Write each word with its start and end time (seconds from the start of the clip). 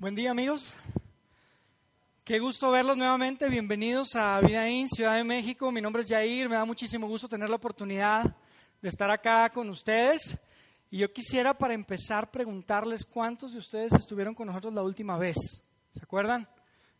Buen 0.00 0.14
día 0.14 0.30
amigos. 0.30 0.76
Qué 2.24 2.38
gusto 2.38 2.70
verlos 2.70 2.96
nuevamente. 2.96 3.50
Bienvenidos 3.50 4.16
a 4.16 4.40
Vida 4.40 4.66
In, 4.66 4.88
Ciudad 4.88 5.16
de 5.16 5.24
México. 5.24 5.70
Mi 5.70 5.82
nombre 5.82 6.00
es 6.00 6.08
Jair. 6.08 6.48
Me 6.48 6.54
da 6.54 6.64
muchísimo 6.64 7.06
gusto 7.06 7.28
tener 7.28 7.50
la 7.50 7.56
oportunidad 7.56 8.34
de 8.80 8.88
estar 8.88 9.10
acá 9.10 9.50
con 9.50 9.68
ustedes. 9.68 10.38
Y 10.90 10.96
yo 10.96 11.12
quisiera 11.12 11.52
para 11.52 11.74
empezar 11.74 12.30
preguntarles 12.30 13.04
cuántos 13.04 13.52
de 13.52 13.58
ustedes 13.58 13.92
estuvieron 13.92 14.34
con 14.34 14.46
nosotros 14.46 14.72
la 14.72 14.82
última 14.82 15.18
vez. 15.18 15.36
¿Se 15.92 16.02
acuerdan 16.02 16.48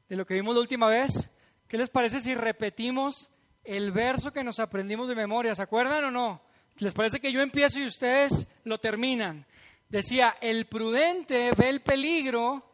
de 0.06 0.16
lo 0.16 0.26
que 0.26 0.34
vimos 0.34 0.54
la 0.54 0.60
última 0.60 0.86
vez? 0.86 1.30
¿Qué 1.66 1.78
les 1.78 1.88
parece 1.88 2.20
si 2.20 2.34
repetimos 2.34 3.30
el 3.64 3.92
verso 3.92 4.30
que 4.30 4.44
nos 4.44 4.60
aprendimos 4.60 5.08
de 5.08 5.14
memoria? 5.14 5.54
¿Se 5.54 5.62
acuerdan 5.62 6.04
o 6.04 6.10
no? 6.10 6.42
¿Les 6.80 6.92
parece 6.92 7.18
que 7.18 7.32
yo 7.32 7.40
empiezo 7.40 7.80
y 7.80 7.86
ustedes 7.86 8.46
lo 8.64 8.78
terminan? 8.78 9.46
Decía, 9.88 10.34
el 10.42 10.66
prudente 10.66 11.52
ve 11.56 11.70
el 11.70 11.80
peligro 11.80 12.69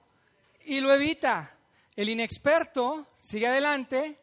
y 0.66 0.80
lo 0.80 0.92
evita. 0.92 1.56
El 1.94 2.08
inexperto 2.08 3.08
sigue 3.16 3.46
adelante 3.46 4.18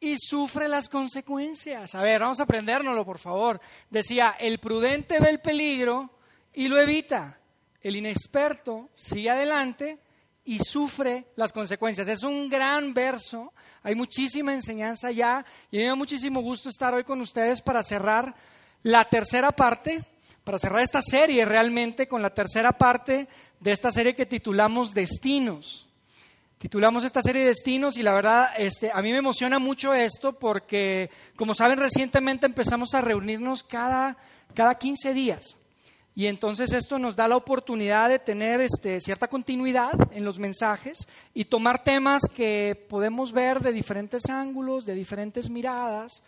y 0.00 0.16
sufre 0.18 0.68
las 0.68 0.88
consecuencias. 0.88 1.94
A 1.94 2.02
ver, 2.02 2.20
vamos 2.20 2.40
a 2.40 2.44
aprendérnoslo, 2.44 3.04
por 3.04 3.18
favor. 3.18 3.60
Decía, 3.90 4.36
el 4.38 4.58
prudente 4.58 5.20
ve 5.20 5.30
el 5.30 5.40
peligro 5.40 6.10
y 6.52 6.68
lo 6.68 6.78
evita. 6.78 7.38
El 7.80 7.96
inexperto 7.96 8.90
sigue 8.94 9.30
adelante 9.30 9.98
y 10.44 10.58
sufre 10.58 11.26
las 11.36 11.52
consecuencias. 11.52 12.06
Es 12.08 12.22
un 12.22 12.48
gran 12.48 12.92
verso, 12.94 13.52
hay 13.82 13.94
muchísima 13.94 14.52
enseñanza 14.52 15.10
ya 15.10 15.44
y 15.70 15.78
me 15.78 15.84
da 15.84 15.94
muchísimo 15.94 16.40
gusto 16.40 16.68
estar 16.68 16.94
hoy 16.94 17.04
con 17.04 17.20
ustedes 17.20 17.62
para 17.62 17.82
cerrar 17.82 18.34
la 18.82 19.04
tercera 19.04 19.52
parte, 19.52 20.04
para 20.44 20.58
cerrar 20.58 20.82
esta 20.82 21.00
serie 21.00 21.44
realmente 21.46 22.06
con 22.06 22.20
la 22.20 22.32
tercera 22.34 22.72
parte 22.72 23.26
de 23.64 23.72
esta 23.72 23.90
serie 23.90 24.14
que 24.14 24.26
titulamos 24.26 24.92
Destinos. 24.92 25.88
Titulamos 26.58 27.02
esta 27.02 27.22
serie 27.22 27.46
Destinos 27.46 27.96
y 27.96 28.02
la 28.02 28.12
verdad 28.12 28.50
este, 28.58 28.90
a 28.92 29.00
mí 29.00 29.10
me 29.10 29.16
emociona 29.18 29.58
mucho 29.58 29.94
esto 29.94 30.38
porque, 30.38 31.08
como 31.34 31.54
saben, 31.54 31.78
recientemente 31.78 32.44
empezamos 32.44 32.92
a 32.92 33.00
reunirnos 33.00 33.62
cada, 33.62 34.18
cada 34.52 34.74
15 34.74 35.14
días. 35.14 35.56
Y 36.14 36.26
entonces 36.26 36.74
esto 36.74 36.98
nos 36.98 37.16
da 37.16 37.26
la 37.26 37.38
oportunidad 37.38 38.10
de 38.10 38.18
tener 38.18 38.60
este, 38.60 39.00
cierta 39.00 39.28
continuidad 39.28 39.94
en 40.12 40.26
los 40.26 40.38
mensajes 40.38 41.08
y 41.32 41.46
tomar 41.46 41.82
temas 41.82 42.20
que 42.36 42.86
podemos 42.90 43.32
ver 43.32 43.60
de 43.60 43.72
diferentes 43.72 44.26
ángulos, 44.28 44.84
de 44.84 44.94
diferentes 44.94 45.48
miradas 45.48 46.22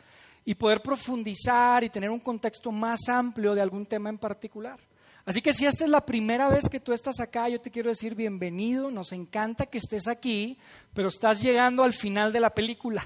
y 0.46 0.55
poder 0.55 0.80
profundizar 0.80 1.84
y 1.84 1.91
tener 1.91 2.08
un 2.08 2.20
contexto 2.20 2.72
más 2.72 3.11
amplio 3.11 3.55
de 3.55 3.61
algún 3.61 3.84
tema 3.84 4.08
en 4.08 4.16
particular. 4.16 4.80
Así 5.27 5.42
que 5.42 5.52
si 5.52 5.66
esta 5.66 5.84
es 5.84 5.91
la 5.91 6.06
primera 6.06 6.48
vez 6.48 6.69
que 6.69 6.78
tú 6.78 6.92
estás 6.92 7.19
acá, 7.19 7.48
yo 7.48 7.60
te 7.60 7.72
quiero 7.72 7.88
decir 7.88 8.14
bienvenido, 8.14 8.92
nos 8.92 9.10
encanta 9.10 9.66
que 9.66 9.78
estés 9.78 10.06
aquí, 10.06 10.56
pero 10.94 11.08
estás 11.08 11.42
llegando 11.42 11.83
al 11.83 11.92
final 11.92 12.33
de 12.33 12.38
la 12.38 12.50
película, 12.50 13.05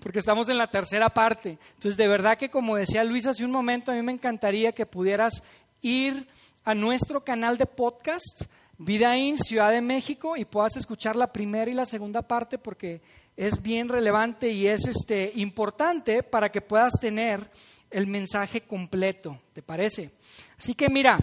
porque 0.00 0.18
estamos 0.18 0.48
en 0.48 0.56
la 0.56 0.70
tercera 0.70 1.10
parte. 1.10 1.58
Entonces, 1.74 1.98
de 1.98 2.08
verdad 2.08 2.38
que 2.38 2.48
como 2.48 2.76
decía 2.76 3.04
Luis 3.04 3.26
hace 3.26 3.44
un 3.44 3.50
momento, 3.50 3.92
a 3.92 3.94
mí 3.94 4.00
me 4.00 4.12
encantaría 4.12 4.72
que 4.72 4.86
pudieras 4.86 5.42
ir 5.82 6.26
a 6.64 6.74
nuestro 6.74 7.22
canal 7.22 7.58
de 7.58 7.66
podcast, 7.66 8.44
Vida 8.78 9.18
In 9.18 9.36
Ciudad 9.36 9.70
de 9.70 9.82
México, 9.82 10.38
y 10.38 10.46
puedas 10.46 10.74
escuchar 10.78 11.16
la 11.16 11.34
primera 11.34 11.70
y 11.70 11.74
la 11.74 11.84
segunda 11.84 12.22
parte, 12.22 12.56
porque 12.56 13.02
es 13.36 13.62
bien 13.62 13.90
relevante 13.90 14.50
y 14.50 14.68
es 14.68 14.86
este, 14.86 15.32
importante 15.34 16.22
para 16.22 16.50
que 16.50 16.62
puedas 16.62 16.94
tener 16.98 17.46
el 17.90 18.06
mensaje 18.06 18.62
completo, 18.62 19.38
¿te 19.52 19.60
parece? 19.60 20.12
Así 20.56 20.74
que 20.74 20.88
mira, 20.88 21.18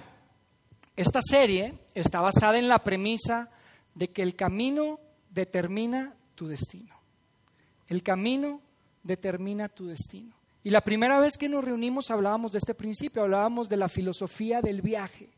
esta 0.96 1.20
serie 1.22 1.74
está 1.94 2.22
basada 2.22 2.58
en 2.58 2.68
la 2.68 2.84
premisa 2.84 3.50
de 3.94 4.10
que 4.10 4.22
el 4.22 4.36
camino 4.36 5.00
determina 5.30 6.16
tu 6.36 6.48
destino. 6.48 6.96
El 7.88 8.02
camino 8.02 8.62
determina 9.04 9.70
tu 9.70 9.88
destino. 9.88 10.36
Y 10.64 10.70
la 10.72 10.82
primera 10.82 11.20
vez 11.20 11.38
que 11.38 11.50
nos 11.50 11.64
reunimos 11.64 12.10
hablábamos 12.10 12.52
de 12.52 12.58
este 12.58 12.74
principio, 12.74 13.22
hablábamos 13.22 13.70
de 13.70 13.78
la 13.78 13.90
filosofía 13.90 14.62
del 14.62 14.82
viaje. 14.82 15.30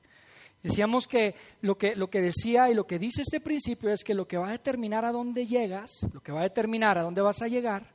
Decíamos 0.64 1.08
que 1.08 1.36
lo, 1.62 1.78
que 1.78 1.96
lo 1.96 2.10
que 2.10 2.22
decía 2.22 2.70
y 2.70 2.74
lo 2.74 2.88
que 2.88 3.00
dice 3.00 3.22
este 3.22 3.40
principio 3.40 3.90
es 3.90 4.04
que 4.04 4.14
lo 4.14 4.28
que 4.28 4.38
va 4.38 4.48
a 4.50 4.52
determinar 4.52 5.06
a 5.06 5.12
dónde 5.12 5.46
llegas, 5.46 6.08
lo 6.14 6.22
que 6.22 6.32
va 6.32 6.42
a 6.42 6.44
determinar 6.44 6.98
a 6.98 7.04
dónde 7.04 7.22
vas 7.22 7.42
a 7.42 7.48
llegar, 7.48 7.92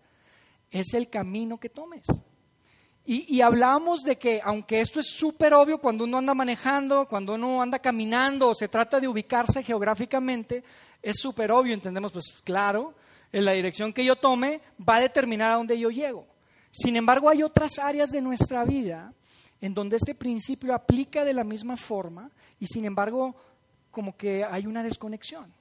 es 0.70 0.94
el 0.94 1.08
camino 1.08 1.58
que 1.58 1.69
tomes. 1.69 2.06
Y, 3.04 3.40
hablábamos 3.40 4.02
de 4.02 4.16
que, 4.16 4.40
aunque 4.44 4.80
esto 4.80 5.00
es 5.00 5.08
súper 5.08 5.54
obvio 5.54 5.78
cuando 5.78 6.04
uno 6.04 6.18
anda 6.18 6.34
manejando, 6.34 7.08
cuando 7.08 7.34
uno 7.34 7.60
anda 7.60 7.80
caminando 7.80 8.50
o 8.50 8.54
se 8.54 8.68
trata 8.68 9.00
de 9.00 9.08
ubicarse 9.08 9.64
geográficamente, 9.64 10.62
es 11.02 11.16
súper 11.18 11.50
obvio, 11.50 11.74
entendemos, 11.74 12.12
pues 12.12 12.26
claro, 12.44 12.94
en 13.32 13.44
la 13.44 13.52
dirección 13.52 13.92
que 13.92 14.04
yo 14.04 14.14
tome 14.14 14.60
va 14.88 14.96
a 14.96 15.00
determinar 15.00 15.50
a 15.50 15.56
dónde 15.56 15.76
yo 15.76 15.90
llego. 15.90 16.26
Sin 16.70 16.94
embargo, 16.94 17.28
hay 17.28 17.42
otras 17.42 17.80
áreas 17.80 18.10
de 18.10 18.22
nuestra 18.22 18.64
vida 18.64 19.12
en 19.60 19.74
donde 19.74 19.96
este 19.96 20.14
principio 20.14 20.72
aplica 20.72 21.24
de 21.24 21.32
la 21.32 21.42
misma 21.42 21.76
forma 21.76 22.30
y 22.60 22.66
sin 22.66 22.84
embargo, 22.84 23.34
como 23.90 24.16
que 24.16 24.44
hay 24.44 24.66
una 24.66 24.84
desconexión. 24.84 25.52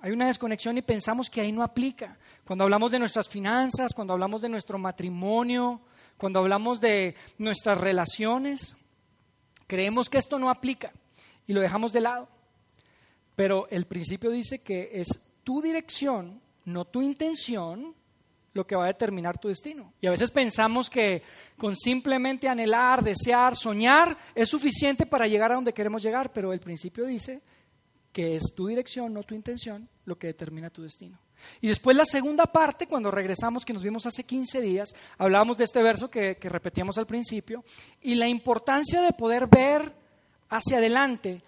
Hay 0.00 0.12
una 0.12 0.26
desconexión 0.26 0.76
y 0.78 0.82
pensamos 0.82 1.28
que 1.28 1.40
ahí 1.40 1.50
no 1.50 1.62
aplica. 1.62 2.18
Cuando 2.44 2.64
hablamos 2.64 2.92
de 2.92 2.98
nuestras 2.98 3.28
finanzas, 3.28 3.94
cuando 3.94 4.12
hablamos 4.12 4.42
de 4.42 4.48
nuestro 4.48 4.78
matrimonio, 4.78 5.80
cuando 6.16 6.38
hablamos 6.38 6.80
de 6.80 7.14
nuestras 7.38 7.78
relaciones, 7.78 8.76
creemos 9.66 10.08
que 10.08 10.18
esto 10.18 10.38
no 10.38 10.50
aplica 10.50 10.92
y 11.46 11.52
lo 11.52 11.60
dejamos 11.60 11.92
de 11.92 12.00
lado. 12.00 12.28
Pero 13.36 13.68
el 13.70 13.86
principio 13.86 14.30
dice 14.30 14.62
que 14.62 14.90
es 14.94 15.32
tu 15.42 15.60
dirección, 15.60 16.40
no 16.64 16.84
tu 16.84 17.02
intención, 17.02 17.94
lo 18.54 18.66
que 18.66 18.76
va 18.76 18.84
a 18.84 18.88
determinar 18.88 19.38
tu 19.38 19.48
destino. 19.48 19.92
Y 20.00 20.06
a 20.06 20.10
veces 20.10 20.30
pensamos 20.30 20.88
que 20.88 21.22
con 21.58 21.74
simplemente 21.74 22.48
anhelar, 22.48 23.02
desear, 23.02 23.56
soñar 23.56 24.16
es 24.34 24.48
suficiente 24.48 25.06
para 25.06 25.26
llegar 25.26 25.50
a 25.50 25.56
donde 25.56 25.74
queremos 25.74 26.02
llegar, 26.02 26.32
pero 26.32 26.52
el 26.52 26.60
principio 26.60 27.04
dice 27.04 27.42
que 28.12 28.36
es 28.36 28.54
tu 28.54 28.68
dirección, 28.68 29.12
no 29.12 29.24
tu 29.24 29.34
intención, 29.34 29.88
lo 30.04 30.16
que 30.16 30.28
determina 30.28 30.70
tu 30.70 30.82
destino. 30.82 31.18
Y 31.60 31.68
después 31.68 31.96
la 31.96 32.04
segunda 32.04 32.46
parte, 32.46 32.86
cuando 32.86 33.10
regresamos, 33.10 33.64
que 33.64 33.72
nos 33.72 33.82
vimos 33.82 34.06
hace 34.06 34.24
15 34.24 34.60
días, 34.60 34.94
hablábamos 35.18 35.58
de 35.58 35.64
este 35.64 35.82
verso 35.82 36.10
que, 36.10 36.36
repetíamos 36.40 36.98
al 36.98 37.06
principio, 37.06 37.64
y 38.02 38.14
la 38.14 38.28
importancia 38.28 39.02
de 39.02 39.12
poder 39.12 39.46
ver 39.46 39.94
hacia 40.48 40.78
adelante 40.78 41.42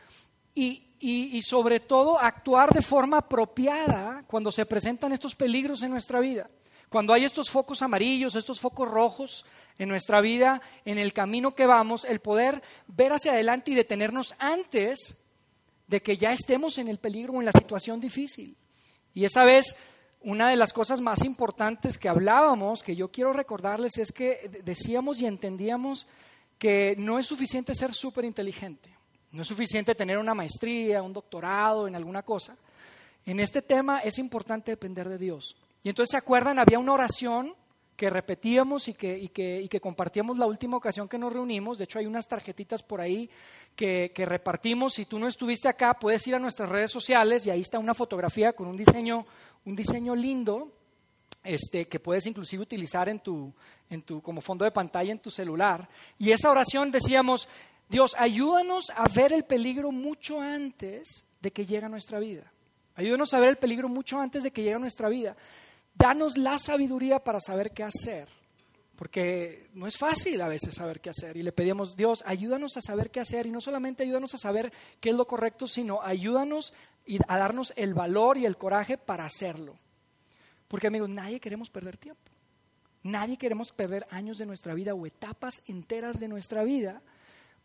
y, 0.55 0.83
y, 1.01 1.43
sobre 1.43 1.81
todo 1.81 2.19
actuar 2.19 2.73
de 2.73 2.83
forma 2.83 3.19
apropiada 3.19 4.25
cuando 4.27 4.51
se 4.51 4.67
presentan 4.67 5.13
estos 5.13 5.35
peligros 5.35 5.83
en 5.83 5.91
nuestra 5.91 6.21
vida. 6.21 6.49
Cuando 6.89 7.13
hay 7.13 7.25
estos 7.25 7.51
focos 7.51 7.83
amarillos, 7.83 8.37
estos 8.37 8.61
focos 8.61 8.89
rojos 8.89 9.45
en 9.79 9.89
nuestra 9.89 10.21
vida, 10.21 10.63
en 10.85 10.99
el 10.99 11.13
camino 11.13 11.55
que 11.55 11.67
vamos, 11.67 12.05
el 12.05 12.21
poder 12.21 12.63
ver 12.87 13.13
hacia 13.13 13.33
adelante 13.33 13.73
y 13.73 13.75
detenernos 13.75 14.35
antes 14.39 15.19
de 15.87 16.03
que 16.03 16.17
ya 16.17 16.33
estemos 16.33 16.79
en 16.79 16.89
el 16.89 16.99
peligro 16.99 17.35
o 17.35 17.41
en 17.41 17.47
la 17.47 17.53
situación 17.53 18.01
difícil. 18.01 18.57
Y 19.17 19.25
esa 19.25 19.47
vez, 19.47 19.79
una 20.21 20.51
de 20.51 20.57
las 20.57 20.75
cosas 20.75 21.01
más 21.01 21.25
importantes 21.25 21.97
que 21.97 22.11
hablábamos, 22.11 22.83
que 22.83 22.95
yo 22.95 23.11
quiero 23.11 23.33
recordarles, 23.33 23.97
es 23.97 24.13
que 24.13 24.61
decíamos 24.63 25.23
y 25.23 25.27
entendíamos 25.27 26.07
que 26.59 26.95
no 26.99 27.19
es 27.19 27.25
suficiente 27.25 27.75
ser 27.75 27.95
súper 27.95 28.27
inteligente, 28.27 28.95
no 29.33 29.41
es 29.41 29.49
suficiente 29.49 29.95
tener 29.95 30.19
una 30.19 30.35
maestría, 30.35 31.03
un 31.03 31.15
doctorado 31.15 31.89
en 31.89 31.95
alguna 31.95 32.23
cosa. 32.23 32.59
En 33.25 33.41
este 33.41 33.63
tema 33.63 34.01
es 34.01 34.19
importante 34.19 34.71
depender 34.71 35.09
de 35.09 35.17
Dios. 35.17 35.57
Y 35.83 35.89
entonces, 35.89 36.11
¿se 36.11 36.19
acuerdan? 36.19 36.59
Había 36.59 36.79
una 36.79 36.93
oración 36.93 37.55
que 37.97 38.11
repetíamos 38.11 38.89
y 38.89 38.95
que, 38.95 39.19
y 39.19 39.29
que, 39.29 39.63
y 39.63 39.69
que 39.69 39.81
compartíamos 39.81 40.39
la 40.39 40.47
última 40.47 40.77
ocasión 40.77 41.09
que 41.09 41.19
nos 41.19 41.33
reunimos. 41.33 41.79
De 41.79 41.85
hecho, 41.85 41.99
hay 41.99 42.07
unas 42.07 42.29
tarjetitas 42.29 42.83
por 42.83 43.01
ahí 43.01 43.29
que, 43.75 44.13
que, 44.15 44.27
repartimos. 44.27 44.95
Si 44.95 45.07
tú 45.07 45.19
no 45.19 45.27
estuviste 45.27 45.69
acá, 45.69 45.99
puedes 45.99 46.27
ir 46.27 46.35
a 46.35 46.39
nuestras 46.39 46.69
redes 46.69 46.91
sociales 46.91 47.47
y 47.47 47.51
ahí 47.51 47.63
está 47.63 47.79
una 47.79 47.95
fotografía 47.95 48.53
con 48.53 48.69
un 48.69 48.77
diseño, 48.77 49.27
un 49.65 49.75
diseño 49.75 50.15
lindo 50.15 50.73
este, 51.47 51.87
que 51.87 52.01
puedes 52.01 52.27
inclusive 52.27 52.63
utilizar 52.63 53.09
en 53.09 53.21
tu, 53.21 53.53
en 53.89 54.03
tu, 54.03 54.21
como 54.21 54.41
fondo 54.41 54.65
de 54.65 54.73
pantalla 54.73 55.13
en 55.13 55.19
tu 55.19 55.31
celular. 55.31 55.89
Y 56.19 56.33
esa 56.33 56.51
oración 56.51 56.91
decíamos, 56.91 57.49
Dios, 57.89 58.15
ayúdanos 58.19 58.91
a 58.91 59.09
ver 59.09 59.33
el 59.33 59.45
peligro 59.45 59.93
mucho 59.93 60.41
antes 60.41 61.25
de 61.41 61.51
que 61.53 61.65
llegue 61.65 61.87
a 61.87 61.89
nuestra 61.89 62.19
vida. 62.19 62.53
Ayúdanos 62.97 63.33
a 63.35 63.39
ver 63.39 63.51
el 63.51 63.57
peligro 63.59 63.89
mucho 63.89 64.19
antes 64.19 64.43
de 64.43 64.51
que 64.51 64.63
llegue 64.63 64.75
a 64.75 64.81
nuestra 64.81 65.09
vida. 65.09 65.37
Danos 65.97 66.37
la 66.37 66.59
sabiduría 66.59 67.25
para 67.25 67.41
saber 67.41 67.73
qué 67.73 67.83
hacer, 67.83 68.29
porque 68.97 69.69
no 69.73 69.87
es 69.87 69.97
fácil 69.97 70.41
a 70.43 70.49
veces 70.49 70.75
saber 70.75 71.01
qué 71.01 71.09
hacer. 71.09 71.37
Y 71.39 71.43
le 71.43 71.53
pedimos, 71.53 71.97
Dios, 71.97 72.23
ayúdanos 72.27 72.77
a 72.77 72.83
saber 72.83 73.11
qué 73.11 73.21
hacer 73.21 73.47
y 73.47 73.51
no 73.51 73.63
solamente 73.63 74.03
ayúdanos 74.03 74.35
a 74.35 74.39
saber 74.39 74.73
qué 75.01 75.11
es 75.11 75.15
lo 75.15 75.27
correcto, 75.27 75.67
sino 75.67 76.03
ayúdanos 76.03 76.75
a 77.29 77.39
darnos 77.39 77.73
el 77.77 77.95
valor 77.95 78.37
y 78.37 78.45
el 78.45 78.59
coraje 78.59 78.99
para 78.99 79.25
hacerlo. 79.25 79.75
Porque 80.69 80.89
amigos, 80.89 81.09
nadie 81.09 81.41
queremos 81.41 81.71
perder 81.71 81.97
tiempo. 81.97 82.21
Nadie 83.03 83.39
queremos 83.39 83.73
perder 83.73 84.07
años 84.11 84.37
de 84.37 84.47
nuestra 84.47 84.75
vida 84.75 84.93
o 84.93 85.07
etapas 85.07 85.63
enteras 85.69 86.19
de 86.19 86.29
nuestra 86.29 86.63
vida 86.65 87.01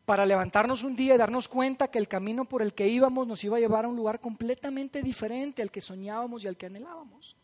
para 0.06 0.26
levantarnos 0.26 0.84
un 0.84 0.96
día 0.96 1.16
y 1.16 1.18
darnos 1.18 1.48
cuenta 1.48 1.90
que 1.90 2.00
el 2.00 2.08
camino 2.08 2.46
por 2.46 2.62
el 2.62 2.74
que 2.74 2.88
íbamos 2.88 3.28
nos 3.28 3.44
iba 3.44 3.58
a 3.58 3.60
llevar 3.60 3.86
a 3.86 3.88
un 3.90 3.96
lugar 3.96 4.20
completamente 4.20 5.02
diferente 5.02 5.62
al 5.62 5.72
que 5.72 5.82
soñábamos 5.82 6.44
y 6.44 6.48
al 6.48 6.58
que 6.58 6.68
anhelábamos. 6.68 7.36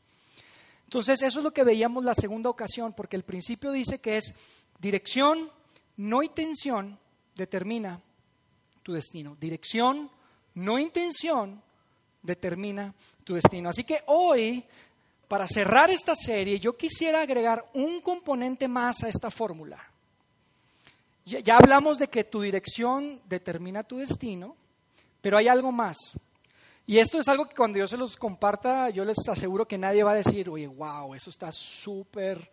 Entonces, 0.87 1.21
eso 1.21 1.39
es 1.39 1.43
lo 1.43 1.51
que 1.51 1.65
veíamos 1.65 2.05
la 2.05 2.13
segunda 2.13 2.49
ocasión, 2.49 2.93
porque 2.93 3.17
el 3.17 3.23
principio 3.23 3.73
dice 3.73 3.99
que 3.99 4.15
es 4.15 4.35
dirección, 4.79 5.49
no 5.97 6.23
intención, 6.23 6.97
determina 7.35 7.99
tu 8.83 8.93
destino. 8.93 9.35
Dirección, 9.37 10.09
no 10.55 10.79
intención, 10.79 11.61
determina 12.21 12.93
tu 13.25 13.33
destino. 13.33 13.67
Así 13.67 13.83
que 13.83 14.01
hoy, 14.05 14.63
para 15.27 15.45
cerrar 15.45 15.89
esta 15.89 16.15
serie, 16.15 16.57
yo 16.57 16.77
quisiera 16.77 17.21
agregar 17.21 17.65
un 17.73 17.99
componente 17.99 18.69
más 18.69 19.03
a 19.03 19.09
esta 19.09 19.29
fórmula. 19.29 19.83
Ya, 21.25 21.57
hablamos 21.57 21.99
de 21.99 22.07
que 22.07 22.23
tu 22.23 22.39
dirección 22.41 23.19
determina 23.27 23.83
tu 23.83 23.97
destino, 23.97 24.55
pero 25.19 25.37
hay 25.37 25.49
algo 25.49 25.73
más. 25.73 26.17
Y 26.89 26.99
esto 26.99 27.19
es 27.19 27.27
algo 27.27 27.49
que 27.49 27.55
cuando 27.55 27.77
yo 27.77 27.85
se 27.85 27.97
los 27.97 28.15
comparta, 28.15 28.89
yo 28.89 29.03
les 29.03 29.17
aseguro 29.27 29.67
que 29.67 29.77
nadie 29.77 30.03
va 30.03 30.13
a 30.13 30.15
decir, 30.15 30.49
oye, 30.49 30.67
wow, 30.67 31.13
eso 31.13 31.29
está 31.29 31.51
súper 31.51 32.49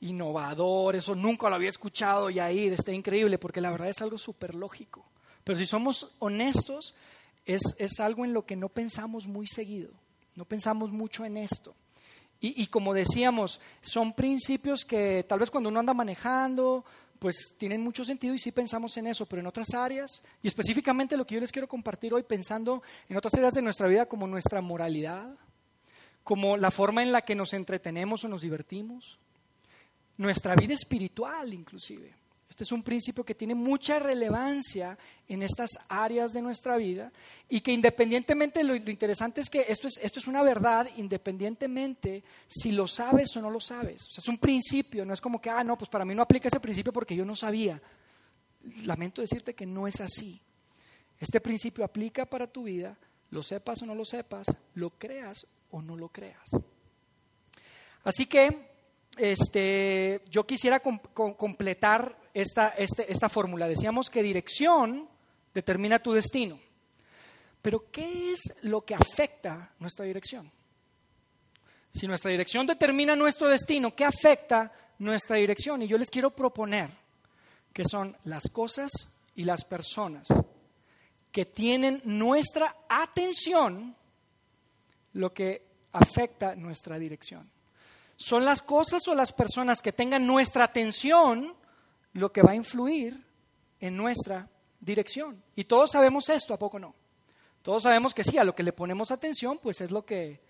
innovador, 0.00 0.96
eso 0.96 1.14
nunca 1.14 1.50
lo 1.50 1.56
había 1.56 1.68
escuchado, 1.68 2.30
Yair, 2.30 2.72
está 2.72 2.92
increíble, 2.92 3.36
porque 3.36 3.60
la 3.60 3.70
verdad 3.70 3.90
es 3.90 4.00
algo 4.00 4.16
súper 4.16 4.54
lógico. 4.54 5.04
Pero 5.44 5.58
si 5.58 5.66
somos 5.66 6.12
honestos, 6.18 6.94
es, 7.44 7.60
es, 7.78 8.00
algo 8.00 8.24
en 8.24 8.32
lo 8.32 8.46
que 8.46 8.56
no 8.56 8.70
pensamos 8.70 9.26
muy 9.26 9.46
seguido, 9.46 9.90
no 10.34 10.46
pensamos 10.46 10.90
mucho 10.90 11.26
en 11.26 11.36
esto. 11.36 11.74
Y, 12.40 12.62
y 12.62 12.68
como 12.68 12.94
decíamos, 12.94 13.60
son 13.82 14.14
principios 14.14 14.86
que 14.86 15.26
tal 15.28 15.40
vez 15.40 15.50
cuando 15.50 15.68
uno 15.68 15.80
anda 15.80 15.92
manejando, 15.92 16.86
pues 17.24 17.54
tienen 17.56 17.80
mucho 17.80 18.04
sentido 18.04 18.34
y 18.34 18.38
sí 18.38 18.52
pensamos 18.52 18.94
en 18.98 19.06
eso, 19.06 19.24
pero 19.24 19.40
en 19.40 19.46
otras 19.46 19.72
áreas, 19.72 20.22
y 20.42 20.48
específicamente 20.48 21.16
lo 21.16 21.26
que 21.26 21.36
yo 21.36 21.40
les 21.40 21.52
quiero 21.52 21.66
compartir 21.66 22.12
hoy, 22.12 22.22
pensando 22.22 22.82
en 23.08 23.16
otras 23.16 23.32
áreas 23.32 23.54
de 23.54 23.62
nuestra 23.62 23.88
vida 23.88 24.04
como 24.04 24.26
nuestra 24.26 24.60
moralidad, 24.60 25.34
como 26.22 26.58
la 26.58 26.70
forma 26.70 27.02
en 27.02 27.12
la 27.12 27.22
que 27.22 27.34
nos 27.34 27.54
entretenemos 27.54 28.24
o 28.24 28.28
nos 28.28 28.42
divertimos, 28.42 29.18
nuestra 30.18 30.54
vida 30.54 30.74
espiritual 30.74 31.54
inclusive. 31.54 32.14
Este 32.54 32.62
es 32.62 32.70
un 32.70 32.84
principio 32.84 33.24
que 33.24 33.34
tiene 33.34 33.56
mucha 33.56 33.98
relevancia 33.98 34.96
en 35.26 35.42
estas 35.42 35.70
áreas 35.88 36.32
de 36.32 36.40
nuestra 36.40 36.76
vida 36.76 37.10
y 37.48 37.60
que 37.60 37.72
independientemente, 37.72 38.62
lo, 38.62 38.76
interesante 38.76 39.40
es 39.40 39.50
que 39.50 39.66
esto 39.66 39.88
es, 39.88 39.98
esto 40.00 40.20
es 40.20 40.28
una 40.28 40.40
verdad 40.40 40.88
independientemente 40.96 42.22
si 42.46 42.70
lo 42.70 42.86
sabes 42.86 43.36
o 43.36 43.42
no 43.42 43.50
lo 43.50 43.58
sabes. 43.58 44.06
O 44.06 44.12
sea, 44.12 44.22
es 44.22 44.28
un 44.28 44.38
principio, 44.38 45.04
no 45.04 45.12
es 45.12 45.20
como 45.20 45.40
que, 45.40 45.50
ah, 45.50 45.64
no, 45.64 45.76
pues 45.76 45.90
para 45.90 46.04
mí 46.04 46.14
no 46.14 46.22
aplica 46.22 46.46
ese 46.46 46.60
principio 46.60 46.92
porque 46.92 47.16
yo 47.16 47.24
no 47.24 47.34
sabía. 47.34 47.82
Lamento 48.84 49.20
decirte 49.20 49.54
que 49.54 49.66
no 49.66 49.88
es 49.88 50.00
así. 50.00 50.40
Este 51.18 51.40
principio 51.40 51.84
aplica 51.84 52.24
para 52.24 52.46
tu 52.46 52.62
vida, 52.62 52.96
lo 53.30 53.42
sepas 53.42 53.82
o 53.82 53.86
no 53.86 53.96
lo 53.96 54.04
sepas, 54.04 54.46
lo 54.74 54.90
creas 54.90 55.44
o 55.72 55.82
no 55.82 55.96
lo 55.96 56.08
creas. 56.08 56.50
Así 58.04 58.26
que 58.26 58.73
este, 59.16 60.22
yo 60.30 60.46
quisiera 60.46 60.80
completar 60.80 62.18
esta, 62.32 62.68
este, 62.70 63.10
esta 63.10 63.28
fórmula. 63.28 63.68
Decíamos 63.68 64.10
que 64.10 64.22
dirección 64.22 65.08
determina 65.52 65.98
tu 65.98 66.12
destino. 66.12 66.58
Pero 67.62 67.90
¿qué 67.90 68.32
es 68.32 68.40
lo 68.62 68.82
que 68.82 68.94
afecta 68.94 69.72
nuestra 69.78 70.04
dirección? 70.04 70.50
Si 71.88 72.06
nuestra 72.06 72.30
dirección 72.30 72.66
determina 72.66 73.14
nuestro 73.14 73.48
destino, 73.48 73.94
¿qué 73.94 74.04
afecta 74.04 74.72
nuestra 74.98 75.36
dirección? 75.36 75.80
Y 75.82 75.86
yo 75.86 75.96
les 75.96 76.10
quiero 76.10 76.30
proponer 76.30 76.90
que 77.72 77.84
son 77.84 78.16
las 78.24 78.48
cosas 78.50 78.90
y 79.34 79.44
las 79.44 79.64
personas 79.64 80.28
que 81.30 81.46
tienen 81.46 82.02
nuestra 82.04 82.76
atención 82.88 83.96
lo 85.14 85.32
que 85.32 85.66
afecta 85.92 86.54
nuestra 86.54 86.98
dirección. 86.98 87.50
Son 88.16 88.44
las 88.44 88.62
cosas 88.62 89.06
o 89.08 89.14
las 89.14 89.32
personas 89.32 89.82
que 89.82 89.92
tengan 89.92 90.26
nuestra 90.26 90.64
atención 90.64 91.54
lo 92.12 92.32
que 92.32 92.42
va 92.42 92.52
a 92.52 92.56
influir 92.56 93.24
en 93.80 93.96
nuestra 93.96 94.48
dirección. 94.80 95.42
Y 95.56 95.64
todos 95.64 95.90
sabemos 95.90 96.28
esto, 96.28 96.54
¿a 96.54 96.58
poco 96.58 96.78
no? 96.78 96.94
Todos 97.62 97.82
sabemos 97.82 98.14
que 98.14 98.24
sí, 98.24 98.38
a 98.38 98.44
lo 98.44 98.54
que 98.54 98.62
le 98.62 98.72
ponemos 98.72 99.10
atención, 99.10 99.58
pues 99.58 99.80
es 99.80 99.90
lo 99.90 100.04
que, 100.04 100.40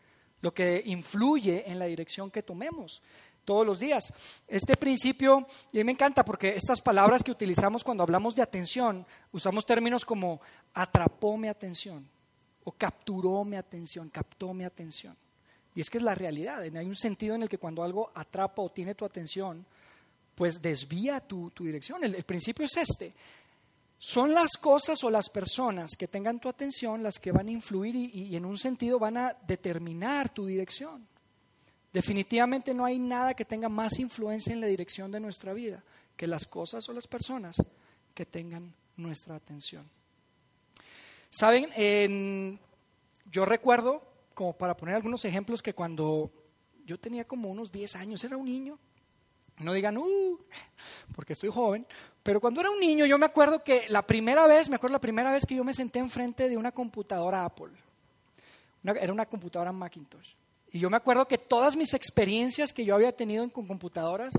lo 0.40 0.52
que 0.52 0.82
influye 0.84 1.70
en 1.70 1.78
la 1.78 1.86
dirección 1.86 2.30
que 2.30 2.42
tomemos 2.42 3.02
todos 3.44 3.66
los 3.66 3.78
días. 3.78 4.12
Este 4.48 4.76
principio, 4.76 5.38
a 5.38 5.46
mí 5.72 5.84
me 5.84 5.92
encanta 5.92 6.24
porque 6.24 6.54
estas 6.56 6.80
palabras 6.80 7.22
que 7.22 7.30
utilizamos 7.30 7.84
cuando 7.84 8.02
hablamos 8.02 8.34
de 8.34 8.42
atención, 8.42 9.06
usamos 9.32 9.64
términos 9.64 10.04
como 10.04 10.40
atrapó 10.74 11.36
mi 11.36 11.48
atención 11.48 12.08
o 12.64 12.72
capturó 12.72 13.44
mi 13.44 13.56
atención, 13.56 14.08
captó 14.08 14.52
mi 14.52 14.64
atención. 14.64 15.16
Y 15.74 15.80
es 15.80 15.90
que 15.90 15.98
es 15.98 16.04
la 16.04 16.14
realidad, 16.14 16.60
hay 16.60 16.86
un 16.86 16.94
sentido 16.94 17.34
en 17.34 17.42
el 17.42 17.48
que 17.48 17.58
cuando 17.58 17.82
algo 17.82 18.12
atrapa 18.14 18.62
o 18.62 18.70
tiene 18.70 18.94
tu 18.94 19.04
atención, 19.04 19.66
pues 20.34 20.60
desvía 20.60 21.20
tu, 21.20 21.50
dirección. 21.58 22.04
El, 22.04 22.22
principio 22.24 22.64
es 22.64 22.76
este. 22.76 23.12
Son 23.98 24.32
las 24.34 24.52
cosas 24.52 25.02
o 25.04 25.10
las 25.10 25.30
personas 25.30 25.92
que 25.98 26.08
tengan 26.08 26.38
tu 26.38 26.48
atención 26.48 27.02
las 27.02 27.18
que 27.18 27.32
van 27.32 27.48
a 27.48 27.52
influir 27.52 27.94
y, 27.96 28.36
en 28.36 28.44
un 28.44 28.58
sentido 28.58 28.98
van 28.98 29.16
a 29.16 29.36
determinar 29.46 30.28
tu 30.28 30.46
dirección. 30.46 31.06
Definitivamente 31.92 32.74
no 32.74 32.84
hay 32.84 32.98
nada 32.98 33.34
que 33.34 33.44
tenga 33.44 33.68
más 33.68 33.98
influencia 33.98 34.52
en 34.52 34.60
la 34.60 34.66
dirección 34.66 35.10
de 35.10 35.20
nuestra 35.20 35.52
vida 35.52 35.82
que 36.16 36.26
las 36.26 36.46
cosas 36.46 36.88
o 36.88 36.92
las 36.92 37.06
personas 37.06 37.56
que 38.14 38.26
tengan 38.26 38.72
nuestra 38.96 39.36
atención. 39.36 39.88
Saben, 41.30 42.60
yo 43.30 43.44
recuerdo, 43.44 44.02
como 44.34 44.52
para 44.52 44.76
poner 44.76 44.96
algunos 44.96 45.24
ejemplos, 45.24 45.62
que 45.62 45.72
cuando 45.72 46.30
yo 46.84 46.98
tenía 46.98 47.24
como 47.24 47.50
unos 47.50 47.72
10 47.72 47.96
años, 47.96 48.22
era 48.24 48.36
un 48.36 48.44
niño, 48.44 48.78
no 49.58 49.72
digan, 49.72 49.96
uh, 49.96 50.38
porque 51.14 51.32
estoy 51.34 51.50
joven, 51.50 51.86
pero 52.22 52.40
cuando 52.40 52.60
era 52.60 52.70
un 52.70 52.80
niño 52.80 53.06
yo 53.06 53.16
me 53.18 53.26
acuerdo 53.26 53.62
que 53.62 53.86
la 53.88 54.06
primera 54.06 54.46
vez, 54.46 54.68
me 54.68 54.76
acuerdo 54.76 54.94
la 54.94 55.00
primera 55.00 55.32
vez 55.32 55.46
que 55.46 55.54
yo 55.54 55.64
me 55.64 55.72
senté 55.72 56.00
enfrente 56.00 56.48
de 56.48 56.56
una 56.56 56.72
computadora 56.72 57.44
Apple, 57.44 57.72
era 58.82 59.12
una 59.12 59.26
computadora 59.26 59.72
Macintosh, 59.72 60.34
y 60.72 60.80
yo 60.80 60.90
me 60.90 60.96
acuerdo 60.96 61.26
que 61.26 61.38
todas 61.38 61.76
mis 61.76 61.94
experiencias 61.94 62.72
que 62.72 62.84
yo 62.84 62.94
había 62.94 63.12
tenido 63.12 63.48
con 63.50 63.66
computadoras 63.66 64.34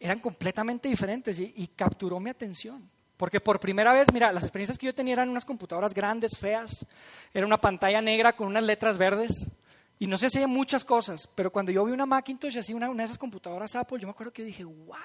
eran 0.00 0.18
completamente 0.20 0.88
diferentes 0.88 1.38
y, 1.38 1.52
y 1.54 1.66
capturó 1.68 2.18
mi 2.18 2.30
atención. 2.30 2.95
Porque 3.16 3.40
por 3.40 3.60
primera 3.60 3.92
vez, 3.92 4.12
mira, 4.12 4.32
las 4.32 4.44
experiencias 4.44 4.78
que 4.78 4.86
yo 4.86 4.94
tenía 4.94 5.14
eran 5.14 5.30
unas 5.30 5.44
computadoras 5.44 5.94
grandes, 5.94 6.38
feas, 6.38 6.86
era 7.32 7.46
una 7.46 7.60
pantalla 7.60 8.00
negra 8.00 8.34
con 8.34 8.46
unas 8.46 8.64
letras 8.64 8.98
verdes, 8.98 9.50
y 9.98 10.06
no 10.06 10.18
si 10.18 10.38
hay 10.38 10.46
muchas 10.46 10.84
cosas, 10.84 11.26
pero 11.34 11.50
cuando 11.50 11.72
yo 11.72 11.82
vi 11.84 11.92
una 11.92 12.04
Macintosh, 12.04 12.58
así 12.58 12.74
una, 12.74 12.90
una 12.90 13.02
de 13.02 13.06
esas 13.06 13.16
computadoras 13.16 13.74
Apple, 13.76 13.98
yo 13.98 14.06
me 14.06 14.10
acuerdo 14.10 14.32
que 14.32 14.42
yo 14.42 14.46
dije, 14.46 14.64
wow, 14.64 14.96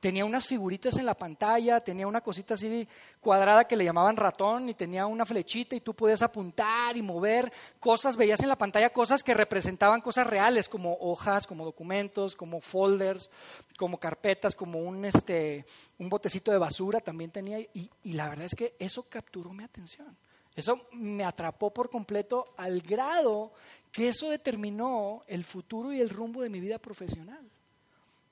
tenía 0.00 0.24
unas 0.24 0.46
figuritas 0.46 0.96
en 0.96 1.04
la 1.04 1.14
pantalla, 1.14 1.80
tenía 1.80 2.06
una 2.06 2.22
cosita 2.22 2.54
así 2.54 2.88
cuadrada 3.20 3.66
que 3.66 3.76
le 3.76 3.84
llamaban 3.84 4.16
ratón 4.16 4.68
y 4.70 4.74
tenía 4.74 5.06
una 5.06 5.26
flechita 5.26 5.76
y 5.76 5.80
tú 5.80 5.94
podías 5.94 6.22
apuntar 6.22 6.96
y 6.96 7.02
mover 7.02 7.52
cosas, 7.78 8.16
veías 8.16 8.40
en 8.40 8.48
la 8.48 8.56
pantalla 8.56 8.90
cosas 8.90 9.22
que 9.22 9.34
representaban 9.34 10.00
cosas 10.00 10.26
reales 10.26 10.68
como 10.68 10.96
hojas, 11.00 11.46
como 11.46 11.64
documentos, 11.66 12.34
como 12.34 12.62
folders, 12.62 13.30
como 13.76 14.00
carpetas, 14.00 14.56
como 14.56 14.80
un, 14.80 15.04
este, 15.04 15.66
un 15.98 16.08
botecito 16.08 16.50
de 16.50 16.58
basura 16.58 17.00
también 17.00 17.30
tenía 17.30 17.60
y, 17.60 17.90
y 18.02 18.14
la 18.14 18.28
verdad 18.30 18.46
es 18.46 18.54
que 18.54 18.74
eso 18.78 19.06
capturó 19.08 19.52
mi 19.52 19.64
atención. 19.64 20.16
Eso 20.56 20.88
me 20.92 21.24
atrapó 21.24 21.72
por 21.72 21.90
completo 21.90 22.44
al 22.56 22.80
grado 22.80 23.52
que 23.92 24.08
eso 24.08 24.30
determinó 24.30 25.22
el 25.26 25.44
futuro 25.44 25.92
y 25.92 26.00
el 26.00 26.10
rumbo 26.10 26.42
de 26.42 26.50
mi 26.50 26.58
vida 26.58 26.78
profesional, 26.78 27.48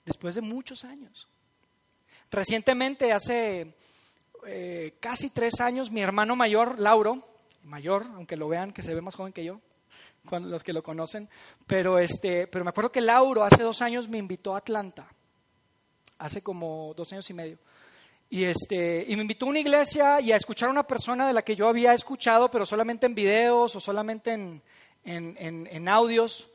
después 0.04 0.34
de 0.34 0.40
muchos 0.40 0.84
años. 0.84 1.28
Recientemente, 2.30 3.12
hace 3.12 3.74
eh, 4.46 4.94
casi 5.00 5.30
tres 5.30 5.60
años, 5.60 5.90
mi 5.90 6.02
hermano 6.02 6.36
mayor, 6.36 6.78
Lauro, 6.78 7.22
mayor, 7.64 8.06
aunque 8.14 8.36
lo 8.36 8.48
vean 8.48 8.72
que 8.72 8.82
se 8.82 8.94
ve 8.94 9.00
más 9.00 9.14
joven 9.14 9.32
que 9.32 9.44
yo, 9.44 9.60
cuando, 10.28 10.48
los 10.48 10.62
que 10.62 10.72
lo 10.72 10.82
conocen, 10.82 11.28
pero, 11.66 11.98
este, 11.98 12.46
pero 12.46 12.64
me 12.64 12.70
acuerdo 12.70 12.92
que 12.92 13.00
Lauro 13.00 13.44
hace 13.44 13.62
dos 13.62 13.82
años 13.82 14.08
me 14.08 14.18
invitó 14.18 14.54
a 14.54 14.58
Atlanta, 14.58 15.08
hace 16.18 16.42
como 16.42 16.92
dos 16.96 17.12
años 17.12 17.28
y 17.30 17.34
medio. 17.34 17.58
Y, 18.30 18.44
este, 18.44 19.06
y 19.08 19.16
me 19.16 19.22
invitó 19.22 19.46
a 19.46 19.48
una 19.48 19.60
iglesia 19.60 20.20
y 20.20 20.32
a 20.32 20.36
escuchar 20.36 20.68
a 20.68 20.72
una 20.72 20.86
persona 20.86 21.26
de 21.26 21.32
la 21.32 21.42
que 21.42 21.56
yo 21.56 21.66
había 21.66 21.94
escuchado, 21.94 22.50
pero 22.50 22.66
solamente 22.66 23.06
en 23.06 23.14
videos 23.14 23.74
o 23.74 23.80
solamente 23.80 24.32
en, 24.32 24.62
en, 25.04 25.88
audios. 25.88 26.48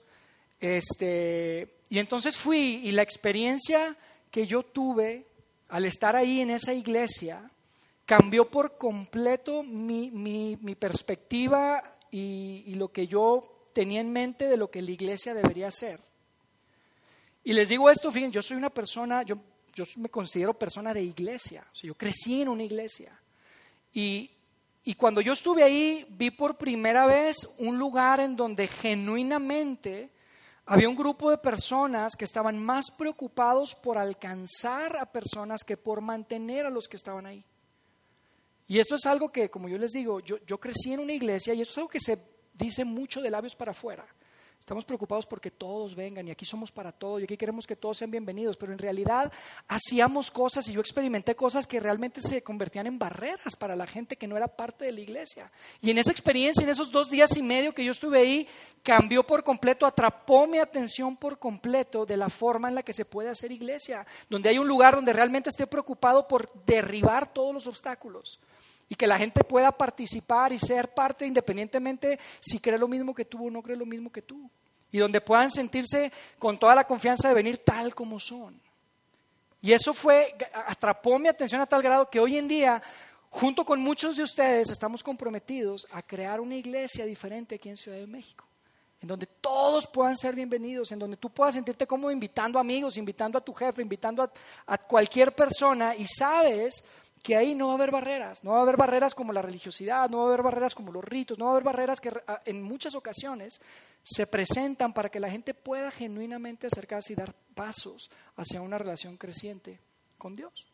Este, 0.60 1.78
y 1.90 1.98
entonces 1.98 2.38
fui 2.38 2.82
y 2.84 2.92
la 2.92 3.02
experiencia 3.02 3.98
que 4.30 4.46
yo 4.46 4.62
tuve 4.64 5.26
al 5.74 5.86
estar 5.86 6.16
ahí 6.16 6.40
en 6.40 6.52
esa 6.52 6.72
iglesia 6.72 7.50
cambió 8.06 8.48
por 8.48 8.78
completo 8.78 9.64
mi, 9.64 10.12
mi, 10.12 10.76
perspectiva 10.76 11.82
y, 12.12 12.76
lo 12.76 12.92
que 12.92 13.08
yo 13.08 13.70
tenía 13.74 14.00
en 14.00 14.14
mente 14.14 14.48
de 14.48 14.56
lo 14.56 14.70
que 14.70 14.84
la 14.84 14.92
iglesia 14.92 15.34
debería 15.34 15.72
ser. 15.72 16.00
Y 17.44 17.54
les 17.54 17.70
digo 17.70 17.90
esto, 17.90 18.12
fíjense, 18.12 18.36
yo 18.36 18.44
soy 18.44 18.56
una 18.58 18.70
persona, 18.70 19.24
yo 19.24 19.36
yo 19.74 19.86
me 19.98 20.10
considero 20.10 20.54
persona 20.54 20.94
de 20.94 21.02
iglesia, 21.02 21.66
o 21.84 21.88
yo 21.88 21.96
crecí 21.96 22.44
en 22.44 22.50
una 22.50 22.62
iglesia. 22.62 23.20
Y, 23.96 24.30
y 24.84 24.94
cuando 24.94 25.22
yo 25.22 25.34
estuve 25.34 25.64
ahí, 25.64 26.06
vi 26.08 26.30
por 26.30 26.56
primera 26.56 27.08
vez 27.08 27.38
un 27.58 27.80
lugar 27.80 28.20
en 28.20 28.36
donde 28.36 28.68
genuinamente 28.68 30.12
había 30.66 30.88
un 30.88 30.96
grupo 30.96 31.30
de 31.30 31.38
personas 31.38 32.16
que 32.16 32.26
estaban 32.26 32.64
más 32.64 32.90
preocupados 32.92 33.76
por 33.76 33.98
alcanzar 33.98 34.98
a 34.98 35.12
personas 35.12 35.64
que 35.64 35.76
por 35.76 36.02
mantener 36.02 36.66
a 36.66 36.70
los 36.70 36.88
que 36.88 36.96
estaban 36.96 37.26
ahí. 37.26 37.46
Y 38.68 38.80
esto 38.80 38.96
es 38.96 39.06
algo 39.06 39.32
que, 39.32 39.50
como 39.50 39.68
yo 39.68 39.78
les 39.78 39.92
digo, 39.92 40.22
yo, 40.22 40.60
crecí 40.60 40.94
en 40.94 41.02
una 41.02 41.14
iglesia 41.14 41.54
y 41.54 41.62
esto 41.62 41.74
es 41.74 41.78
algo 41.80 41.90
que 41.90 42.00
se 42.00 42.18
dice 42.54 42.86
mucho 42.86 43.22
de 43.22 43.30
labios 43.30 43.56
para 43.56 43.72
afuera. 43.72 44.06
Estamos 44.64 44.86
preocupados 44.86 45.26
porque 45.26 45.52
todos 45.52 45.94
vengan 45.94 46.26
y 46.26 46.32
aquí 46.32 46.46
somos 46.46 46.72
para 46.72 46.94
todos 46.94 47.20
y 47.20 47.26
aquí 47.26 47.36
queremos 47.36 47.68
que 47.68 47.76
todos 47.76 47.98
sean 47.98 48.10
bienvenidos, 48.10 48.56
pero 48.56 48.72
en 48.72 48.78
realidad 48.78 49.30
hacíamos 49.68 50.32
cosas 50.32 50.66
y 50.70 50.72
yo 50.72 50.80
experimenté 50.80 51.36
cosas 51.36 51.68
que 51.68 51.82
realmente 51.82 52.22
se 52.22 52.42
convertían 52.44 52.88
en 52.88 52.98
barreras 52.98 53.58
para 53.58 53.76
la 53.76 53.86
gente 53.86 54.16
que 54.16 54.26
no 54.26 54.38
era 54.38 54.48
parte 54.48 54.86
de 54.86 54.94
la 54.94 55.02
iglesia. 55.02 55.52
Y 55.82 55.92
en 55.92 55.98
esa 55.98 56.12
experiencia, 56.12 56.64
en 56.64 56.70
esos 56.70 56.92
dos 56.92 57.10
días 57.10 57.36
y 57.36 57.42
medio 57.42 57.76
que 57.76 57.84
yo 57.84 57.92
estuve 57.92 58.20
ahí, 58.20 58.48
cambió 58.84 59.28
por 59.28 59.44
completo, 59.44 59.86
atrapó 59.86 60.48
mi 60.48 60.60
atención 60.60 61.18
por 61.18 61.40
completo 61.40 62.06
de 62.06 62.16
la 62.16 62.30
forma 62.30 62.70
en 62.70 62.76
la 62.76 62.84
que 62.84 62.94
se 62.94 63.04
puede 63.04 63.28
hacer 63.28 63.52
iglesia, 63.52 64.08
donde 64.30 64.48
hay 64.48 64.60
un 64.60 64.68
lugar 64.70 64.96
donde 64.96 65.12
realmente 65.12 65.50
esté 65.50 65.68
preocupado 65.68 66.26
por 66.26 66.50
derribar 66.66 67.34
todos 67.34 67.54
los 67.54 67.68
obstáculos 67.68 68.40
y 68.94 68.96
que 68.96 69.08
la 69.08 69.18
gente 69.18 69.44
pueda 69.44 69.72
participar 69.72 70.54
y 70.54 70.60
ser 70.60 70.94
parte 70.94 71.26
independientemente 71.26 72.20
si 72.40 72.60
cree 72.60 72.78
lo 72.78 72.88
mismo 72.88 73.16
que 73.16 73.26
tú 73.26 73.48
o 73.48 73.50
no 73.50 73.64
cree 73.64 73.76
lo 73.76 73.88
mismo 73.88 74.12
que 74.12 74.22
tú. 74.22 74.48
Y 74.92 75.00
donde 75.00 75.20
puedan 75.20 75.50
sentirse 75.50 76.12
con 76.38 76.60
toda 76.60 76.76
la 76.76 76.84
confianza 76.86 77.28
de 77.28 77.34
venir 77.34 77.58
tal 77.58 77.96
como 77.96 78.20
son. 78.20 78.62
Y 79.64 79.72
eso 79.72 79.96
fue, 79.96 80.36
atrapó 80.68 81.18
mi 81.18 81.28
atención 81.28 81.60
a 81.60 81.66
tal 81.66 81.82
grado 81.82 82.08
que 82.08 82.20
hoy 82.20 82.38
en 82.38 82.48
día, 82.48 82.84
junto 83.32 83.66
con 83.66 83.82
muchos 83.82 84.16
de 84.16 84.22
ustedes, 84.22 84.70
estamos 84.70 85.02
comprometidos 85.02 85.88
a 85.92 86.04
crear 86.04 86.40
una 86.40 86.56
iglesia 86.56 87.04
diferente 87.04 87.56
aquí 87.56 87.70
en 87.70 87.78
Ciudad 87.78 87.98
de 87.98 88.06
México 88.06 88.46
en 89.02 89.08
donde 89.08 89.26
todos 89.26 89.86
puedan 89.88 90.16
ser 90.16 90.34
bienvenidos, 90.34 90.94
en 90.94 91.00
donde 91.00 91.18
tú 91.18 91.30
puedas 91.30 91.56
sentirte 91.56 91.86
cómodo 91.86 92.10
invitando 92.10 92.58
amigos, 92.58 92.96
invitando 92.96 93.38
a 93.38 93.42
tu 93.42 93.54
jefe, 93.54 93.82
invitando 93.82 94.24
a, 94.24 94.32
a, 94.66 94.78
cualquier 94.78 95.36
persona 95.36 95.94
y 95.94 96.06
sabes 96.08 96.86
que 97.24 97.38
ahí 97.38 97.56
no 97.56 97.68
va 97.68 97.74
a 97.74 97.76
haber 97.78 97.90
barreras, 97.90 98.44
no 98.44 98.52
va 98.52 98.60
a 98.60 98.62
haber 98.64 98.76
barreras 98.76 99.16
como 99.16 99.32
la 99.32 99.42
religiosidad, 99.42 100.10
no 100.10 100.18
va 100.18 100.24
a 100.26 100.28
haber 100.28 100.44
barreras 100.44 100.76
como 100.76 100.92
los 100.92 101.04
ritos, 101.04 101.40
no 101.40 101.46
va 101.46 101.52
a 101.52 101.54
haber 101.54 101.64
barreras 101.64 102.02
que 102.02 102.12
en 102.44 102.62
muchas 102.62 102.96
ocasiones 102.96 103.62
se 104.04 104.28
presentan 104.28 104.94
para 104.94 105.10
que 105.10 105.22
la 105.22 105.32
gente 105.32 105.54
pueda 105.54 105.90
genuinamente 105.90 106.68
acercarse 106.68 107.14
y 107.14 107.16
dar 107.16 107.34
pasos 107.56 108.12
hacia 108.36 108.62
una 108.62 108.78
relación 108.78 109.16
creciente 109.16 109.80
con 110.18 110.36
Dios. 110.36 110.68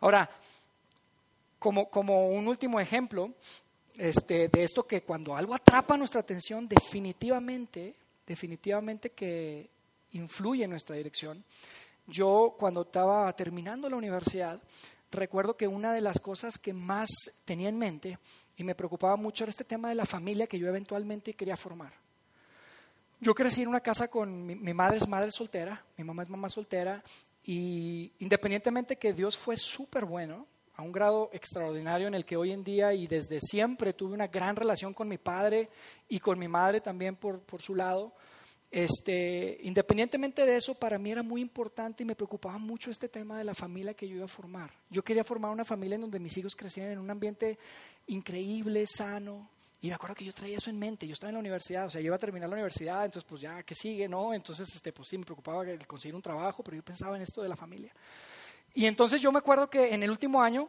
Ahora, 0.00 0.28
como, 1.60 1.88
como 1.88 2.28
un 2.30 2.48
último 2.48 2.80
ejemplo 2.80 3.32
este, 3.96 4.48
de 4.48 4.62
esto 4.64 4.88
que 4.88 5.02
cuando 5.02 5.36
algo 5.36 5.54
atrapa 5.54 5.96
nuestra 5.96 6.20
atención, 6.20 6.66
definitivamente, 6.66 7.94
definitivamente 8.26 9.10
que 9.10 9.70
influye 10.12 10.64
en 10.64 10.70
nuestra 10.70 10.96
dirección. 10.96 11.44
Yo 12.06 12.54
cuando 12.58 12.82
estaba 12.82 13.32
terminando 13.34 13.88
la 13.88 13.96
universidad, 13.96 14.60
recuerdo 15.16 15.56
que 15.56 15.66
una 15.66 15.92
de 15.92 16.00
las 16.00 16.18
cosas 16.18 16.58
que 16.58 16.72
más 16.72 17.08
tenía 17.44 17.68
en 17.68 17.78
mente 17.78 18.18
y 18.56 18.64
me 18.64 18.74
preocupaba 18.74 19.16
mucho 19.16 19.44
era 19.44 19.50
este 19.50 19.64
tema 19.64 19.88
de 19.88 19.94
la 19.94 20.06
familia 20.06 20.46
que 20.46 20.58
yo 20.58 20.68
eventualmente 20.68 21.34
quería 21.34 21.56
formar. 21.56 21.92
Yo 23.20 23.34
crecí 23.34 23.62
en 23.62 23.68
una 23.68 23.80
casa 23.80 24.08
con 24.08 24.46
mi, 24.46 24.74
madre 24.74 24.98
es 24.98 25.08
madre 25.08 25.30
soltera, 25.30 25.82
mi 25.96 26.04
mamá 26.04 26.22
es 26.22 26.28
mamá 26.28 26.48
soltera 26.48 27.02
y 27.44 28.12
independientemente 28.18 28.96
que 28.96 29.14
Dios 29.14 29.36
fue 29.36 29.56
súper 29.56 30.04
bueno, 30.04 30.46
a 30.76 30.82
un 30.82 30.92
grado 30.92 31.30
extraordinario 31.32 32.06
en 32.06 32.14
el 32.14 32.26
que 32.26 32.36
hoy 32.36 32.52
en 32.52 32.62
día 32.62 32.92
y 32.92 33.06
desde 33.06 33.40
siempre 33.40 33.94
tuve 33.94 34.12
una 34.12 34.26
gran 34.26 34.56
relación 34.56 34.92
con 34.92 35.08
mi 35.08 35.16
padre 35.16 35.70
y 36.06 36.20
con 36.20 36.38
mi 36.38 36.48
madre 36.48 36.82
también 36.82 37.16
por, 37.16 37.40
por 37.40 37.62
su 37.62 37.74
lado, 37.74 38.12
este, 38.70 39.58
independientemente 39.62 40.44
de 40.44 40.56
eso, 40.56 40.74
para 40.74 40.98
mí 40.98 41.12
era 41.12 41.22
muy 41.22 41.40
importante 41.40 42.02
y 42.02 42.06
me 42.06 42.16
preocupaba 42.16 42.58
mucho 42.58 42.90
este 42.90 43.08
tema 43.08 43.38
de 43.38 43.44
la 43.44 43.54
familia 43.54 43.94
que 43.94 44.08
yo 44.08 44.16
iba 44.16 44.24
a 44.24 44.28
formar. 44.28 44.70
Yo 44.90 45.02
quería 45.02 45.24
formar 45.24 45.50
una 45.50 45.64
familia 45.64 45.94
en 45.94 46.02
donde 46.02 46.18
mis 46.18 46.36
hijos 46.36 46.56
crecieran 46.56 46.92
en 46.92 46.98
un 46.98 47.10
ambiente 47.10 47.58
increíble, 48.08 48.84
sano. 48.86 49.48
Y 49.80 49.88
me 49.88 49.94
acuerdo 49.94 50.16
que 50.16 50.24
yo 50.24 50.32
traía 50.32 50.56
eso 50.56 50.70
en 50.70 50.78
mente. 50.78 51.06
Yo 51.06 51.12
estaba 51.12 51.30
en 51.30 51.34
la 51.34 51.40
universidad, 51.40 51.86
o 51.86 51.90
sea, 51.90 52.00
yo 52.00 52.06
iba 52.06 52.16
a 52.16 52.18
terminar 52.18 52.48
la 52.48 52.54
universidad, 52.54 53.04
entonces 53.04 53.28
pues 53.28 53.40
ya, 53.40 53.62
¿qué 53.62 53.74
sigue? 53.74 54.08
¿No? 54.08 54.34
Entonces, 54.34 54.68
este, 54.74 54.92
pues 54.92 55.08
sí, 55.08 55.16
me 55.18 55.24
preocupaba 55.24 55.64
conseguir 55.86 56.14
un 56.14 56.22
trabajo, 56.22 56.62
pero 56.62 56.76
yo 56.76 56.82
pensaba 56.82 57.16
en 57.16 57.22
esto 57.22 57.42
de 57.42 57.48
la 57.48 57.56
familia. 57.56 57.92
Y 58.74 58.86
entonces 58.86 59.20
yo 59.20 59.30
me 59.30 59.38
acuerdo 59.38 59.70
que 59.70 59.94
en 59.94 60.02
el 60.02 60.10
último 60.10 60.42
año 60.42 60.68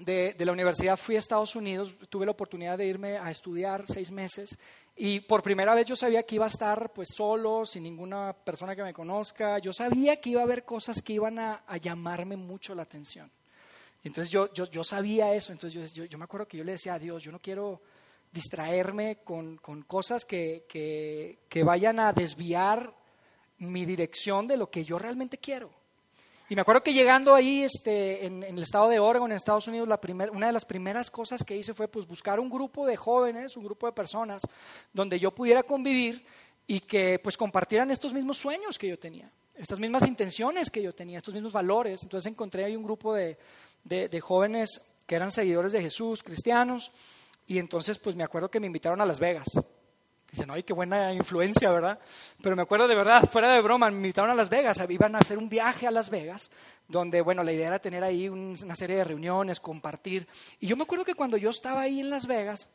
de, 0.00 0.34
de, 0.34 0.44
la 0.44 0.52
universidad 0.52 0.96
fui 0.96 1.16
a 1.16 1.18
Estados 1.18 1.54
Unidos, 1.56 1.94
tuve 2.08 2.26
la 2.26 2.32
oportunidad 2.32 2.78
de 2.78 2.86
irme 2.86 3.18
a 3.18 3.30
estudiar 3.30 3.84
seis 3.86 4.10
meses 4.10 4.58
y 5.02 5.20
por 5.20 5.42
primera 5.42 5.74
vez 5.74 5.86
yo 5.86 5.96
sabía 5.96 6.24
que 6.24 6.34
iba 6.34 6.44
a 6.44 6.48
estar 6.48 6.92
pues 6.92 7.08
solo, 7.16 7.64
sin 7.64 7.84
ninguna 7.84 8.34
persona 8.34 8.76
que 8.76 8.82
me 8.82 8.92
conozca. 8.92 9.58
Yo 9.58 9.72
sabía 9.72 10.20
que 10.20 10.28
iba 10.28 10.42
a 10.42 10.44
haber 10.44 10.66
cosas 10.66 11.00
que 11.00 11.14
iban 11.14 11.38
a, 11.38 11.64
llamarme 11.80 12.36
mucho 12.36 12.74
la 12.74 12.82
atención. 12.82 13.30
Entonces 14.04 14.30
yo, 14.30 14.52
yo, 14.52 14.70
yo, 14.70 14.84
sabía 14.84 15.32
eso. 15.32 15.52
Entonces 15.52 15.94
yo, 15.94 16.04
yo, 16.04 16.18
me 16.18 16.24
acuerdo 16.24 16.46
que 16.46 16.58
yo 16.58 16.64
le 16.64 16.72
decía 16.72 16.92
a 16.92 16.98
Dios, 16.98 17.22
yo 17.22 17.32
no 17.32 17.38
quiero 17.38 17.80
distraerme 18.30 19.20
con, 19.24 19.56
con 19.56 19.84
cosas 19.84 20.26
que, 20.26 20.66
que, 20.68 21.38
que 21.48 21.64
vayan 21.64 21.98
a 21.98 22.12
desviar 22.12 22.94
mi 23.56 23.86
dirección 23.86 24.46
de 24.46 24.58
lo 24.58 24.70
que 24.70 24.84
yo 24.84 24.98
realmente 24.98 25.38
quiero. 25.38 25.70
Y 26.50 26.56
me 26.56 26.62
acuerdo 26.62 26.82
que 26.82 26.92
llegando 26.92 27.32
ahí 27.32 27.62
este, 27.62 28.26
en, 28.26 28.42
el 28.42 28.58
estado 28.58 28.88
de 28.88 28.98
Oregon, 28.98 29.30
en 29.30 29.36
Estados 29.36 29.68
Unidos, 29.68 29.86
la 29.86 30.00
primer, 30.00 30.32
una 30.32 30.48
de 30.48 30.52
las 30.52 30.64
primeras 30.64 31.08
cosas 31.08 31.44
que 31.44 31.56
hice 31.56 31.74
fue 31.74 31.86
pues, 31.86 32.08
buscar 32.08 32.40
un 32.40 32.50
grupo 32.50 32.88
de 32.88 32.96
jóvenes, 32.96 33.56
un 33.56 33.62
grupo 33.62 33.86
de 33.86 33.92
personas, 33.92 34.42
donde 34.92 35.20
yo 35.20 35.30
pudiera 35.30 35.62
convivir 35.62 36.24
y 36.66 36.80
que 36.80 37.20
pues, 37.20 37.36
compartieran 37.36 37.92
estos 37.92 38.12
mismos 38.12 38.36
sueños 38.36 38.78
que 38.78 38.88
yo 38.88 38.98
tenía, 38.98 39.30
estas 39.54 39.78
mismas 39.78 40.08
intenciones 40.08 40.70
que 40.70 40.82
yo 40.82 40.92
tenía, 40.92 41.18
estos 41.18 41.34
mismos 41.34 41.52
valores. 41.52 42.02
Entonces 42.02 42.28
encontré 42.28 42.64
ahí 42.64 42.74
un 42.74 42.82
grupo 42.82 43.14
de, 43.14 43.38
de, 43.84 44.08
de 44.08 44.20
jóvenes 44.20 44.90
que 45.06 45.14
eran 45.14 45.30
seguidores 45.30 45.70
de 45.70 45.82
Jesús, 45.82 46.24
cristianos, 46.24 46.90
y 47.46 47.60
entonces 47.60 48.00
pues 48.00 48.16
me 48.16 48.24
acuerdo 48.24 48.50
que 48.50 48.58
me 48.58 48.66
invitaron 48.66 49.00
a 49.00 49.06
Las 49.06 49.20
Vegas. 49.20 49.46
Dicen, 50.30 50.50
ay, 50.50 50.62
qué 50.62 50.72
buena 50.72 51.12
influencia, 51.12 51.70
¿verdad? 51.72 51.98
Pero 52.40 52.54
me 52.54 52.62
acuerdo 52.62 52.86
de 52.86 52.94
verdad, 52.94 53.28
fuera 53.28 53.52
de 53.52 53.60
broma, 53.60 53.90
me 53.90 53.96
invitaron 53.96 54.30
a 54.30 54.34
Las 54.34 54.48
Vegas, 54.48 54.80
iban 54.88 55.16
a 55.16 55.18
hacer 55.18 55.38
un 55.38 55.48
viaje 55.48 55.88
a 55.88 55.90
Las 55.90 56.08
Vegas, 56.08 56.50
donde, 56.86 57.20
bueno, 57.20 57.42
la 57.42 57.52
idea 57.52 57.66
era 57.66 57.78
tener 57.80 58.04
ahí 58.04 58.28
una 58.28 58.76
serie 58.76 58.96
de 58.96 59.04
reuniones, 59.04 59.58
compartir. 59.58 60.28
Y 60.60 60.68
yo 60.68 60.76
me 60.76 60.84
acuerdo 60.84 61.04
que 61.04 61.14
cuando 61.14 61.36
yo 61.36 61.50
estaba 61.50 61.80
ahí 61.80 61.98
en 61.98 62.10
Las 62.10 62.26
Vegas, 62.26 62.68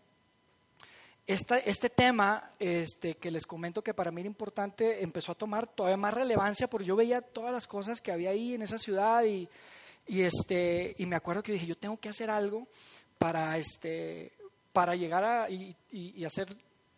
este 1.28 1.90
tema 1.90 2.44
este, 2.60 3.16
que 3.16 3.32
les 3.32 3.48
comento 3.48 3.84
que 3.84 3.96
para 3.96 4.12
mí 4.12 4.22
era 4.22 4.28
importante 4.28 5.02
empezó 5.02 5.32
a 5.32 5.36
tomar 5.36 5.66
todavía 5.66 5.98
más 5.98 6.14
relevancia 6.14 6.68
porque 6.68 6.86
yo 6.86 6.96
veía 6.96 7.22
todas 7.22 7.52
las 7.52 7.66
cosas 7.66 8.00
que 8.00 8.12
había 8.12 8.30
ahí 8.30 8.54
en 8.54 8.62
esa 8.62 8.78
ciudad 8.78 9.24
y, 9.24 9.50
este, 10.08 10.94
y 11.00 11.06
me 11.08 11.16
acuerdo 11.16 11.42
que 11.42 11.54
dije, 11.54 11.66
yo 11.66 11.78
tengo 11.78 11.98
que 11.98 12.10
hacer 12.10 12.30
algo 12.30 12.68
para, 13.18 13.58
este, 13.58 14.34
para 14.72 14.96
llegar 14.96 15.24
a, 15.24 15.50
y 15.50 16.24
hacer 16.26 16.56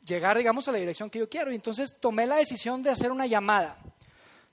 llegar, 0.07 0.37
digamos, 0.37 0.67
a 0.67 0.71
la 0.71 0.77
dirección 0.77 1.09
que 1.09 1.19
yo 1.19 1.29
quiero. 1.29 1.51
Y 1.51 1.55
entonces 1.55 1.97
tomé 1.99 2.25
la 2.25 2.37
decisión 2.37 2.81
de 2.81 2.89
hacer 2.89 3.11
una 3.11 3.27
llamada. 3.27 3.77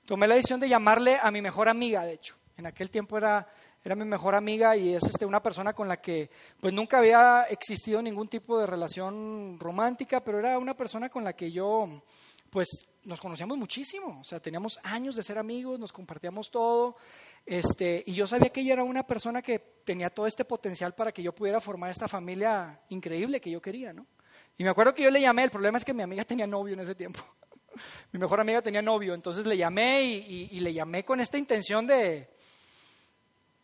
Tomé 0.04 0.26
la 0.26 0.34
decisión 0.34 0.60
de 0.60 0.68
llamarle 0.68 1.18
a 1.22 1.30
mi 1.30 1.40
mejor 1.40 1.68
amiga, 1.68 2.04
de 2.04 2.14
hecho. 2.14 2.36
En 2.56 2.66
aquel 2.66 2.90
tiempo 2.90 3.16
era, 3.16 3.48
era 3.82 3.94
mi 3.94 4.04
mejor 4.04 4.34
amiga 4.34 4.76
y 4.76 4.94
es 4.94 5.04
este, 5.04 5.26
una 5.26 5.42
persona 5.42 5.72
con 5.72 5.88
la 5.88 6.00
que 6.00 6.30
pues 6.60 6.72
nunca 6.72 6.98
había 6.98 7.44
existido 7.50 8.00
ningún 8.02 8.28
tipo 8.28 8.58
de 8.58 8.66
relación 8.66 9.58
romántica, 9.58 10.22
pero 10.22 10.38
era 10.38 10.58
una 10.58 10.74
persona 10.74 11.08
con 11.08 11.24
la 11.24 11.34
que 11.34 11.50
yo 11.50 12.02
pues 12.50 12.86
nos 13.02 13.20
conocíamos 13.20 13.58
muchísimo, 13.58 14.20
o 14.20 14.24
sea, 14.24 14.40
teníamos 14.40 14.78
años 14.84 15.16
de 15.16 15.24
ser 15.24 15.38
amigos, 15.38 15.78
nos 15.78 15.92
compartíamos 15.92 16.50
todo, 16.50 16.96
este, 17.44 18.02
y 18.06 18.14
yo 18.14 18.28
sabía 18.28 18.50
que 18.50 18.60
ella 18.60 18.74
era 18.74 18.84
una 18.84 19.04
persona 19.04 19.42
que 19.42 19.58
tenía 19.58 20.08
todo 20.08 20.26
este 20.26 20.44
potencial 20.44 20.94
para 20.94 21.12
que 21.12 21.22
yo 21.22 21.34
pudiera 21.34 21.60
formar 21.60 21.90
esta 21.90 22.06
familia 22.06 22.80
increíble 22.90 23.40
que 23.40 23.50
yo 23.50 23.60
quería, 23.60 23.92
¿no? 23.92 24.06
Y 24.56 24.64
me 24.64 24.70
acuerdo 24.70 24.94
que 24.94 25.02
yo 25.02 25.10
le 25.10 25.20
llamé, 25.20 25.44
el 25.44 25.50
problema 25.50 25.78
es 25.78 25.84
que 25.84 25.92
mi 25.92 26.02
amiga 26.02 26.24
tenía 26.24 26.46
novio 26.46 26.74
en 26.74 26.80
ese 26.80 26.94
tiempo. 26.94 27.20
mi 28.12 28.20
mejor 28.20 28.40
amiga 28.40 28.62
tenía 28.62 28.82
novio, 28.82 29.14
entonces 29.14 29.46
le 29.46 29.56
llamé 29.56 30.02
y, 30.02 30.60
le 30.60 30.72
llamé 30.72 31.04
con 31.04 31.20
esta 31.20 31.38
intención 31.38 31.86
de, 31.86 32.28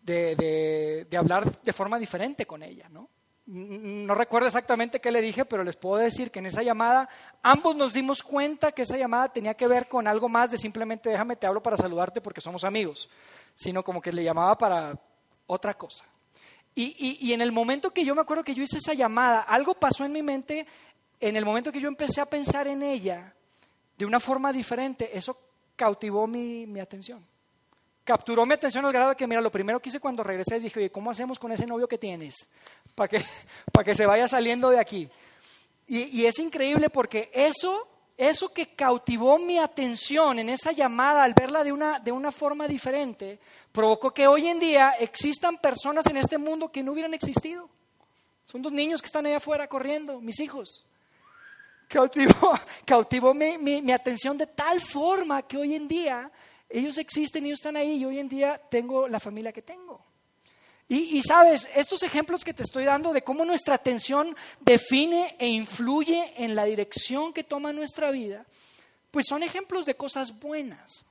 de, 0.03 1.07
de, 1.09 1.17
hablar 1.17 1.51
de 1.63 1.73
forma 1.73 1.99
diferente 1.99 2.47
con 2.47 2.63
ella, 2.63 2.89
¿no? 2.89 3.09
No 3.47 4.15
recuerdo 4.15 4.47
exactamente 4.47 5.01
qué 5.01 5.11
le 5.11 5.21
dije, 5.21 5.45
pero 5.45 5.65
les 5.65 5.75
puedo 5.75 5.97
decir 5.97 6.31
que 6.31 6.39
en 6.39 6.47
esa 6.47 6.63
llamada 6.63 7.09
ambos 7.43 7.75
nos 7.75 7.93
dimos 7.93 8.23
cuenta 8.23 8.71
que 8.71 8.83
esa 8.83 8.97
llamada 8.97 9.33
tenía 9.33 9.55
que 9.55 9.67
ver 9.67 9.89
con 9.89 10.07
algo 10.07 10.29
más 10.29 10.53
de 10.53 10.59
simplemente 10.59 11.11
déjame 11.11 11.35
te 11.35 11.49
hablo 11.49 11.61
para 11.61 11.77
saludarte 11.77 12.21
porque 12.21 12.41
somos 12.41 12.63
amigos, 12.63 13.11
sino 13.55 13.83
como 13.83 14.01
que 14.01 14.13
le 14.13 14.23
llamaba 14.23 14.57
para 14.57 14.97
otra 15.47 15.75
cosa. 15.75 16.05
Y, 16.75 17.33
en 17.33 17.41
el 17.41 17.53
momento 17.53 17.91
que 17.93 18.05
yo 18.05 18.15
me 18.15 18.21
acuerdo 18.21 18.45
que 18.45 18.55
yo 18.55 18.63
hice 18.63 18.79
esa 18.79 18.95
llamada, 18.95 19.41
algo 19.43 19.75
pasó 19.75 20.05
en 20.05 20.13
mi 20.13 20.23
mente, 20.23 20.67
en 21.19 21.37
el 21.37 21.45
momento 21.45 21.73
que 21.73 21.81
yo 21.81 21.89
empecé 21.89 22.21
a 22.21 22.27
pensar 22.27 22.67
en 22.69 22.83
ella 22.83 23.35
de 23.99 24.07
una 24.07 24.21
forma 24.21 24.53
diferente, 24.53 25.11
eso 25.13 25.37
cautivó 25.77 26.27
mi, 26.27 26.81
atención. 26.81 27.27
capturó 28.05 28.47
mi 28.47 28.55
atención 28.55 28.85
al 28.87 28.93
grado 28.93 29.11
de 29.11 29.17
que, 29.17 29.27
mira, 29.27 29.41
lo 29.41 29.51
primero 29.51 29.81
que 29.81 29.89
hice 29.89 30.01
cuando 30.01 30.23
regresé 30.23 30.57
es 30.57 30.63
dije, 30.63 30.79
oye, 30.79 30.91
¿cómo 30.91 31.11
hacemos 31.11 31.39
con 31.39 31.53
ese 31.53 31.67
novio 31.67 31.89
que 31.89 31.99
tienes? 31.99 32.35
Para 32.95 33.09
que, 33.09 33.25
para 33.73 33.85
que 33.85 33.95
se 33.95 34.07
vaya 34.07 34.27
saliendo 34.29 34.71
de 34.71 34.79
aquí. 34.79 35.09
Y, 35.87 36.21
y 36.21 36.27
es 36.27 36.39
increíble 36.39 36.89
porque 36.89 37.31
eso, 37.35 37.89
eso 38.21 38.53
que 38.53 38.75
cautivó 38.75 39.39
mi 39.39 39.59
atención 39.59 40.39
en 40.39 40.51
esa 40.51 40.73
llamada, 40.73 41.25
al 41.25 41.33
verla 41.33 41.65
de 41.65 41.73
una, 41.73 41.99
de 42.01 42.13
una 42.13 42.31
forma 42.31 42.69
diferente, 42.69 43.39
provocó 43.73 44.13
que 44.13 44.27
hoy 44.27 44.47
en 44.49 44.61
día 44.61 44.91
existan 45.01 45.57
personas 45.57 46.05
en 46.07 46.19
este 46.19 46.37
mundo 46.37 46.71
que 46.71 46.83
no 46.83 46.93
hubieran 46.93 47.15
existido. 47.15 47.69
Son 48.45 48.61
dos 48.61 48.73
niños 48.73 49.01
que 49.01 49.07
están 49.07 49.25
allá 49.25 49.39
afuera 49.39 49.67
corriendo, 49.69 50.21
mis 50.21 50.39
hijos. 50.41 50.85
Cautivó, 51.89 52.53
cautivó 52.85 53.33
mi, 53.33 53.57
mi, 53.57 53.81
mi 53.81 53.93
atención 53.93 54.37
de 54.37 54.47
tal 54.47 54.83
forma 54.83 55.41
que 55.43 55.57
hoy 55.57 55.75
en 55.75 55.89
día 55.89 56.31
ellos 56.69 56.99
existen, 56.99 57.47
ellos 57.47 57.59
están 57.59 57.77
ahí 57.77 57.95
y 57.95 58.05
hoy 58.05 58.19
en 58.19 58.29
día 58.29 58.61
tengo 58.71 59.09
la 59.09 59.19
familia 59.19 59.51
que 59.51 59.63
tengo. 59.63 60.10
Y, 60.93 61.23
sabes, 61.23 61.69
estos 61.77 62.03
ejemplos 62.03 62.43
que 62.43 62.53
te 62.53 62.65
estoy 62.65 62.85
dando 62.85 63.13
de 63.13 63.23
cómo 63.23 63.45
nuestra 63.45 63.77
atención 63.77 64.35
define 64.61 65.37
e 65.39 65.47
influye 65.47 66.33
en 66.37 66.57
la 66.57 66.65
dirección 66.65 67.33
que 67.33 67.45
toma 67.45 67.73
nuestra 67.73 68.11
vida, 68.11 68.45
pues 69.13 69.27
son 69.29 69.45
ejemplos 69.45 69.87
de 69.87 69.95
cosas 69.95 70.41
buenas. 70.41 71.07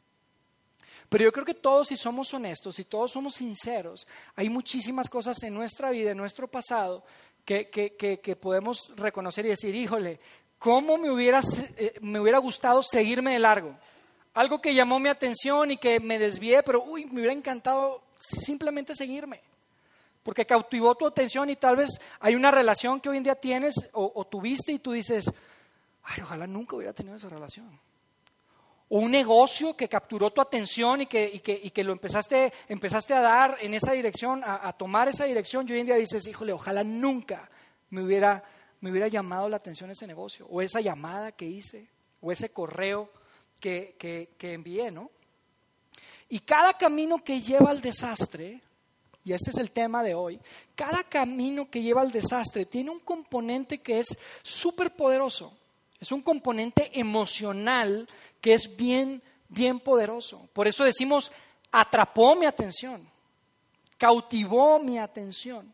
Pero 1.08 1.24
yo 1.24 1.32
creo 1.32 1.46
que 1.46 1.54
todos, 1.54 1.88
si 1.88 1.96
somos 1.96 2.34
honestos, 2.34 2.76
si 2.76 2.84
todos 2.84 3.14
somos 3.14 3.36
sinceros, 3.36 4.06
hay 4.36 4.50
muchísimas 4.50 5.10
cosas 5.10 5.42
en 5.44 5.54
nuestra 5.54 5.92
vida, 5.92 6.12
en 6.12 6.18
nuestro 6.18 6.50
pasado, 6.50 7.06
que, 7.46 7.70
que, 7.70 7.96
que, 7.96 8.20
que 8.20 8.36
podemos 8.36 8.94
reconocer 8.98 9.46
y 9.46 9.50
decir, 9.50 9.74
híjole, 9.74 10.20
¿cómo 10.58 10.98
me 10.98 11.10
hubiera, 11.10 11.40
eh, 11.78 11.94
me 12.02 12.20
hubiera 12.20 12.40
gustado 12.40 12.84
seguirme 12.84 13.32
de 13.32 13.40
largo? 13.40 13.78
algo 14.34 14.62
que 14.62 14.74
llamó 14.74 15.00
mi 15.00 15.10
atención 15.10 15.72
y 15.72 15.78
que 15.78 16.00
me 16.00 16.20
desvié, 16.20 16.64
pero 16.64 16.84
uy, 16.84 17.06
me 17.06 17.16
hubiera 17.16 17.34
encantado 17.34 18.02
simplemente 18.20 18.96
seguirme, 18.96 19.42
porque 20.24 20.46
cautivó 20.46 20.96
tu 20.96 21.08
atención 21.08 21.50
y 21.50 21.56
tal 21.56 21.78
vez 21.78 21.90
hay 22.20 22.36
una 22.36 22.52
relación 22.52 23.00
que 23.00 23.10
hoy 23.10 23.18
en 23.18 23.24
día 23.24 23.36
tienes 23.36 23.74
o, 23.94 24.26
tuviste 24.26 24.72
y 24.72 24.80
tú 24.80 24.92
dices, 24.92 25.32
ay, 26.04 26.22
ojalá 26.22 26.48
nunca 26.48 26.76
hubiera 26.76 26.94
tenido 26.94 27.16
esa 27.16 27.30
relación. 27.30 27.80
O 28.90 29.00
un 29.00 29.12
negocio 29.12 29.76
que 29.78 29.88
capturó 29.88 30.32
tu 30.32 30.42
atención 30.42 31.02
y 31.02 31.06
que, 31.06 31.42
que, 31.42 31.84
lo 31.84 31.92
empezaste, 31.92 32.52
empezaste 32.68 33.14
a 33.14 33.22
dar 33.22 33.58
en 33.62 33.74
esa 33.76 33.92
dirección, 33.92 34.44
a, 34.44 34.68
a, 34.68 34.74
tomar 34.74 35.08
esa 35.08 35.26
dirección, 35.26 35.68
y 35.68 35.74
hoy 35.74 35.80
en 35.82 35.86
día 35.86 35.96
dices, 35.96 36.26
híjole, 36.26 36.54
ojalá 36.54 36.84
nunca 36.84 37.50
me 37.92 38.02
hubiera, 38.02 38.44
me 38.82 38.90
hubiera 38.92 39.08
llamado 39.08 39.48
la 39.48 39.58
atención 39.58 39.92
ese 39.92 40.08
negocio, 40.08 40.48
o 40.50 40.62
esa 40.62 40.82
llamada 40.82 41.32
que 41.32 41.46
hice, 41.46 41.88
o 42.22 42.32
ese 42.32 42.50
correo 42.50 43.10
que, 43.60 43.96
que, 44.38 44.54
envié, 44.54 44.92
¿no? 44.92 45.12
Y 46.30 46.40
cada 46.40 46.74
camino 46.74 47.24
que 47.24 47.42
lleva 47.42 47.72
al 47.72 47.82
desastre, 47.82 48.62
y 49.30 49.34
este 49.34 49.52
es 49.52 49.58
el 49.58 49.70
tema 49.70 50.02
de 50.02 50.16
hoy, 50.16 50.40
cada 50.74 51.04
camino 51.04 51.70
que 51.70 51.84
lleva 51.84 52.02
al 52.02 52.12
desastre 52.12 52.66
tiene 52.66 52.90
un 52.90 53.00
componente 53.00 53.78
que 53.78 54.00
es 54.00 54.18
súper 54.42 54.96
poderoso, 54.96 55.54
es 56.00 56.12
un 56.12 56.24
componente 56.24 56.90
emocional 57.00 58.10
que 58.42 58.56
es 58.56 58.76
bien, 58.76 59.22
bien 59.48 59.80
poderoso. 59.80 60.50
Por 60.52 60.68
eso 60.68 60.84
decimos, 60.84 61.32
atrapó 61.72 62.36
mi 62.36 62.48
atención, 62.48 63.08
cautivó 64.00 64.80
mi 64.80 64.98
atención. 64.98 65.72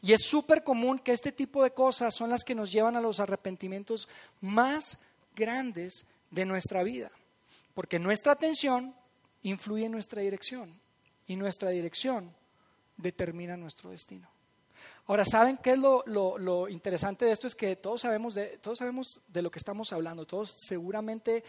Y 0.00 0.12
es 0.12 0.22
súper 0.22 0.62
común 0.62 1.00
que 1.00 1.10
este 1.10 1.32
tipo 1.32 1.64
de 1.64 1.72
cosas 1.72 2.14
son 2.14 2.30
las 2.30 2.44
que 2.44 2.54
nos 2.54 2.70
llevan 2.70 2.94
a 2.94 3.00
los 3.00 3.18
arrepentimientos 3.18 4.08
más 4.40 4.98
grandes 5.34 6.04
de 6.30 6.44
nuestra 6.44 6.84
vida, 6.84 7.10
porque 7.74 7.98
nuestra 7.98 8.34
atención 8.34 8.94
influye 9.42 9.86
en 9.86 9.92
nuestra 9.92 10.22
dirección 10.22 10.85
y 11.26 11.36
nuestra 11.36 11.70
dirección 11.70 12.34
determina 12.96 13.56
nuestro 13.56 13.90
destino. 13.90 14.28
Ahora, 15.06 15.24
¿saben 15.24 15.58
qué 15.58 15.72
es 15.72 15.78
lo, 15.78 16.04
lo, 16.06 16.68
interesante 16.68 17.24
de 17.24 17.32
esto? 17.32 17.46
Es 17.46 17.54
que 17.54 17.76
todos 17.76 18.00
sabemos 18.00 18.34
de, 18.34 18.58
todos 18.58 18.78
sabemos 18.78 19.20
de 19.28 19.42
lo 19.42 19.50
que 19.50 19.58
estamos 19.58 19.92
hablando, 19.92 20.26
todos 20.26 20.56
seguramente 20.66 21.44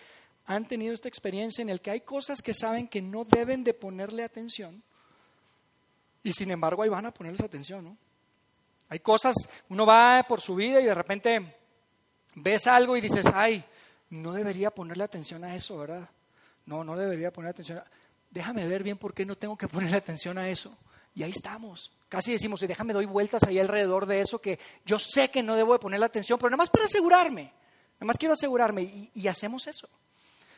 han 0.45 0.65
tenido 0.65 0.93
esta 0.93 1.07
experiencia 1.07 1.61
en 1.61 1.69
el 1.69 1.81
que 1.81 1.91
hay 1.91 2.01
cosas 2.01 2.41
que 2.41 2.53
saben 2.53 2.87
que 2.87 3.01
no 3.01 3.25
deben 3.25 3.63
de 3.63 3.73
ponerle 3.73 4.23
atención 4.23 4.81
y 6.23 6.33
sin 6.33 6.51
embargo 6.51 6.83
ahí 6.83 6.89
van 6.89 7.05
a 7.05 7.13
ponerles 7.13 7.41
atención, 7.41 7.83
¿no? 7.83 7.97
Hay 8.89 8.99
cosas, 8.99 9.35
uno 9.69 9.85
va 9.85 10.23
por 10.27 10.39
su 10.39 10.55
vida 10.55 10.79
y 10.79 10.85
de 10.85 10.93
repente 10.93 11.55
ves 12.35 12.67
algo 12.67 12.95
y 12.95 13.01
dices, 13.01 13.25
ay, 13.33 13.63
no 14.09 14.31
debería 14.31 14.71
ponerle 14.71 15.03
atención 15.03 15.43
a 15.43 15.55
eso, 15.55 15.77
¿verdad? 15.77 16.09
No, 16.65 16.83
no 16.83 16.95
debería 16.95 17.31
poner 17.31 17.51
atención. 17.51 17.81
Déjame 18.29 18.67
ver 18.67 18.83
bien 18.83 18.97
por 18.97 19.13
qué 19.13 19.25
no 19.25 19.35
tengo 19.35 19.57
que 19.57 19.67
ponerle 19.67 19.97
atención 19.97 20.37
a 20.37 20.49
eso. 20.49 20.75
Y 21.15 21.23
ahí 21.23 21.31
estamos. 21.31 21.91
Casi 22.09 22.31
decimos, 22.31 22.61
déjame 22.61 22.93
doy 22.93 23.05
vueltas 23.05 23.43
ahí 23.43 23.59
alrededor 23.59 24.05
de 24.05 24.21
eso 24.21 24.39
que 24.39 24.59
yo 24.85 24.99
sé 24.99 25.29
que 25.29 25.43
no 25.43 25.55
debo 25.55 25.73
de 25.73 25.79
ponerle 25.79 26.05
atención, 26.05 26.37
pero 26.37 26.49
nada 26.49 26.57
más 26.57 26.69
para 26.69 26.85
asegurarme. 26.85 27.43
Nada 27.95 28.05
más 28.05 28.17
quiero 28.17 28.33
asegurarme 28.33 28.83
y, 28.83 29.11
y 29.13 29.27
hacemos 29.27 29.67
eso. 29.67 29.89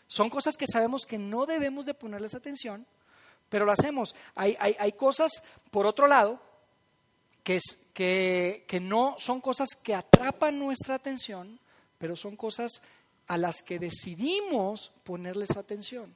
Son 0.07 0.29
cosas 0.29 0.57
que 0.57 0.65
sabemos 0.67 1.05
que 1.05 1.17
no 1.17 1.45
debemos 1.45 1.85
de 1.85 1.93
ponerles 1.93 2.35
atención, 2.35 2.85
pero 3.47 3.65
lo 3.65 3.71
hacemos. 3.71 4.15
Hay, 4.35 4.57
hay, 4.59 4.75
hay 4.79 4.91
cosas, 4.93 5.31
por 5.71 5.85
otro 5.85 6.07
lado, 6.07 6.41
que, 7.43 7.55
es, 7.55 7.87
que, 7.93 8.65
que 8.67 8.79
no 8.79 9.15
son 9.17 9.39
cosas 9.39 9.69
que 9.83 9.95
atrapan 9.95 10.59
nuestra 10.59 10.95
atención, 10.95 11.59
pero 11.97 12.15
son 12.15 12.35
cosas 12.35 12.81
a 13.27 13.37
las 13.37 13.61
que 13.61 13.79
decidimos 13.79 14.91
ponerles 15.03 15.57
atención. 15.57 16.15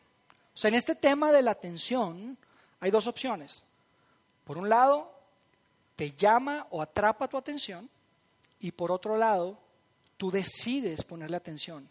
O 0.54 0.58
sea, 0.58 0.70
en 0.70 0.76
este 0.76 0.96
tema 0.96 1.32
de 1.32 1.42
la 1.42 1.52
atención 1.52 2.38
hay 2.80 2.92
dos 2.92 3.08
opciones. 3.08 3.64
Por 4.44 4.58
un 4.58 4.70
lado, 4.70 5.12
te 5.96 6.12
llama 6.12 6.68
o 6.70 6.82
atrapa 6.82 7.28
tu 7.28 7.38
atención 7.38 7.90
y 8.60 8.72
por 8.72 8.92
otro 8.92 9.18
lado, 9.18 9.58
tú 10.18 10.32
decides 10.32 11.04
ponerle 11.04 11.38
atención. 11.38 11.90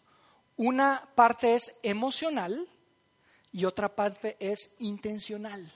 Una 0.57 1.07
parte 1.15 1.55
es 1.55 1.79
emocional 1.83 2.67
y 3.51 3.65
otra 3.65 3.95
parte 3.95 4.37
es 4.39 4.75
intencional. 4.79 5.71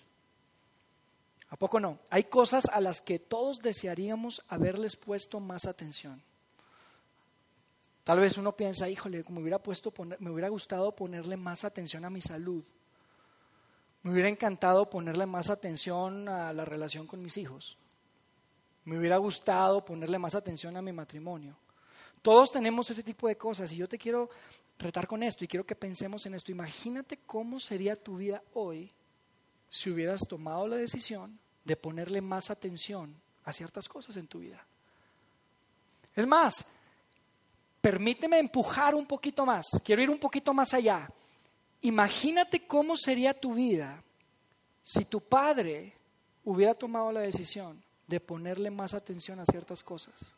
¿A 1.49 1.55
poco 1.55 1.79
no? 1.79 1.99
Hay 2.09 2.25
cosas 2.25 2.65
a 2.65 2.81
las 2.81 3.01
que 3.01 3.19
todos 3.19 3.59
desearíamos 3.59 4.43
haberles 4.49 4.95
puesto 4.95 5.39
más 5.39 5.65
atención. 5.65 6.21
Tal 8.03 8.19
vez 8.19 8.37
uno 8.37 8.55
piensa, 8.55 8.89
híjole, 8.89 9.23
me 9.29 9.41
hubiera, 9.41 9.59
puesto 9.59 9.93
me 10.19 10.29
hubiera 10.29 10.49
gustado 10.49 10.95
ponerle 10.95 11.37
más 11.37 11.63
atención 11.63 12.05
a 12.05 12.09
mi 12.09 12.21
salud. 12.21 12.63
Me 14.07 14.13
hubiera 14.13 14.29
encantado 14.29 14.89
ponerle 14.89 15.25
más 15.25 15.49
atención 15.49 16.29
a 16.29 16.53
la 16.53 16.63
relación 16.63 17.05
con 17.05 17.21
mis 17.21 17.35
hijos. 17.35 17.77
Me 18.85 18.97
hubiera 18.97 19.17
gustado 19.17 19.83
ponerle 19.83 20.17
más 20.17 20.33
atención 20.33 20.77
a 20.77 20.81
mi 20.81 20.93
matrimonio. 20.93 21.57
Todos 22.21 22.53
tenemos 22.53 22.89
ese 22.89 23.03
tipo 23.03 23.27
de 23.27 23.35
cosas 23.35 23.69
y 23.73 23.75
yo 23.75 23.89
te 23.89 23.97
quiero 23.97 24.29
retar 24.79 25.07
con 25.07 25.23
esto 25.23 25.43
y 25.43 25.49
quiero 25.49 25.65
que 25.65 25.75
pensemos 25.75 26.25
en 26.25 26.35
esto. 26.35 26.53
Imagínate 26.53 27.19
cómo 27.25 27.59
sería 27.59 27.97
tu 27.97 28.15
vida 28.15 28.41
hoy 28.53 28.93
si 29.69 29.89
hubieras 29.89 30.25
tomado 30.25 30.69
la 30.69 30.77
decisión 30.77 31.37
de 31.65 31.75
ponerle 31.75 32.21
más 32.21 32.49
atención 32.49 33.13
a 33.43 33.51
ciertas 33.51 33.89
cosas 33.89 34.15
en 34.15 34.27
tu 34.27 34.39
vida. 34.39 34.65
Es 36.15 36.25
más, 36.25 36.65
permíteme 37.81 38.39
empujar 38.39 38.95
un 38.95 39.05
poquito 39.05 39.45
más, 39.45 39.65
quiero 39.83 40.01
ir 40.01 40.09
un 40.09 40.17
poquito 40.17 40.53
más 40.53 40.73
allá. 40.73 41.09
Imagínate 41.81 42.65
cómo 42.65 42.97
sería 42.97 43.39
tu 43.39 43.53
vida 43.53 44.03
si 44.81 45.05
tu 45.05 45.21
padre 45.21 45.93
hubiera 46.43 46.73
tomado 46.73 47.11
la 47.11 47.21
decisión 47.21 47.83
de 48.07 48.19
ponerle 48.19 48.71
más 48.71 48.93
atención 48.93 49.39
a 49.39 49.45
ciertas 49.45 49.83
cosas. 49.83 50.33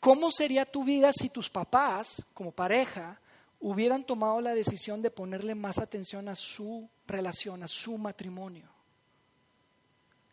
¿Cómo 0.00 0.30
sería 0.30 0.64
tu 0.64 0.84
vida 0.84 1.12
si 1.12 1.28
tus 1.30 1.50
papás, 1.50 2.26
como 2.34 2.50
pareja, 2.50 3.20
hubieran 3.60 4.04
tomado 4.04 4.40
la 4.40 4.54
decisión 4.54 5.02
de 5.02 5.10
ponerle 5.10 5.54
más 5.54 5.78
atención 5.78 6.28
a 6.28 6.34
su 6.34 6.88
relación, 7.06 7.62
a 7.62 7.68
su 7.68 7.96
matrimonio? 7.98 8.68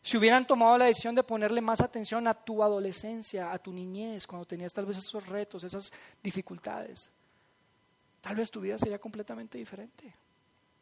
Si 0.02 0.17
hubieran 0.17 0.47
tomado 0.47 0.78
la 0.78 0.86
decisión 0.86 1.13
de 1.13 1.24
ponerle 1.24 1.62
más 1.62 1.80
atención 1.80 2.28
a 2.28 2.34
tu 2.34 2.63
adolescencia, 2.63 3.52
a 3.52 3.60
tu 3.60 3.71
niñez, 3.71 4.26
cuando 4.26 4.47
tenías 4.47 4.74
tal 4.74 4.86
vez 4.86 4.97
esos 4.97 5.28
retos, 5.28 5.63
esas 5.63 5.91
dificultades, 6.24 7.12
tal 8.21 8.36
vez 8.36 8.49
tu 8.49 8.62
vida 8.62 8.77
sería 8.77 8.99
completamente 8.99 9.57
diferente. 9.57 10.13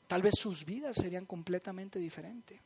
Tal 0.07 0.21
vez 0.21 0.35
sus 0.37 0.65
vidas 0.65 0.95
serían 0.95 1.25
completamente 1.25 1.99
diferentes. 1.99 2.59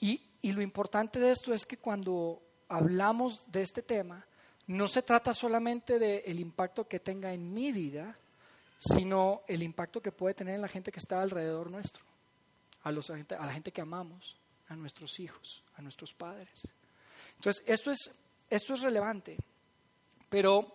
Y, 0.00 0.20
y 0.42 0.52
lo 0.52 0.62
importante 0.62 1.20
de 1.20 1.30
esto 1.30 1.54
es 1.54 1.64
que 1.64 1.76
cuando 1.76 2.42
hablamos 2.68 3.50
de 3.50 3.62
este 3.62 3.82
tema, 3.82 4.26
no 4.66 4.88
se 4.88 5.02
trata 5.02 5.34
solamente 5.34 5.98
del 5.98 6.40
impacto 6.40 6.88
que 6.88 7.00
tenga 7.00 7.32
en 7.32 7.52
mi 7.52 7.70
vida, 7.70 8.16
sino 8.78 9.42
el 9.46 9.62
impacto 9.62 10.00
que 10.00 10.12
puede 10.12 10.34
tener 10.34 10.54
en 10.54 10.62
la 10.62 10.68
gente 10.68 10.90
que 10.90 11.00
está 11.00 11.20
alrededor 11.20 11.70
nuestro, 11.70 12.02
a, 12.82 12.90
los, 12.90 13.10
a 13.10 13.16
la 13.16 13.52
gente 13.52 13.72
que 13.72 13.80
amamos 13.80 14.36
a 14.68 14.76
nuestros 14.76 15.20
hijos, 15.20 15.62
a 15.76 15.82
nuestros 15.82 16.14
padres. 16.14 16.68
Entonces, 17.36 17.62
esto 17.66 17.90
es, 17.90 17.98
esto 18.48 18.74
es 18.74 18.80
relevante. 18.80 19.36
Pero 20.28 20.74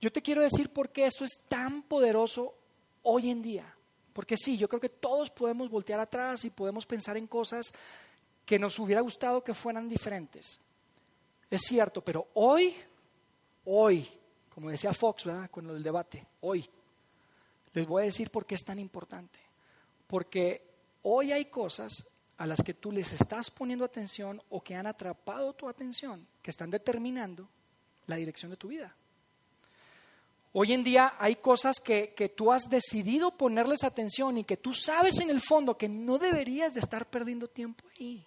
yo 0.00 0.10
te 0.10 0.22
quiero 0.22 0.42
decir 0.42 0.72
por 0.72 0.90
qué 0.90 1.04
esto 1.04 1.24
es 1.24 1.40
tan 1.48 1.82
poderoso 1.82 2.54
hoy 3.02 3.30
en 3.30 3.42
día. 3.42 3.74
Porque 4.12 4.36
sí, 4.36 4.56
yo 4.56 4.68
creo 4.68 4.80
que 4.80 4.88
todos 4.88 5.30
podemos 5.30 5.70
voltear 5.70 6.00
atrás 6.00 6.44
y 6.44 6.50
podemos 6.50 6.86
pensar 6.86 7.16
en 7.16 7.26
cosas 7.26 7.72
que 8.44 8.58
nos 8.58 8.78
hubiera 8.78 9.00
gustado 9.00 9.44
que 9.44 9.54
fueran 9.54 9.88
diferentes. 9.88 10.58
Es 11.50 11.62
cierto, 11.62 12.02
pero 12.02 12.28
hoy, 12.34 12.74
hoy, 13.64 14.08
como 14.48 14.70
decía 14.70 14.92
Fox, 14.92 15.24
¿verdad? 15.24 15.50
Con 15.50 15.68
el 15.70 15.82
debate, 15.82 16.26
hoy, 16.40 16.68
les 17.72 17.86
voy 17.86 18.02
a 18.02 18.04
decir 18.06 18.30
por 18.30 18.46
qué 18.46 18.54
es 18.54 18.64
tan 18.64 18.78
importante. 18.78 19.38
Porque 20.06 20.66
hoy 21.02 21.32
hay 21.32 21.46
cosas 21.46 22.08
a 22.38 22.46
las 22.46 22.62
que 22.62 22.74
tú 22.74 22.90
les 22.90 23.12
estás 23.12 23.50
poniendo 23.50 23.84
atención 23.84 24.42
o 24.48 24.62
que 24.62 24.74
han 24.74 24.86
atrapado 24.86 25.52
tu 25.52 25.68
atención, 25.68 26.26
que 26.42 26.50
están 26.50 26.70
determinando 26.70 27.48
la 28.06 28.16
dirección 28.16 28.50
de 28.50 28.56
tu 28.56 28.68
vida. 28.68 28.96
Hoy 30.52 30.72
en 30.72 30.82
día 30.82 31.14
hay 31.18 31.36
cosas 31.36 31.78
que, 31.78 32.12
que, 32.14 32.28
tú 32.28 32.50
has 32.50 32.68
decidido 32.68 33.30
ponerles 33.36 33.84
atención 33.84 34.36
y 34.36 34.44
que 34.44 34.56
tú 34.56 34.74
sabes 34.74 35.20
en 35.20 35.30
el 35.30 35.40
fondo 35.40 35.78
que 35.78 35.88
no 35.88 36.18
deberías 36.18 36.74
de 36.74 36.80
estar 36.80 37.06
perdiendo 37.06 37.46
tiempo 37.46 37.84
ahí. 37.96 38.26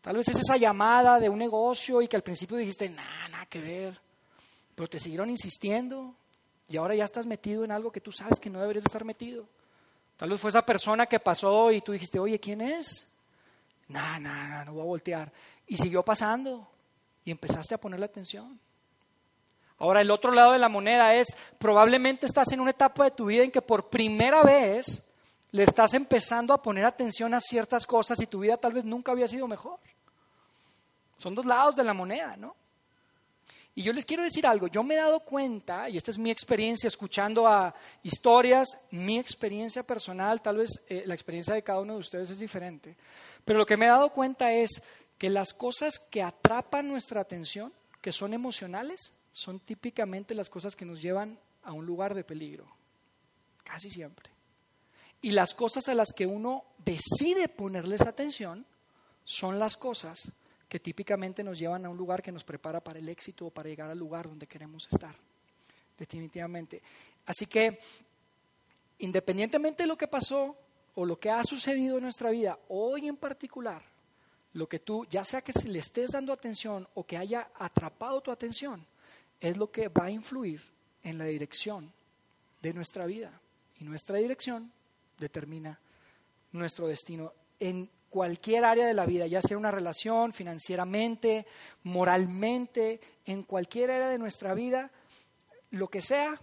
Tal 0.00 0.16
vez 0.16 0.28
es 0.28 0.36
esa 0.36 0.56
llamada 0.56 1.20
de 1.20 1.28
un 1.28 1.38
negocio 1.38 2.02
y 2.02 2.08
que 2.08 2.16
al 2.16 2.22
principio 2.22 2.56
dijiste, 2.56 2.88
nada, 2.88 3.28
nada 3.28 3.46
que 3.46 3.60
ver, 3.60 4.00
pero 4.74 4.88
te 4.88 4.98
siguieron 4.98 5.30
insistiendo 5.30 6.16
y 6.66 6.76
ahora 6.78 6.94
ya 6.94 7.04
estás 7.04 7.26
metido 7.26 7.64
en 7.64 7.70
algo 7.70 7.92
que 7.92 8.00
tú 8.00 8.10
sabes 8.10 8.40
que 8.40 8.50
no 8.50 8.60
deberías 8.60 8.86
estar 8.86 9.04
metido. 9.04 9.46
Tal 10.16 10.30
vez 10.30 10.40
fue 10.40 10.50
esa 10.50 10.64
persona 10.64 11.06
que 11.06 11.20
pasó 11.20 11.70
y 11.70 11.80
tú 11.80 11.92
dijiste, 11.92 12.18
oye, 12.18 12.40
¿quién 12.40 12.60
es? 12.60 13.12
Nada, 13.88 14.18
nada, 14.18 14.64
no 14.64 14.74
voy 14.74 14.82
a 14.82 14.86
voltear. 14.86 15.32
Y 15.66 15.76
siguió 15.76 16.04
pasando 16.04 16.70
y 17.24 17.30
empezaste 17.30 17.74
a 17.74 17.78
ponerle 17.80 18.06
atención. 18.06 18.58
Ahora, 19.80 20.02
el 20.02 20.10
otro 20.10 20.30
lado 20.30 20.52
de 20.52 20.58
la 20.58 20.68
moneda 20.68 21.14
es, 21.14 21.34
probablemente 21.58 22.26
estás 22.26 22.52
en 22.52 22.60
una 22.60 22.70
etapa 22.70 23.04
de 23.04 23.10
tu 23.12 23.24
vida 23.24 23.42
en 23.42 23.50
que 23.50 23.62
por 23.62 23.88
primera 23.88 24.42
vez 24.42 25.10
le 25.52 25.62
estás 25.62 25.94
empezando 25.94 26.52
a 26.52 26.62
poner 26.62 26.84
atención 26.84 27.32
a 27.32 27.40
ciertas 27.40 27.86
cosas 27.86 28.20
y 28.20 28.26
tu 28.26 28.40
vida 28.40 28.58
tal 28.58 28.74
vez 28.74 28.84
nunca 28.84 29.12
había 29.12 29.26
sido 29.26 29.48
mejor. 29.48 29.78
Son 31.16 31.34
dos 31.34 31.46
lados 31.46 31.76
de 31.76 31.84
la 31.84 31.94
moneda, 31.94 32.36
¿no? 32.36 32.54
Y 33.74 33.82
yo 33.82 33.94
les 33.94 34.04
quiero 34.04 34.22
decir 34.22 34.46
algo, 34.46 34.66
yo 34.66 34.82
me 34.82 34.94
he 34.94 34.98
dado 34.98 35.20
cuenta, 35.20 35.88
y 35.88 35.96
esta 35.96 36.10
es 36.10 36.18
mi 36.18 36.30
experiencia 36.30 36.88
escuchando 36.88 37.46
a 37.46 37.74
historias, 38.02 38.86
mi 38.90 39.18
experiencia 39.18 39.82
personal, 39.82 40.42
tal 40.42 40.58
vez 40.58 40.82
eh, 40.88 41.04
la 41.06 41.14
experiencia 41.14 41.54
de 41.54 41.62
cada 41.62 41.80
uno 41.80 41.94
de 41.94 42.00
ustedes 42.00 42.28
es 42.28 42.40
diferente, 42.40 42.96
pero 43.46 43.58
lo 43.58 43.64
que 43.64 43.78
me 43.78 43.86
he 43.86 43.88
dado 43.88 44.10
cuenta 44.10 44.52
es 44.52 44.82
que 45.16 45.30
las 45.30 45.54
cosas 45.54 45.98
que 45.98 46.22
atrapan 46.22 46.88
nuestra 46.88 47.22
atención, 47.22 47.72
que 48.02 48.12
son 48.12 48.34
emocionales, 48.34 49.19
son 49.32 49.60
típicamente 49.60 50.34
las 50.34 50.48
cosas 50.48 50.76
que 50.76 50.84
nos 50.84 51.00
llevan 51.00 51.38
a 51.62 51.72
un 51.72 51.86
lugar 51.86 52.14
de 52.14 52.24
peligro, 52.24 52.66
casi 53.64 53.90
siempre. 53.90 54.30
Y 55.22 55.32
las 55.32 55.54
cosas 55.54 55.88
a 55.88 55.94
las 55.94 56.12
que 56.12 56.26
uno 56.26 56.64
decide 56.78 57.48
ponerles 57.48 58.02
atención 58.02 58.64
son 59.24 59.58
las 59.58 59.76
cosas 59.76 60.32
que 60.68 60.80
típicamente 60.80 61.44
nos 61.44 61.58
llevan 61.58 61.84
a 61.84 61.90
un 61.90 61.96
lugar 61.96 62.22
que 62.22 62.32
nos 62.32 62.44
prepara 62.44 62.80
para 62.80 62.98
el 62.98 63.08
éxito 63.08 63.46
o 63.46 63.50
para 63.50 63.68
llegar 63.68 63.90
al 63.90 63.98
lugar 63.98 64.28
donde 64.28 64.46
queremos 64.46 64.88
estar. 64.90 65.14
Definitivamente. 65.98 66.80
Así 67.26 67.46
que, 67.46 67.78
independientemente 69.00 69.82
de 69.82 69.86
lo 69.86 69.98
que 69.98 70.08
pasó 70.08 70.56
o 70.94 71.04
lo 71.04 71.18
que 71.18 71.30
ha 71.30 71.44
sucedido 71.44 71.96
en 71.96 72.04
nuestra 72.04 72.30
vida, 72.30 72.58
hoy 72.68 73.08
en 73.08 73.16
particular, 73.16 73.82
lo 74.54 74.68
que 74.68 74.78
tú, 74.78 75.06
ya 75.10 75.22
sea 75.22 75.42
que 75.42 75.52
le 75.68 75.78
estés 75.78 76.10
dando 76.10 76.32
atención 76.32 76.88
o 76.94 77.04
que 77.04 77.16
haya 77.16 77.50
atrapado 77.56 78.20
tu 78.20 78.30
atención, 78.30 78.86
es 79.40 79.56
lo 79.56 79.70
que 79.70 79.88
va 79.88 80.06
a 80.06 80.10
influir 80.10 80.62
en 81.02 81.18
la 81.18 81.24
dirección 81.24 81.92
de 82.62 82.74
nuestra 82.74 83.06
vida. 83.06 83.40
Y 83.78 83.84
nuestra 83.84 84.18
dirección 84.18 84.70
determina 85.18 85.78
nuestro 86.52 86.86
destino 86.86 87.32
en 87.58 87.88
cualquier 88.10 88.64
área 88.64 88.86
de 88.86 88.94
la 88.94 89.06
vida, 89.06 89.26
ya 89.26 89.40
sea 89.40 89.56
una 89.56 89.70
relación, 89.70 90.32
financieramente, 90.32 91.46
moralmente, 91.84 93.00
en 93.24 93.44
cualquier 93.44 93.92
área 93.92 94.08
de 94.08 94.18
nuestra 94.18 94.52
vida, 94.54 94.90
lo 95.70 95.88
que 95.88 96.02
sea, 96.02 96.40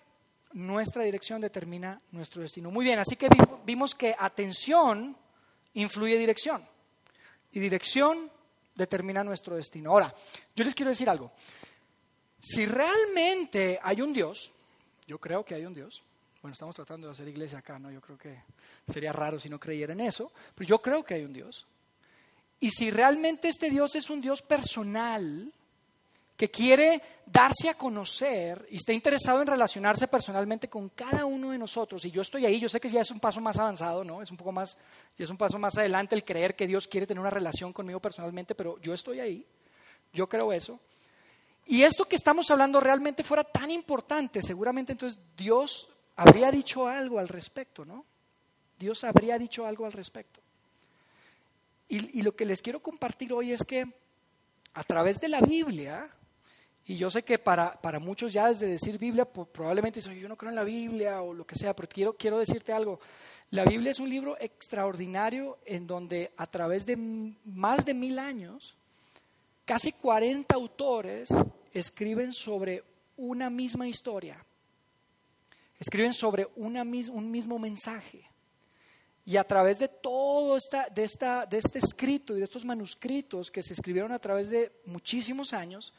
nuestra 0.54 1.04
dirección 1.04 1.42
determina 1.42 2.02
nuestro 2.12 2.42
destino. 2.42 2.72
Muy 2.72 2.86
bien, 2.86 3.00
así 3.00 3.18
que 3.18 3.28
vimos 3.66 3.94
que 3.94 4.16
atención 4.18 5.16
influye 5.74 6.18
dirección 6.18 6.66
y 7.52 7.60
dirección 7.60 8.32
determina 8.76 9.24
nuestro 9.24 9.56
destino. 9.56 9.92
Ahora, 9.92 10.14
yo 10.56 10.64
les 10.64 10.74
quiero 10.74 10.92
decir 10.92 11.10
algo. 11.10 11.32
Si 12.40 12.66
realmente 12.66 13.80
hay 13.82 14.02
un 14.02 14.14
Dios, 14.14 14.52
yo 15.08 15.20
creo 15.20 15.44
que 15.44 15.56
hay 15.56 15.66
un 15.66 15.74
Dios, 15.74 16.04
bueno, 16.42 16.54
estamos 16.54 16.76
tratando 16.76 17.08
de 17.08 17.12
hacer 17.12 17.28
iglesia 17.28 17.60
acá, 17.60 17.80
¿no? 17.80 17.92
Yo 17.92 18.00
creo 18.02 18.18
que 18.18 18.42
sería 18.88 19.12
raro 19.12 19.40
si 19.40 19.50
no 19.50 19.60
creyera 19.60 19.94
en 19.94 20.02
eso, 20.02 20.32
pero 20.56 20.68
yo 20.68 20.82
creo 20.82 21.04
que 21.04 21.16
hay 21.16 21.24
un 21.24 21.34
Dios. 21.34 21.66
Y 22.60 22.72
si 22.72 22.92
realmente 22.92 23.48
este 23.48 23.70
Dios 23.70 23.96
es 23.96 24.10
un 24.10 24.22
Dios 24.22 24.42
personal, 24.42 25.52
que 26.38 26.52
quiere 26.52 27.02
darse 27.26 27.68
a 27.68 27.74
conocer 27.74 28.68
y 28.70 28.76
está 28.76 28.94
interesado 28.94 29.42
en 29.42 29.48
relacionarse 29.48 30.08
personalmente 30.08 30.70
con 30.70 30.90
cada 30.90 31.26
uno 31.26 31.50
de 31.50 31.58
nosotros, 31.58 32.06
y 32.06 32.12
yo 32.12 32.22
estoy 32.22 32.46
ahí, 32.46 32.60
yo 32.60 32.70
sé 32.70 32.80
que 32.80 32.90
ya 32.90 33.02
es 33.02 33.10
un 33.10 33.20
paso 33.20 33.42
más 33.42 33.58
avanzado, 33.58 34.04
¿no? 34.04 34.22
Es 34.22 34.30
un 34.30 34.38
poco 34.38 34.52
más, 34.52 34.78
ya 35.18 35.24
es 35.24 35.30
un 35.32 35.38
paso 35.38 35.58
más 35.58 35.76
adelante 35.80 36.14
el 36.14 36.24
creer 36.24 36.56
que 36.56 36.68
Dios 36.68 36.88
quiere 36.88 37.08
tener 37.08 37.20
una 37.20 37.32
relación 37.32 37.74
conmigo 37.74 38.00
personalmente, 38.00 38.54
pero 38.54 38.80
yo 38.80 38.94
estoy 38.94 39.20
ahí, 39.20 39.44
yo 40.14 40.30
creo 40.30 40.54
eso. 40.54 40.80
Y 41.68 41.84
esto 41.84 42.06
que 42.06 42.16
estamos 42.16 42.50
hablando 42.50 42.80
realmente 42.80 43.24
fuera 43.24 43.44
tan 43.44 43.70
importante, 43.72 44.42
seguramente 44.42 44.94
entonces 44.94 45.20
Dios 45.36 45.90
habría 46.16 46.50
dicho 46.50 46.88
algo 46.88 47.20
al 47.20 47.28
respecto, 47.28 47.84
¿no? 47.84 48.06
Dios 48.80 49.04
habría 49.04 49.38
dicho 49.38 49.66
algo 49.66 49.86
al 49.86 49.92
respecto. 49.92 50.40
Y, 51.90 52.22
lo 52.22 52.36
que 52.36 52.46
les 52.46 52.62
quiero 52.62 52.82
compartir 52.82 53.32
hoy 53.32 53.54
es 53.54 53.64
que 53.64 53.86
a 54.74 54.84
través 54.84 55.22
de 55.22 55.30
la 55.30 55.40
Biblia, 55.40 56.10
y 56.86 56.98
yo 56.98 57.10
sé 57.10 57.24
que 57.24 57.40
para, 57.40 57.80
para 57.82 58.00
muchos 58.00 58.34
ya 58.34 58.50
desde 58.50 58.68
decir 58.68 58.98
Biblia, 58.98 59.26
probablemente 59.26 60.00
dicen, 60.00 60.20
yo 60.20 60.28
no 60.28 60.36
creo 60.36 60.50
en 60.50 60.56
la 60.56 60.66
Biblia 60.66 61.22
o 61.22 61.34
lo 61.34 61.48
que 61.48 61.56
sea, 61.56 61.74
pero 61.74 61.88
quiero, 61.88 62.14
quiero 62.14 62.40
decirte 62.40 62.74
algo. 62.74 63.00
La 63.52 63.64
Biblia 63.64 63.92
es 63.92 64.00
un 64.00 64.10
libro 64.10 64.38
extraordinario 64.40 65.60
en 65.66 65.88
donde 65.88 66.32
a 66.36 66.48
través 66.48 66.86
de 66.86 66.98
más 67.46 67.86
de 67.86 67.94
mil 67.94 68.20
años, 68.20 68.76
casi 69.64 69.94
40 69.94 70.54
autores 70.54 71.30
escriben 71.74 72.34
sobre 72.34 72.84
una 73.18 73.50
misma 73.50 73.88
historia 73.88 74.44
escriben 75.80 76.14
sobre 76.14 76.48
una, 76.56 76.82
un 76.82 77.32
mismo 77.32 77.60
mensaje. 77.60 78.30
Y 79.26 79.38
a 79.38 79.44
través 79.44 79.80
de 79.80 79.90
todo 79.90 80.56
esta, 80.56 80.88
de, 80.90 81.04
esta, 81.04 81.46
de 81.46 81.58
este 81.58 81.80
escrito 81.80 82.34
y 82.34 82.40
de 82.40 82.46
estos 82.46 82.66
manuscritos 82.66 83.52
que 83.52 83.62
se 83.62 83.74
escribieron 83.74 84.14
a 84.14 84.20
través 84.20 84.50
de 84.50 84.72
muchísimos 84.86 85.54
años, 85.54 85.94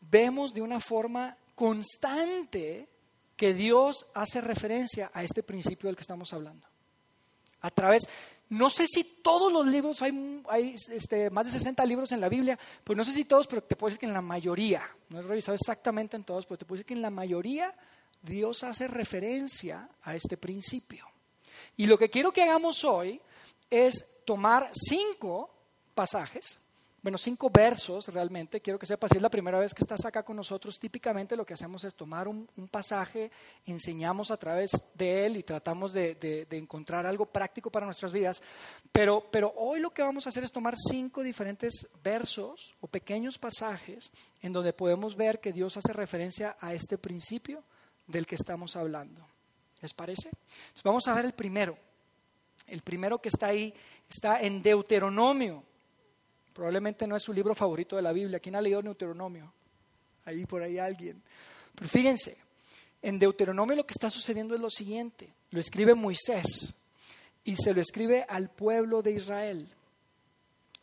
vemos 0.00 0.52
de 0.52 0.62
una 0.62 0.80
forma 0.80 1.36
constante 1.54 2.88
que 3.36 3.54
Dios 3.54 4.06
hace 4.14 4.40
referencia 4.40 5.10
a 5.14 5.22
este 5.22 5.42
principio 5.42 5.88
del 5.88 5.96
que 5.96 6.02
estamos 6.02 6.32
hablando. 6.32 6.66
A 7.60 7.70
través, 7.70 8.08
no 8.48 8.70
sé 8.70 8.86
si 8.86 9.02
todos 9.22 9.52
los 9.52 9.66
libros, 9.66 10.02
hay, 10.02 10.74
este, 10.90 11.30
más 11.30 11.46
de 11.46 11.52
60 11.52 11.84
libros 11.84 12.12
en 12.12 12.20
la 12.20 12.28
Biblia, 12.28 12.58
pues 12.84 12.96
no 12.96 13.04
sé 13.04 13.12
si 13.12 13.24
todos, 13.24 13.46
pero 13.48 13.62
te 13.62 13.74
puedo 13.74 13.88
decir 13.88 14.00
que 14.00 14.06
en 14.06 14.12
la 14.12 14.22
mayoría, 14.22 14.82
no 15.08 15.18
he 15.18 15.22
revisado 15.22 15.56
exactamente 15.56 16.16
en 16.16 16.24
todos, 16.24 16.46
pero 16.46 16.58
te 16.58 16.64
puedo 16.64 16.76
decir 16.76 16.86
que 16.86 16.94
en 16.94 17.02
la 17.02 17.10
mayoría 17.10 17.74
Dios 18.22 18.62
hace 18.62 18.86
referencia 18.86 19.88
a 20.02 20.14
este 20.14 20.36
principio. 20.36 21.06
Y 21.76 21.86
lo 21.86 21.98
que 21.98 22.08
quiero 22.08 22.32
que 22.32 22.42
hagamos 22.42 22.84
hoy 22.84 23.20
es 23.68 24.22
tomar 24.24 24.70
cinco 24.72 25.50
pasajes, 25.94 26.60
bueno, 27.06 27.18
cinco 27.18 27.50
versos 27.50 28.08
realmente. 28.08 28.60
Quiero 28.60 28.80
que 28.80 28.86
sepas, 28.86 29.12
si 29.12 29.18
es 29.18 29.22
la 29.22 29.30
primera 29.30 29.60
vez 29.60 29.72
que 29.72 29.84
estás 29.84 30.04
acá 30.04 30.24
con 30.24 30.34
nosotros, 30.34 30.76
típicamente 30.76 31.36
lo 31.36 31.46
que 31.46 31.54
hacemos 31.54 31.84
es 31.84 31.94
tomar 31.94 32.26
un, 32.26 32.48
pasaje, 32.68 33.30
enseñamos 33.64 34.32
a 34.32 34.36
través 34.36 34.72
de 34.92 35.24
él 35.24 35.36
y 35.36 35.44
tratamos 35.44 35.92
de, 35.92 36.48
encontrar 36.50 37.06
algo 37.06 37.24
práctico 37.24 37.70
para 37.70 37.86
nuestras 37.86 38.10
vidas. 38.10 38.42
Pero, 38.90 39.24
pero 39.30 39.54
hoy 39.56 39.78
lo 39.78 39.94
que 39.94 40.02
vamos 40.02 40.26
a 40.26 40.30
hacer 40.30 40.42
es 40.42 40.50
tomar 40.50 40.74
cinco 40.76 41.22
diferentes 41.22 41.86
versos 42.02 42.74
o 42.80 42.88
pequeños 42.88 43.38
pasajes 43.38 44.10
en 44.42 44.52
donde 44.52 44.72
podemos 44.72 45.14
ver 45.14 45.38
que 45.38 45.52
Dios 45.52 45.76
hace 45.76 45.92
referencia 45.92 46.56
a 46.58 46.74
este 46.74 46.98
principio 46.98 47.62
del 48.08 48.26
que 48.26 48.34
estamos 48.34 48.74
hablando. 48.74 49.24
¿Les 49.80 49.94
parece? 49.94 50.30
vamos 50.82 51.06
a 51.06 51.14
ver 51.14 51.26
el 51.26 51.34
primero. 51.34 51.78
El 52.66 52.82
primero 52.82 53.20
que 53.20 53.28
está 53.28 53.46
ahí 53.46 53.72
está 54.10 54.40
en 54.40 54.60
Deuteronomio. 54.60 55.62
Probablemente 56.56 57.06
no 57.06 57.16
es 57.16 57.22
su 57.22 57.34
libro 57.34 57.54
favorito 57.54 57.96
de 57.96 58.02
la 58.02 58.12
Biblia. 58.12 58.40
¿Quién 58.40 58.56
ha 58.56 58.62
leído 58.62 58.80
Deuteronomio? 58.80 59.52
Ahí 60.24 60.46
por 60.46 60.62
ahí 60.62 60.78
alguien. 60.78 61.22
Pero 61.74 61.86
fíjense, 61.86 62.38
en 63.02 63.18
Deuteronomio 63.18 63.76
lo 63.76 63.84
que 63.84 63.92
está 63.92 64.08
sucediendo 64.08 64.54
es 64.54 64.60
lo 64.62 64.70
siguiente. 64.70 65.28
Lo 65.50 65.60
escribe 65.60 65.94
Moisés 65.94 66.72
y 67.44 67.56
se 67.56 67.74
lo 67.74 67.82
escribe 67.82 68.24
al 68.26 68.48
pueblo 68.48 69.02
de 69.02 69.12
Israel. 69.12 69.68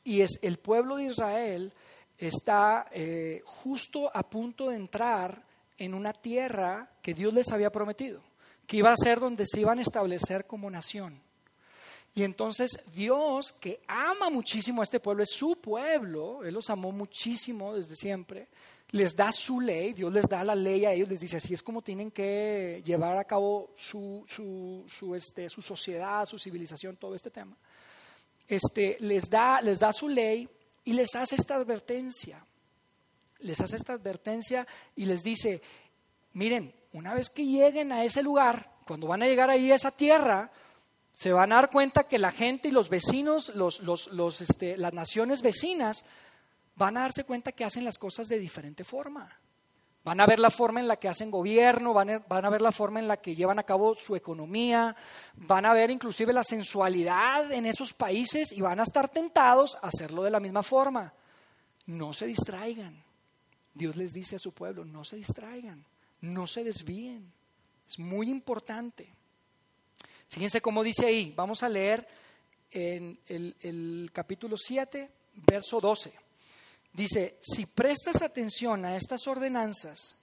Y 0.03 0.21
es 0.21 0.37
el 0.43 0.59
pueblo 0.59 0.97
de 0.97 1.05
Israel 1.05 1.73
está 2.19 2.85
eh, 2.91 3.41
justo 3.43 4.15
a 4.15 4.29
punto 4.29 4.69
de 4.69 4.75
entrar 4.75 5.41
en 5.79 5.95
una 5.95 6.13
tierra 6.13 6.87
que 7.01 7.15
Dios 7.15 7.33
les 7.33 7.51
había 7.51 7.71
prometido. 7.71 8.21
que 8.67 8.77
iba 8.77 8.91
a 8.91 8.95
ser 8.95 9.19
donde 9.19 9.47
se 9.47 9.59
iban 9.59 9.79
a 9.79 9.81
establecer 9.81 10.45
como 10.45 10.69
nación. 10.69 11.19
Y 12.15 12.23
entonces 12.23 12.79
Dios, 12.93 13.51
que 13.53 13.81
ama 13.87 14.29
muchísimo 14.29 14.81
a 14.81 14.83
este 14.83 14.99
pueblo, 14.99 15.23
es 15.23 15.31
su 15.31 15.55
pueblo, 15.55 16.43
Él 16.43 16.53
los 16.53 16.69
amó 16.69 16.91
muchísimo 16.91 17.73
desde 17.73 17.95
siempre, 17.95 18.49
les 18.91 19.15
da 19.15 19.31
su 19.31 19.59
ley, 19.59 19.93
Dios 19.93 20.13
les 20.13 20.29
da 20.29 20.43
la 20.43 20.53
ley 20.53 20.85
a 20.85 20.93
ellos, 20.93 21.09
les 21.09 21.19
dice 21.19 21.37
así 21.37 21.55
es 21.55 21.63
como 21.63 21.81
tienen 21.81 22.11
que 22.11 22.83
llevar 22.85 23.17
a 23.17 23.23
cabo 23.23 23.71
su, 23.75 24.23
su, 24.27 25.15
este, 25.15 25.49
su 25.49 25.63
sociedad, 25.63 26.27
su 26.27 26.37
civilización, 26.37 26.97
todo 26.97 27.15
este 27.15 27.31
tema. 27.31 27.57
Este, 28.47 28.97
les, 28.99 29.31
da, 29.31 29.61
les 29.61 29.79
da 29.79 29.91
su 29.91 30.07
ley 30.07 30.47
y 30.83 30.93
les 30.93 31.15
hace 31.15 31.35
esta 31.35 31.55
advertencia. 31.55 32.45
Les 33.39 33.59
hace 33.59 33.77
esta 33.77 33.93
advertencia 33.93 34.67
y 34.95 35.05
les 35.05 35.23
dice, 35.23 35.59
miren, 36.33 36.71
una 36.91 37.15
vez 37.15 37.31
que 37.31 37.45
lleguen 37.45 37.91
a 37.91 38.03
ese 38.03 38.21
lugar, 38.21 38.73
cuando 38.85 39.07
van 39.07 39.23
a 39.23 39.25
llegar 39.25 39.49
ahí 39.49 39.71
a 39.71 39.75
esa 39.75 39.89
tierra, 39.89 40.51
se 41.13 41.31
van 41.31 41.51
a 41.51 41.55
dar 41.55 41.69
cuenta 41.69 42.07
que 42.07 42.17
la 42.17 42.31
gente 42.31 42.67
y 42.67 42.71
los 42.71 42.89
vecinos, 42.89 43.53
este, 44.41 44.77
las 44.77 44.93
naciones 44.93 45.41
vecinas, 45.41 46.05
van 46.75 46.97
a 46.97 47.01
darse 47.01 47.23
cuenta 47.23 47.51
que 47.51 47.63
hacen 47.63 47.85
las 47.85 47.97
cosas 47.97 48.27
de 48.27 48.39
diferente 48.39 48.83
forma. 48.83 49.39
Van 50.03 50.19
a 50.19 50.25
ver 50.25 50.39
la 50.39 50.49
forma 50.49 50.81
en 50.81 50.87
la 50.87 50.97
que 50.97 51.07
hacen 51.07 51.31
gobierno, 51.31 51.93
van 51.93 52.09
a, 52.09 52.19
van 52.19 52.43
a, 52.43 52.49
ver 52.49 52.61
la 52.61 52.73
forma 52.73 52.99
en 52.99 53.07
la 53.07 53.17
que 53.17 53.35
llevan 53.35 53.59
a 53.59 53.63
cabo 53.63 53.95
su 53.95 54.17
economía, 54.17 54.95
van 55.35 55.65
a 55.65 55.71
ver 55.71 55.91
inclusive 55.91 56.33
la 56.33 56.43
sensualidad 56.43 57.49
en 57.53 57.65
esos 57.65 57.93
países 57.93 58.51
y 58.51 58.59
van 58.59 58.81
a 58.81 58.83
estar 58.83 59.07
tentados 59.07 59.77
a 59.81 59.87
hacerlo 59.87 60.23
de 60.23 60.31
la 60.31 60.41
misma 60.41 60.61
forma. 60.61 61.13
No 61.85 62.11
se 62.11 62.25
distraigan. 62.25 63.01
Dios 63.73 63.95
les 63.95 64.11
dice 64.11 64.35
a 64.35 64.39
su 64.39 64.51
pueblo, 64.51 64.83
no 64.83 65.05
se 65.05 65.15
distraigan, 65.15 65.85
no 66.19 66.47
se 66.47 66.65
desvíen. 66.65 67.31
Es 67.87 67.97
muy 67.97 68.29
importante. 68.29 69.13
Fíjense 70.33 70.61
cómo 70.61 70.81
dice 70.81 71.05
ahí, 71.05 71.31
vamos 71.35 71.61
a 71.61 71.69
leer 71.69 72.07
en 72.71 73.19
el, 73.27 74.09
capítulo 74.11 74.57
7, 74.57 75.07
verso 75.35 75.79
12. 75.79 76.11
Dice, 76.91 77.37
si 77.39 77.67
prestas 77.67 78.23
atención 78.23 78.83
a 78.83 78.95
estas 78.95 79.27
ordenanzas, 79.27 80.15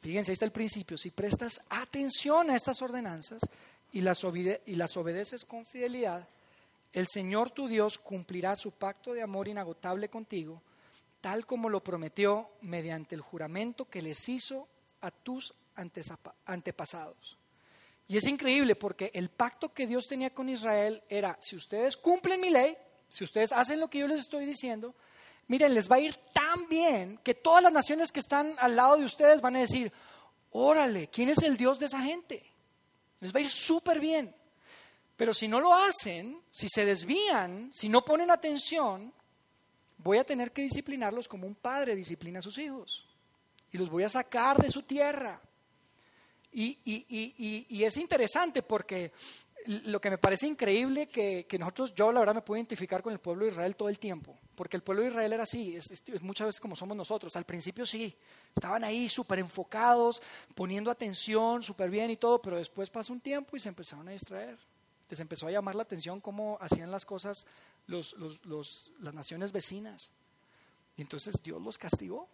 fíjense, 0.00 0.30
ahí 0.30 0.34
está 0.34 0.44
el 0.44 0.52
principio, 0.52 0.96
si 0.96 1.10
prestas 1.10 1.60
atención 1.70 2.50
a 2.50 2.54
estas 2.54 2.82
ordenanzas 2.82 3.40
y 3.92 4.02
las, 4.02 4.22
y 4.22 4.76
las 4.76 4.96
obedeces 4.96 5.44
con 5.44 5.66
fidelidad, 5.66 6.28
el 6.92 7.08
Señor 7.08 7.50
tu 7.50 7.66
Dios 7.66 7.98
cumplirá 7.98 8.54
su 8.54 8.70
pacto 8.70 9.12
de 9.12 9.22
amor 9.22 9.48
inagotable 9.48 10.08
contigo, 10.08 10.62
tal 11.20 11.46
como 11.46 11.68
lo 11.68 11.82
prometió 11.82 12.48
mediante 12.60 13.16
el 13.16 13.22
juramento 13.22 13.86
que 13.86 14.02
les 14.02 14.28
hizo 14.28 14.68
a 15.00 15.10
tus 15.10 15.52
antepasados. 16.44 17.41
Y 18.08 18.16
es 18.16 18.26
increíble 18.26 18.76
porque 18.76 19.10
el 19.14 19.30
pacto 19.30 19.72
que 19.72 19.86
Dios 19.86 20.06
tenía 20.06 20.30
con 20.30 20.48
Israel 20.48 21.02
era, 21.08 21.36
si 21.40 21.56
ustedes 21.56 21.96
cumplen 21.96 22.40
mi 22.40 22.50
ley, 22.50 22.76
si 23.08 23.24
ustedes 23.24 23.52
hacen 23.52 23.80
lo 23.80 23.88
que 23.88 23.98
yo 23.98 24.08
les 24.08 24.20
estoy 24.20 24.44
diciendo, 24.44 24.94
miren, 25.48 25.74
les 25.74 25.90
va 25.90 25.96
a 25.96 26.00
ir 26.00 26.14
tan 26.32 26.68
bien 26.68 27.18
que 27.22 27.34
todas 27.34 27.62
las 27.62 27.72
naciones 27.72 28.10
que 28.10 28.20
están 28.20 28.54
al 28.58 28.76
lado 28.76 28.96
de 28.96 29.04
ustedes 29.04 29.40
van 29.40 29.56
a 29.56 29.60
decir, 29.60 29.92
órale, 30.50 31.08
¿quién 31.08 31.28
es 31.28 31.38
el 31.38 31.56
Dios 31.56 31.78
de 31.78 31.86
esa 31.86 32.00
gente? 32.00 32.42
Les 33.20 33.34
va 33.34 33.38
a 33.38 33.42
ir 33.42 33.48
súper 33.48 34.00
bien. 34.00 34.34
Pero 35.16 35.34
si 35.34 35.46
no 35.46 35.60
lo 35.60 35.74
hacen, 35.74 36.40
si 36.50 36.68
se 36.68 36.84
desvían, 36.84 37.72
si 37.72 37.88
no 37.88 38.04
ponen 38.04 38.30
atención, 38.30 39.12
voy 39.98 40.18
a 40.18 40.24
tener 40.24 40.52
que 40.52 40.62
disciplinarlos 40.62 41.28
como 41.28 41.46
un 41.46 41.54
padre 41.54 41.94
disciplina 41.94 42.40
a 42.40 42.42
sus 42.42 42.58
hijos. 42.58 43.06
Y 43.70 43.78
los 43.78 43.88
voy 43.88 44.02
a 44.02 44.08
sacar 44.08 44.56
de 44.58 44.70
su 44.70 44.82
tierra. 44.82 45.40
Y, 46.52 47.66
y 47.68 47.84
es 47.84 47.96
interesante 47.96 48.62
porque 48.62 49.12
lo 49.66 50.00
que 50.00 50.10
me 50.10 50.18
parece 50.18 50.46
increíble 50.46 51.08
que, 51.08 51.46
que, 51.46 51.58
nosotros, 51.58 51.94
yo 51.94 52.10
la 52.12 52.20
verdad 52.20 52.34
me 52.34 52.42
puedo 52.42 52.58
identificar 52.58 53.02
con 53.02 53.12
el 53.12 53.20
pueblo 53.20 53.44
de 53.44 53.52
Israel 53.52 53.76
todo 53.76 53.88
el 53.88 53.98
tiempo, 53.98 54.38
porque 54.54 54.76
el 54.76 54.82
pueblo 54.82 55.02
de 55.02 55.08
Israel 55.08 55.32
era 55.32 55.42
así, 55.44 55.76
muchas 56.20 56.46
veces 56.46 56.60
como 56.60 56.74
somos 56.74 56.96
nosotros. 56.96 57.36
Al 57.36 57.44
principio 57.44 57.86
sí, 57.86 58.14
estaban 58.54 58.84
ahí 58.84 59.08
súper 59.08 59.38
enfocados, 59.38 60.20
poniendo 60.54 60.90
atención, 60.90 61.62
súper 61.62 61.90
bien 61.90 62.10
y 62.10 62.16
todo, 62.16 62.40
pero 62.40 62.56
después 62.56 62.90
pasó 62.90 63.12
un 63.12 63.20
tiempo 63.20 63.56
y 63.56 63.60
se 63.60 63.68
empezaron 63.68 64.08
a 64.08 64.12
distraer. 64.12 64.58
Les 65.08 65.20
empezó 65.20 65.46
a 65.46 65.50
llamar 65.50 65.74
la 65.74 65.82
atención 65.82 66.20
cómo 66.20 66.56
hacían 66.60 66.90
las 66.90 67.04
cosas 67.04 67.46
los, 67.86 68.14
los, 68.14 68.44
los, 68.46 68.92
las 69.00 69.14
naciones 69.14 69.52
vecinas. 69.52 70.10
Y 70.96 71.02
entonces 71.02 71.42
Dios 71.42 71.60
los 71.62 71.78
castigó. 71.78 72.28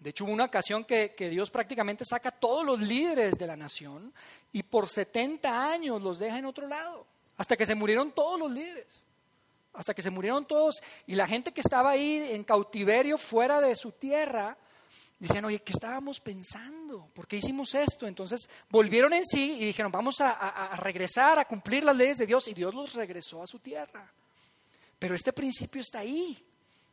De 0.00 0.10
hecho, 0.10 0.24
hubo 0.24 0.32
una 0.32 0.44
ocasión 0.44 0.84
que, 0.84 1.14
Dios 1.30 1.50
prácticamente 1.50 2.04
saca 2.04 2.28
a 2.28 2.32
todos 2.32 2.64
los 2.64 2.80
líderes 2.80 3.34
de 3.34 3.46
la 3.46 3.56
nación 3.56 4.12
y 4.52 4.62
por 4.62 4.88
70 4.88 5.70
años 5.70 6.02
los 6.02 6.18
deja 6.18 6.38
en 6.38 6.44
otro 6.44 6.66
lado, 6.66 7.06
hasta 7.36 7.56
que 7.56 7.66
se 7.66 7.74
murieron 7.74 8.12
todos 8.12 8.38
los 8.38 8.50
líderes, 8.50 9.02
hasta 9.72 9.94
que 9.94 10.02
se 10.02 10.10
murieron 10.10 10.44
todos 10.44 10.76
y 11.06 11.14
la 11.14 11.26
gente 11.26 11.52
que 11.52 11.60
estaba 11.60 11.90
ahí 11.90 12.28
en 12.30 12.44
cautiverio 12.44 13.16
fuera 13.16 13.60
de 13.60 13.74
su 13.74 13.92
tierra, 13.92 14.56
decían, 15.18 15.46
oye, 15.46 15.60
¿qué 15.60 15.72
estábamos 15.72 16.20
pensando? 16.20 17.08
¿Por 17.14 17.26
qué 17.26 17.36
hicimos 17.36 17.74
esto? 17.74 18.06
Entonces 18.06 18.48
volvieron 18.68 19.14
en 19.14 19.24
sí 19.24 19.56
y 19.58 19.64
dijeron, 19.64 19.90
vamos 19.90 20.20
a, 20.20 20.30
a 20.30 20.76
regresar 20.76 21.38
a 21.38 21.46
cumplir 21.46 21.84
las 21.84 21.96
leyes 21.96 22.18
de 22.18 22.26
Dios 22.26 22.48
y 22.48 22.54
Dios 22.54 22.74
los 22.74 22.94
regresó 22.94 23.42
a 23.42 23.46
su 23.46 23.58
tierra. 23.60 24.12
Pero 24.98 25.14
este 25.14 25.32
principio 25.32 25.80
está 25.80 26.00
ahí, 26.00 26.36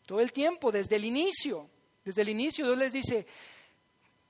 todo 0.06 0.22
el 0.22 0.32
tiempo, 0.32 0.72
desde 0.72 0.96
el 0.96 1.06
inicio. 1.06 1.70
Desde 2.04 2.22
el 2.22 2.30
inicio 2.30 2.66
Dios 2.66 2.78
les 2.78 2.94
dice, 2.94 3.26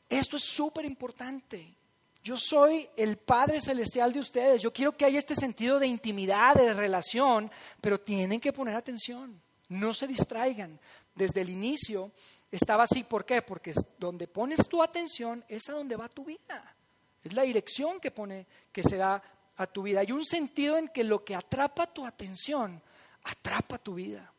esto 0.10 0.38
es 0.38 0.44
súper 0.44 0.86
importante. 0.86 1.76
Yo 2.24 2.38
soy 2.38 2.88
el 2.96 3.18
Padre 3.18 3.60
Celestial 3.60 4.14
de 4.14 4.20
ustedes. 4.20 4.62
Yo 4.62 4.72
quiero 4.72 4.96
que 4.96 5.06
haya 5.06 5.20
este 5.20 5.36
sentido 5.36 5.78
de 5.78 5.88
intimidad, 5.88 6.56
de 6.56 6.74
relación, 6.74 7.52
pero 7.82 8.00
tienen 8.00 8.40
que 8.40 8.54
poner 8.54 8.76
atención. 8.76 9.42
No 9.70 9.94
se 9.94 10.08
distraigan. 10.08 10.80
Desde 11.16 11.42
el 11.42 11.50
inicio 11.50 12.12
estaba 12.50 12.84
así. 12.84 13.04
¿Por 13.04 13.26
qué? 13.26 13.42
Porque 13.42 13.74
donde 14.00 14.28
pones 14.28 14.68
tu 14.70 14.82
atención 14.82 15.44
es 15.50 15.68
a 15.70 15.74
donde 15.74 15.98
va 15.98 16.08
tu 16.08 16.24
vida. 16.24 16.76
Es 17.24 17.34
la 17.34 17.44
dirección 17.44 18.00
que 18.00 18.12
pone, 18.12 18.48
que 18.72 18.84
se 18.84 18.96
da 18.96 19.22
a 19.58 19.68
tu 19.68 19.84
vida. 19.84 20.00
Hay 20.00 20.12
un 20.12 20.24
sentido 20.24 20.78
en 20.78 20.88
que 20.88 21.04
lo 21.04 21.24
que 21.26 21.36
atrapa 21.36 21.88
tu 21.88 22.06
atención 22.06 22.82
atrapa 23.24 23.78
tu 23.78 23.96
vida. 23.96 24.32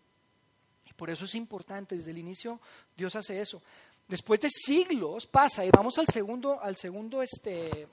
Por 0.96 1.10
eso 1.10 1.24
es 1.24 1.34
importante, 1.34 1.96
desde 1.96 2.10
el 2.10 2.18
inicio 2.18 2.60
Dios 2.96 3.14
hace 3.16 3.40
eso. 3.40 3.62
Después 4.06 4.40
de 4.40 4.50
siglos 4.50 5.26
pasa, 5.26 5.64
y 5.64 5.70
vamos 5.70 5.98
al 5.98 6.06
segundo, 6.06 6.60
al 6.60 6.76
segundo, 6.76 7.22
este, 7.22 7.88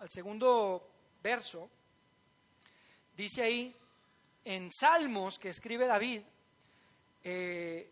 al 0.00 0.10
segundo 0.10 0.86
verso, 1.22 1.70
dice 3.16 3.42
ahí 3.42 3.74
en 4.44 4.70
Salmos 4.72 5.38
que 5.38 5.50
escribe 5.50 5.86
David, 5.86 6.22
eh, 7.24 7.88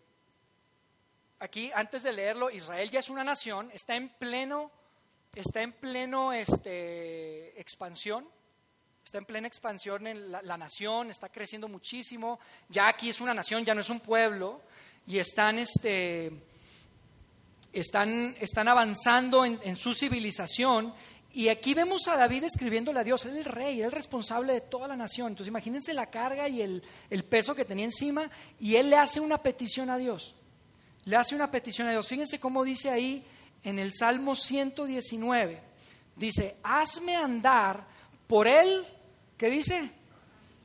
aquí 1.38 1.70
antes 1.74 2.02
de 2.02 2.12
leerlo, 2.12 2.50
Israel 2.50 2.90
ya 2.90 2.98
es 2.98 3.10
una 3.10 3.24
nación, 3.24 3.70
está 3.72 3.96
en 3.96 4.08
pleno, 4.08 4.70
está 5.34 5.62
en 5.62 5.72
pleno 5.72 6.32
este, 6.32 7.60
expansión, 7.60 8.28
está 9.06 9.18
en 9.18 9.24
plena 9.24 9.46
expansión 9.46 10.04
en 10.08 10.32
la, 10.32 10.56
nación, 10.56 11.10
está 11.10 11.28
creciendo 11.28 11.68
muchísimo. 11.68 12.40
Ya 12.68 12.88
aquí 12.88 13.08
es 13.08 13.20
una 13.20 13.32
nación, 13.32 13.64
ya 13.64 13.72
no 13.72 13.80
es 13.80 13.88
un 13.88 14.00
pueblo, 14.00 14.62
y 15.06 15.18
están, 15.18 15.60
este, 15.60 16.32
están, 17.72 18.34
están 18.40 18.66
avanzando 18.66 19.44
en, 19.44 19.76
su 19.76 19.94
civilización. 19.94 20.92
Y 21.32 21.50
aquí 21.50 21.72
vemos 21.72 22.08
a 22.08 22.16
David 22.16 22.44
escribiéndole 22.44 22.98
a 22.98 23.04
Dios, 23.04 23.24
él 23.26 23.36
es 23.36 23.46
el 23.46 23.52
rey, 23.52 23.74
él 23.74 23.82
es 23.82 23.86
el 23.86 23.92
responsable 23.92 24.54
de 24.54 24.62
toda 24.62 24.88
la 24.88 24.96
nación. 24.96 25.28
Entonces 25.28 25.50
imagínense 25.50 25.94
la 25.94 26.06
carga 26.06 26.48
y 26.48 26.62
el, 26.62 26.82
el 27.08 27.24
peso 27.24 27.54
que 27.54 27.64
tenía 27.64 27.84
encima, 27.84 28.28
y 28.58 28.74
él 28.74 28.90
le 28.90 28.96
hace 28.96 29.20
una 29.20 29.38
petición 29.38 29.88
a 29.88 29.98
Dios. 29.98 30.34
Le 31.04 31.14
hace 31.14 31.36
una 31.36 31.48
petición 31.52 31.86
a 31.86 31.92
Dios. 31.92 32.08
Fíjense 32.08 32.40
cómo 32.40 32.64
dice 32.64 32.90
ahí 32.90 33.24
en 33.62 33.78
el 33.78 33.94
Salmo 33.94 34.34
119. 34.34 35.60
Dice, 36.16 36.56
hazme 36.64 37.14
andar 37.14 37.86
por 38.26 38.48
él 38.48 38.84
¿Qué 39.36 39.50
dice? 39.50 39.90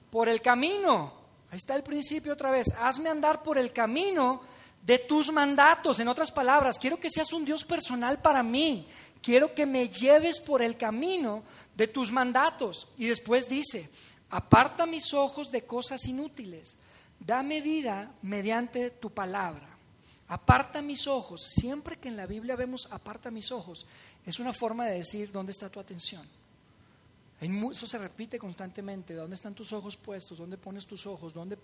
Por 0.10 0.30
el 0.30 0.42
camino. 0.42 1.14
Ahí 1.50 1.58
está 1.58 1.76
el 1.76 1.84
principio 1.84 2.34
otra 2.34 2.52
vez. 2.52 2.68
Hazme 2.80 3.10
andar 3.10 3.44
por 3.44 3.58
el 3.58 3.74
camino 3.74 4.42
de 4.82 5.00
tus 5.00 5.32
mandatos. 5.32 6.00
En 6.00 6.08
otras 6.08 6.32
palabras, 6.32 6.80
quiero 6.80 7.00
que 7.00 7.10
seas 7.10 7.34
un 7.34 7.46
Dios 7.46 7.66
personal 7.66 8.22
para 8.22 8.44
mí. 8.44 8.88
Quiero 9.22 9.54
que 9.54 9.66
me 9.66 9.90
lleves 9.90 10.40
por 10.40 10.62
el 10.62 10.78
camino 10.78 11.44
de 11.76 11.88
tus 11.88 12.12
mandatos. 12.12 12.88
Y 12.98 13.08
después 13.08 13.50
dice, 13.50 13.90
aparta 14.30 14.86
mis 14.86 15.14
ojos 15.14 15.52
de 15.52 15.66
cosas 15.66 16.06
inútiles. 16.06 16.78
Dame 17.20 17.62
vida 17.62 18.12
mediante 18.24 18.90
tu 18.90 19.12
palabra. 19.12 19.68
Aparta 20.28 20.82
mis 20.82 21.08
ojos. 21.08 21.44
Siempre 21.44 22.00
que 22.00 22.08
en 22.08 22.16
la 22.16 22.26
Biblia 22.26 22.56
vemos 22.56 22.88
aparta 22.92 23.30
mis 23.30 23.52
ojos, 23.52 23.86
es 24.26 24.40
una 24.40 24.54
forma 24.54 24.86
de 24.86 24.98
decir 24.98 25.32
dónde 25.32 25.52
está 25.52 25.70
tu 25.70 25.80
atención. 25.80 26.26
Eso 27.42 27.88
se 27.88 27.98
repite 27.98 28.38
constantemente. 28.38 29.16
¿Dónde 29.16 29.36
están 29.36 29.56
tus 29.56 29.74
ojos 29.74 29.98
puestos? 29.98 30.38
¿Dónde 30.38 30.58
pones 30.58 30.86
tus 30.86 31.08
ojos? 31.08 31.34
¿Dónde, 31.34 31.58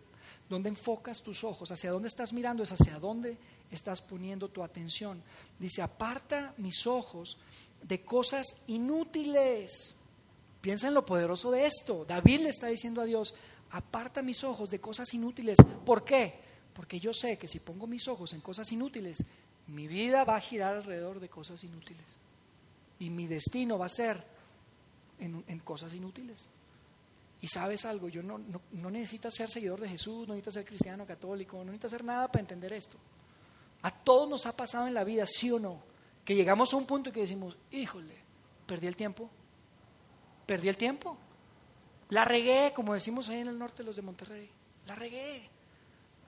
¿Dónde, 0.50 0.70
enfocas 0.70 1.22
tus 1.22 1.44
ojos? 1.44 1.70
¿Hacia 1.70 1.92
dónde 1.92 2.08
estás 2.08 2.34
mirando? 2.34 2.64
Es 2.64 2.72
hacia 2.72 2.98
dónde 2.98 3.38
estás 3.70 4.02
poniendo 4.02 4.50
tu 4.50 4.64
atención. 4.64 5.22
Dice, 5.60 5.84
aparta 5.84 6.56
mis 6.58 6.88
ojos 6.88 7.38
de 7.84 8.02
cosas 8.02 8.64
inútiles. 8.66 9.98
Piensa 10.62 10.88
en 10.88 10.96
lo 10.96 11.06
poderoso 11.06 11.52
de 11.52 11.68
esto. 11.68 12.06
David 12.06 12.40
le 12.42 12.50
está 12.50 12.68
diciendo 12.68 13.00
a 13.02 13.06
Dios, 13.06 13.36
aparta 13.70 14.24
mis 14.24 14.44
ojos 14.44 14.72
de 14.72 14.82
cosas 14.82 15.14
inútiles. 15.14 15.60
¿Por 15.86 16.04
qué? 16.04 16.40
Porque 16.74 17.00
yo 17.00 17.14
sé 17.14 17.38
que 17.38 17.48
si 17.48 17.60
pongo 17.60 17.86
mis 17.86 18.08
ojos 18.08 18.34
en 18.34 18.42
cosas 18.42 18.72
inútiles, 18.72 19.24
mi 19.68 19.88
vida 19.88 20.24
va 20.24 20.38
a 20.38 20.42
girar 20.42 20.76
alrededor 20.76 21.20
de 21.20 21.30
cosas 21.30 21.64
inútiles. 21.64 22.18
Y 23.00 23.12
mi 23.12 23.28
destino 23.28 23.78
va 23.78 23.86
a 23.86 23.90
ser 23.90 24.37
en, 25.20 25.60
cosas 25.60 25.94
inútiles. 25.94 26.46
Y 27.42 27.48
sabes 27.48 27.86
algo, 27.86 28.10
yo 28.10 28.24
no, 28.24 28.38
no, 28.38 28.62
no 28.72 28.90
necesitas 28.90 29.34
ser 29.36 29.50
seguidor 29.50 29.80
de 29.80 29.90
Jesús, 29.90 30.28
no 30.28 30.34
necesitas 30.34 30.56
ser 30.56 30.66
cristiano, 30.66 31.06
católico, 31.06 31.58
no 31.58 31.66
necesitas 31.66 31.94
hacer 31.94 32.06
nada 32.06 32.28
para 32.28 32.42
entender 32.42 32.74
esto. 32.74 32.98
A 33.84 33.92
todos 33.92 34.28
nos 34.28 34.46
ha 34.46 34.56
pasado 34.56 34.88
en 34.88 34.94
la 34.94 35.04
vida, 35.04 35.26
sí 35.26 35.52
o 35.52 35.60
no, 35.60 35.82
que 36.26 36.36
llegamos 36.36 36.74
a 36.74 36.78
un 36.78 36.86
punto 36.86 37.10
y 37.10 37.14
que 37.14 37.22
decimos, 37.22 37.58
híjole, 37.72 38.16
perdí 38.66 38.88
el 38.88 38.96
tiempo, 38.96 39.30
perdí 40.46 40.68
el 40.68 40.78
tiempo. 40.78 41.18
La 42.10 42.26
regué, 42.26 42.74
como 42.76 42.94
decimos 42.94 43.30
ahí 43.30 43.40
en 43.40 43.50
el 43.50 43.60
norte 43.60 43.84
los 43.84 43.96
de 43.96 44.02
Monterrey, 44.02 44.50
la 44.86 44.96
regué. 44.96 45.50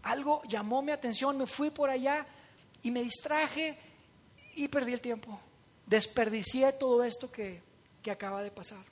Algo 0.04 0.42
llamó 0.48 0.82
mi 0.82 0.92
atención, 0.92 1.38
me 1.38 1.46
fui 1.46 1.70
por 1.70 1.90
allá 1.90 2.26
y 2.84 2.92
me 2.92 3.02
distraje 3.02 3.78
y 4.56 4.68
perdí 4.68 4.94
el 4.94 5.02
tiempo. 5.02 5.40
Desperdicié 5.86 6.74
todo 6.74 7.04
esto 7.04 7.32
que, 7.32 7.62
que 8.02 8.12
acaba 8.12 8.44
de 8.44 8.52
pasar. 8.52 8.84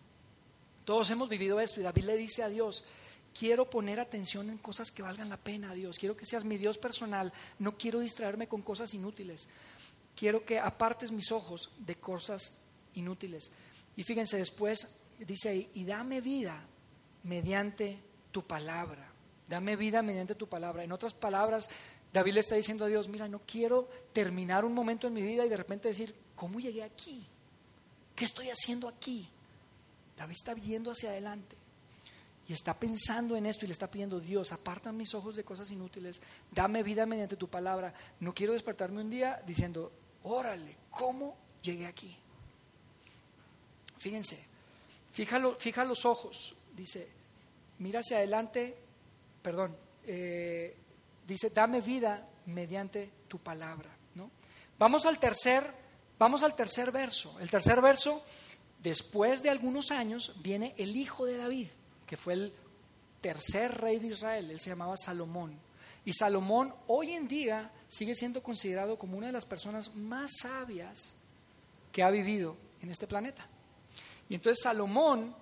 Todos 0.86 1.10
hemos 1.10 1.30
vivido 1.30 1.60
esto 1.60 1.80
y 1.80 1.84
David 1.84 2.06
le 2.06 2.16
dice 2.16 2.44
a 2.44 2.50
Dios, 2.50 2.86
quiero 3.38 3.70
poner 3.70 4.00
atención 4.00 4.50
en 4.50 4.58
cosas 4.58 4.90
que 4.92 5.02
valgan 5.02 5.30
la 5.30 5.38
pena, 5.38 5.74
Dios. 5.74 6.00
Quiero 6.00 6.16
que 6.16 6.26
seas 6.26 6.46
mi 6.46 6.58
Dios 6.58 6.78
personal. 6.78 7.34
No 7.60 7.78
quiero 7.78 8.00
distraerme 8.00 8.48
con 8.48 8.62
cosas 8.62 8.94
inútiles. 8.94 9.50
Quiero 10.16 10.46
que 10.46 10.60
apartes 10.60 11.12
mis 11.12 11.32
ojos 11.32 11.72
de 11.80 11.96
cosas 11.96 12.64
inútiles. 12.96 13.52
Y 13.96 14.04
fíjense, 14.04 14.38
después 14.38 15.04
dice 15.20 15.50
ahí, 15.50 15.72
y 15.74 15.84
dame 15.84 16.22
vida 16.22 16.64
mediante 17.24 18.00
tu 18.32 18.46
palabra. 18.46 19.12
Dame 19.48 19.76
vida 19.76 20.02
mediante 20.02 20.36
tu 20.36 20.48
palabra. 20.48 20.84
En 20.84 20.92
otras 20.92 21.14
palabras, 21.14 21.70
David 22.12 22.34
le 22.34 22.40
está 22.40 22.56
diciendo 22.56 22.86
a 22.86 22.88
Dios, 22.88 23.08
mira, 23.08 23.28
no 23.28 23.42
quiero 23.46 23.90
terminar 24.14 24.66
un 24.66 24.74
momento 24.74 25.08
en 25.08 25.14
mi 25.14 25.22
vida 25.22 25.46
y 25.46 25.50
de 25.50 25.58
repente 25.58 25.90
decir, 25.90 26.16
¿cómo 26.36 26.60
llegué 26.60 26.84
aquí? 26.84 27.28
¿Qué 28.18 28.26
estoy 28.26 28.50
haciendo 28.50 28.88
aquí? 28.88 29.30
David 30.18 30.36
está 30.36 30.56
viendo 30.56 30.90
hacia 30.90 31.12
adelante 31.12 31.56
y 32.48 32.54
está 32.54 32.74
pensando 32.74 33.36
en 33.36 33.46
esto 33.46 33.64
y 33.64 33.68
le 33.68 33.74
está 33.74 33.92
pidiendo, 33.92 34.20
Dios, 34.20 34.52
aparta 34.52 34.92
mis 34.92 35.14
ojos 35.14 35.36
de 35.36 35.44
cosas 35.44 35.70
inútiles, 35.70 36.20
dame 36.52 36.82
vida 36.82 37.06
mediante 37.06 37.36
tu 37.36 37.48
palabra. 37.48 37.94
No 38.20 38.34
quiero 38.34 38.54
despertarme 38.54 39.02
un 39.02 39.12
día 39.12 39.40
diciendo, 39.46 39.92
órale, 40.24 40.76
¿cómo 40.90 41.38
llegué 41.62 41.86
aquí? 41.86 42.18
Fíjense, 44.00 44.44
fija 45.12 45.86
los 45.86 46.06
ojos, 46.06 46.56
dice, 46.76 47.08
mira 47.78 48.00
hacia 48.00 48.18
adelante, 48.18 48.76
perdón, 49.44 49.78
eh, 50.08 50.76
dice, 51.28 51.52
dame 51.52 51.82
vida 51.82 52.28
mediante 52.48 53.12
tu 53.28 53.38
palabra. 53.38 53.96
¿no? 54.16 54.32
Vamos 54.80 55.06
al 55.06 55.20
tercer, 55.20 55.72
vamos 56.20 56.44
al 56.44 56.56
tercer 56.56 56.92
verso. 56.92 57.38
El 57.40 57.50
tercer 57.50 57.82
verso, 57.82 58.24
después 58.82 59.44
de 59.44 59.50
algunos 59.50 59.92
años, 59.92 60.34
viene 60.42 60.74
el 60.78 60.96
hijo 60.96 61.26
de 61.26 61.38
David 61.38 61.68
que 62.08 62.18
fue 62.18 62.34
el 62.34 62.54
tercer 63.22 63.80
rey 63.80 64.00
de 64.00 64.08
Israel, 64.08 64.50
él 64.50 64.60
se 64.60 64.70
llamaba 64.70 64.96
Salomón. 64.98 65.54
Y 66.06 66.14
Salomón 66.14 66.74
hoy 66.88 67.12
en 67.12 67.28
día 67.28 67.70
sigue 67.88 68.16
siendo 68.16 68.42
considerado 68.42 68.98
como 68.98 69.18
una 69.18 69.28
de 69.28 69.34
las 69.34 69.46
personas 69.46 69.96
más 69.96 70.32
sabias 70.42 71.16
que 71.92 72.02
ha 72.02 72.10
vivido 72.10 72.56
en 72.82 72.90
este 72.90 73.06
planeta. 73.06 73.46
Y 74.30 74.36
entonces 74.36 74.64
Salomón, 74.64 75.36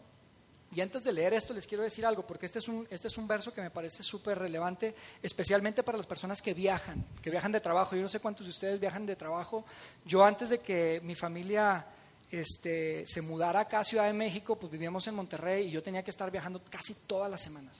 y 0.75 0.81
antes 0.81 1.05
de 1.05 1.13
leer 1.13 1.33
esto 1.33 1.53
les 1.53 1.65
quiero 1.65 1.85
decir 1.85 2.05
algo, 2.05 2.27
porque 2.27 2.45
este 2.45 2.59
es 2.59 2.67
un, 2.67 2.85
este 2.89 3.07
es 3.07 3.17
un 3.17 3.29
verso 3.29 3.53
que 3.53 3.61
me 3.61 3.69
parece 3.69 4.03
súper 4.03 4.37
relevante, 4.37 4.93
especialmente 5.23 5.83
para 5.83 5.97
las 5.97 6.05
personas 6.05 6.41
que 6.41 6.53
viajan, 6.53 7.05
que 7.21 7.29
viajan 7.29 7.53
de 7.53 7.61
trabajo. 7.61 7.95
Yo 7.95 8.01
no 8.01 8.09
sé 8.09 8.19
cuántos 8.19 8.45
de 8.45 8.49
ustedes 8.49 8.77
viajan 8.77 9.05
de 9.05 9.15
trabajo. 9.15 9.63
Yo 10.03 10.25
antes 10.25 10.49
de 10.49 10.59
que 10.59 10.99
mi 11.01 11.15
familia 11.15 11.87
este, 12.29 13.05
se 13.05 13.21
mudara 13.21 13.61
acá 13.61 13.79
a 13.79 13.83
Ciudad 13.85 14.05
de 14.07 14.11
México, 14.11 14.57
pues 14.57 14.69
vivíamos 14.69 15.07
en 15.07 15.15
Monterrey 15.15 15.67
y 15.67 15.71
yo 15.71 15.81
tenía 15.81 16.03
que 16.03 16.11
estar 16.11 16.29
viajando 16.29 16.61
casi 16.69 16.93
todas 17.07 17.31
las 17.31 17.39
semanas. 17.39 17.77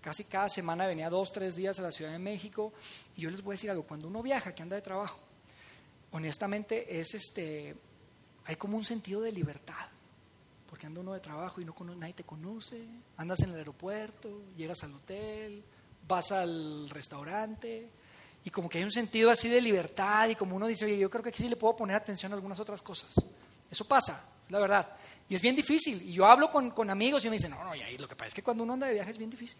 Casi 0.00 0.24
cada 0.24 0.48
semana 0.48 0.86
venía 0.86 1.10
dos, 1.10 1.30
tres 1.30 1.56
días 1.56 1.78
a 1.78 1.82
la 1.82 1.92
Ciudad 1.92 2.12
de 2.12 2.18
México. 2.18 2.72
Y 3.16 3.20
yo 3.20 3.30
les 3.30 3.42
voy 3.42 3.52
a 3.52 3.56
decir 3.56 3.70
algo, 3.70 3.82
cuando 3.82 4.08
uno 4.08 4.22
viaja, 4.22 4.54
que 4.54 4.62
anda 4.62 4.76
de 4.76 4.82
trabajo, 4.82 5.20
honestamente 6.12 6.98
es 6.98 7.12
este, 7.12 7.76
hay 8.46 8.56
como 8.56 8.78
un 8.78 8.84
sentido 8.84 9.20
de 9.20 9.30
libertad. 9.30 9.88
Porque 10.74 10.88
anda 10.88 11.02
uno 11.02 11.12
de 11.12 11.20
trabajo 11.20 11.60
y 11.60 11.64
no 11.64 11.72
nadie 11.94 12.14
te 12.14 12.24
conoce, 12.24 12.84
andas 13.16 13.38
en 13.44 13.50
el 13.50 13.58
aeropuerto, 13.58 14.42
llegas 14.56 14.82
al 14.82 14.92
hotel, 14.92 15.62
vas 16.08 16.32
al 16.32 16.90
restaurante, 16.90 17.88
y 18.44 18.50
como 18.50 18.68
que 18.68 18.78
hay 18.78 18.84
un 18.84 18.90
sentido 18.90 19.30
así 19.30 19.48
de 19.48 19.60
libertad 19.60 20.28
y 20.30 20.34
como 20.34 20.56
uno 20.56 20.66
dice, 20.66 20.86
oye, 20.86 20.98
yo 20.98 21.08
creo 21.08 21.22
que 21.22 21.28
aquí 21.28 21.44
sí 21.44 21.48
le 21.48 21.54
puedo 21.54 21.76
poner 21.76 21.94
atención 21.94 22.32
a 22.32 22.34
algunas 22.34 22.58
otras 22.58 22.82
cosas. 22.82 23.14
Eso 23.70 23.84
pasa, 23.84 24.28
la 24.48 24.58
verdad. 24.58 24.90
Y 25.28 25.36
es 25.36 25.42
bien 25.42 25.54
difícil. 25.54 26.02
Y 26.02 26.14
yo 26.14 26.26
hablo 26.26 26.50
con, 26.50 26.90
amigos 26.90 27.24
y 27.24 27.30
me 27.30 27.36
dicen, 27.36 27.52
no, 27.52 27.62
no, 27.62 27.72
y 27.76 27.82
ahí 27.82 27.96
lo 27.96 28.08
que 28.08 28.16
pasa 28.16 28.26
es 28.26 28.34
que 28.34 28.42
cuando 28.42 28.64
uno 28.64 28.72
anda 28.72 28.88
de 28.88 28.94
viaje 28.94 29.12
es 29.12 29.18
bien 29.18 29.30
difícil. 29.30 29.58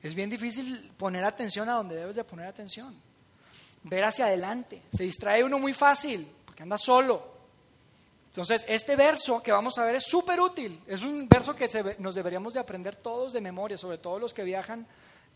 Es 0.00 0.14
bien 0.14 0.30
difícil 0.30 0.92
poner 0.96 1.24
atención 1.24 1.68
a 1.70 1.72
donde 1.72 1.96
debes 1.96 2.14
de 2.14 2.22
poner 2.22 2.46
atención. 2.46 2.94
Ver 3.82 4.04
hacia 4.04 4.26
adelante. 4.26 4.80
Se 4.96 5.02
distrae 5.02 5.42
uno 5.42 5.58
muy 5.58 5.72
fácil 5.72 6.24
porque 6.44 6.62
anda 6.62 6.78
solo. 6.78 7.35
Entonces, 8.36 8.66
este 8.68 8.96
verso 8.96 9.42
que 9.42 9.50
vamos 9.50 9.78
a 9.78 9.84
ver 9.86 9.94
es 9.94 10.04
súper 10.04 10.42
útil. 10.42 10.78
Es 10.86 11.02
un 11.02 11.26
verso 11.26 11.56
que 11.56 11.70
nos 12.00 12.14
deberíamos 12.14 12.52
de 12.52 12.60
aprender 12.60 12.94
todos 12.94 13.32
de 13.32 13.40
memoria, 13.40 13.78
sobre 13.78 13.96
todo 13.96 14.18
los 14.18 14.34
que 14.34 14.44
viajan 14.44 14.86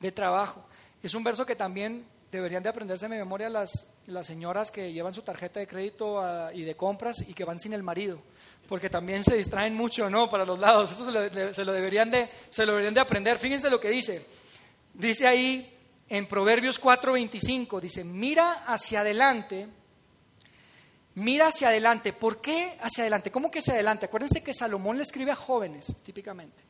de 0.00 0.12
trabajo. 0.12 0.62
Es 1.02 1.14
un 1.14 1.24
verso 1.24 1.46
que 1.46 1.56
también 1.56 2.04
deberían 2.30 2.62
de 2.62 2.68
aprenderse 2.68 3.08
de 3.08 3.16
memoria 3.16 3.48
las, 3.48 3.94
las 4.06 4.26
señoras 4.26 4.70
que 4.70 4.92
llevan 4.92 5.14
su 5.14 5.22
tarjeta 5.22 5.60
de 5.60 5.66
crédito 5.66 6.20
ah, 6.20 6.50
y 6.52 6.60
de 6.60 6.76
compras 6.76 7.26
y 7.26 7.32
que 7.32 7.44
van 7.44 7.58
sin 7.58 7.72
el 7.72 7.82
marido, 7.82 8.20
porque 8.68 8.90
también 8.90 9.24
se 9.24 9.34
distraen 9.34 9.74
mucho, 9.74 10.10
¿no? 10.10 10.28
Para 10.28 10.44
los 10.44 10.58
lados. 10.58 10.92
Eso 10.92 11.10
se 11.10 11.54
se 11.54 11.64
lo, 11.64 11.72
deberían, 11.72 12.10
de, 12.10 12.28
se 12.50 12.66
lo 12.66 12.72
deberían 12.72 12.92
de 12.92 13.00
aprender. 13.00 13.38
Fíjense 13.38 13.70
lo 13.70 13.80
que 13.80 13.88
dice. 13.88 14.26
Dice 14.92 15.26
ahí 15.26 15.74
en 16.10 16.26
Proverbios 16.26 16.78
4:25, 16.78 17.80
dice, 17.80 18.04
mira 18.04 18.64
hacia 18.66 19.00
adelante, 19.00 19.68
mira 21.14 21.48
hacia 21.48 21.68
adelante. 21.68 22.12
¿Por 22.12 22.40
qué 22.40 22.78
hacia 22.80 23.02
adelante? 23.02 23.30
¿Cómo 23.30 23.50
que 23.50 23.60
hacia 23.60 23.74
adelante? 23.74 24.06
Acuérdense 24.06 24.42
que 24.42 24.52
Salomón 24.52 24.96
le 24.96 25.02
escribe 25.02 25.32
a 25.32 25.36
jóvenes, 25.36 25.96
típicamente. 26.04 26.62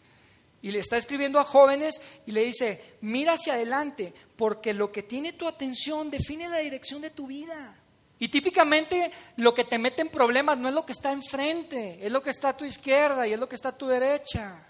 Y 0.62 0.70
le 0.72 0.78
está 0.78 0.96
escribiendo 0.96 1.38
a 1.38 1.44
jóvenes 1.44 2.00
y 2.26 2.32
le 2.32 2.44
dice, 2.44 2.96
mira 3.00 3.34
hacia 3.34 3.54
adelante, 3.54 4.12
porque 4.36 4.74
lo 4.74 4.92
que 4.92 5.02
tiene 5.02 5.32
tu 5.32 5.48
atención 5.48 6.10
define 6.10 6.48
la 6.48 6.58
dirección 6.58 7.00
de 7.00 7.10
tu 7.10 7.26
vida. 7.26 7.76
Y 8.18 8.28
típicamente 8.28 9.10
lo 9.36 9.54
que 9.54 9.64
te 9.64 9.78
mete 9.78 10.02
en 10.02 10.10
problemas 10.10 10.58
no 10.58 10.68
es 10.68 10.74
lo 10.74 10.84
que 10.84 10.92
está 10.92 11.10
enfrente, 11.10 11.98
es 12.02 12.12
lo 12.12 12.22
que 12.22 12.28
está 12.28 12.50
a 12.50 12.56
tu 12.56 12.66
izquierda 12.66 13.26
y 13.26 13.32
es 13.32 13.38
lo 13.38 13.48
que 13.48 13.54
está 13.54 13.70
a 13.70 13.78
tu 13.78 13.86
derecha. 13.86 14.66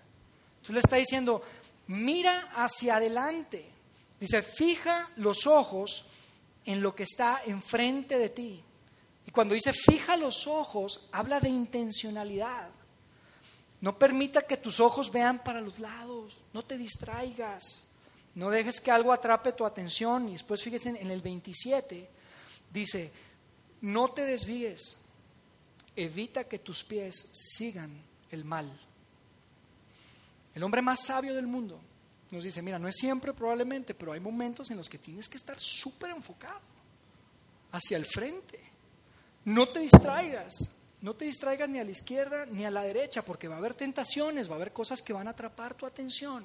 Entonces 0.59 0.75
le 0.75 0.79
está 0.79 0.97
diciendo, 0.97 1.43
mira 1.89 2.53
hacia 2.55 2.97
adelante. 2.97 3.69
Dice, 4.21 4.43
fija 4.43 5.11
los 5.17 5.49
ojos 5.49 6.11
en 6.65 6.81
lo 6.81 6.95
que 6.95 7.03
está 7.03 7.43
enfrente 7.45 8.19
de 8.19 8.29
ti. 8.29 8.65
Cuando 9.33 9.55
dice 9.55 9.73
fija 9.73 10.17
los 10.17 10.47
ojos, 10.47 11.09
habla 11.13 11.41
de 11.41 11.49
intencionalidad. 11.49 12.71
No 13.81 13.99
permita 13.99 14.43
que 14.43 14.57
tus 14.57 14.81
ojos 14.81 15.11
vean 15.11 15.43
para 15.43 15.61
los 15.61 15.79
lados, 15.79 16.43
no 16.53 16.65
te 16.65 16.77
distraigas, 16.77 17.89
no 18.35 18.51
dejes 18.51 18.81
que 18.81 18.91
algo 18.91 19.13
atrape 19.13 19.53
tu 19.53 19.65
atención. 19.65 20.29
Y 20.29 20.33
después 20.33 20.63
fíjense 20.63 20.91
en 20.91 21.11
el 21.11 21.23
27, 21.23 22.09
dice, 22.71 23.13
no 23.81 24.11
te 24.11 24.25
desvíes, 24.25 24.99
evita 25.97 26.45
que 26.45 26.59
tus 26.59 26.85
pies 26.85 27.31
sigan 27.33 28.03
el 28.31 28.45
mal. 28.45 28.71
El 30.55 30.63
hombre 30.63 30.83
más 30.83 31.05
sabio 31.07 31.35
del 31.35 31.47
mundo 31.47 31.81
nos 32.31 32.45
dice, 32.45 32.63
mira, 32.63 32.79
no 32.79 32.89
es 32.89 32.97
siempre 32.97 33.33
probablemente, 33.33 33.95
pero 33.95 34.13
hay 34.13 34.21
momentos 34.21 34.71
en 34.71 34.77
los 34.77 34.89
que 34.89 34.99
tienes 34.99 35.29
que 35.29 35.37
estar 35.37 35.59
súper 35.59 36.11
enfocado 36.11 36.61
hacia 37.73 37.97
el 37.97 38.05
frente. 38.05 38.70
No 39.45 39.69
te 39.69 39.81
distraigas. 39.81 40.77
No 41.01 41.15
te 41.15 41.25
distraigas 41.25 41.69
ni 41.69 41.79
a 41.79 41.85
la 41.85 41.91
izquierda 41.91 42.45
ni 42.47 42.65
a 42.65 42.71
la 42.71 42.83
derecha, 42.83 43.23
porque 43.23 43.49
va 43.49 43.55
a 43.55 43.59
haber 43.59 43.75
tentaciones, 43.75 44.49
va 44.49 44.53
a 44.53 44.57
haber 44.57 44.73
cosas 44.73 45.01
que 45.01 45.15
van 45.15 45.29
a 45.29 45.31
atrapar 45.31 45.75
tu 45.75 45.87
atención. 45.87 46.45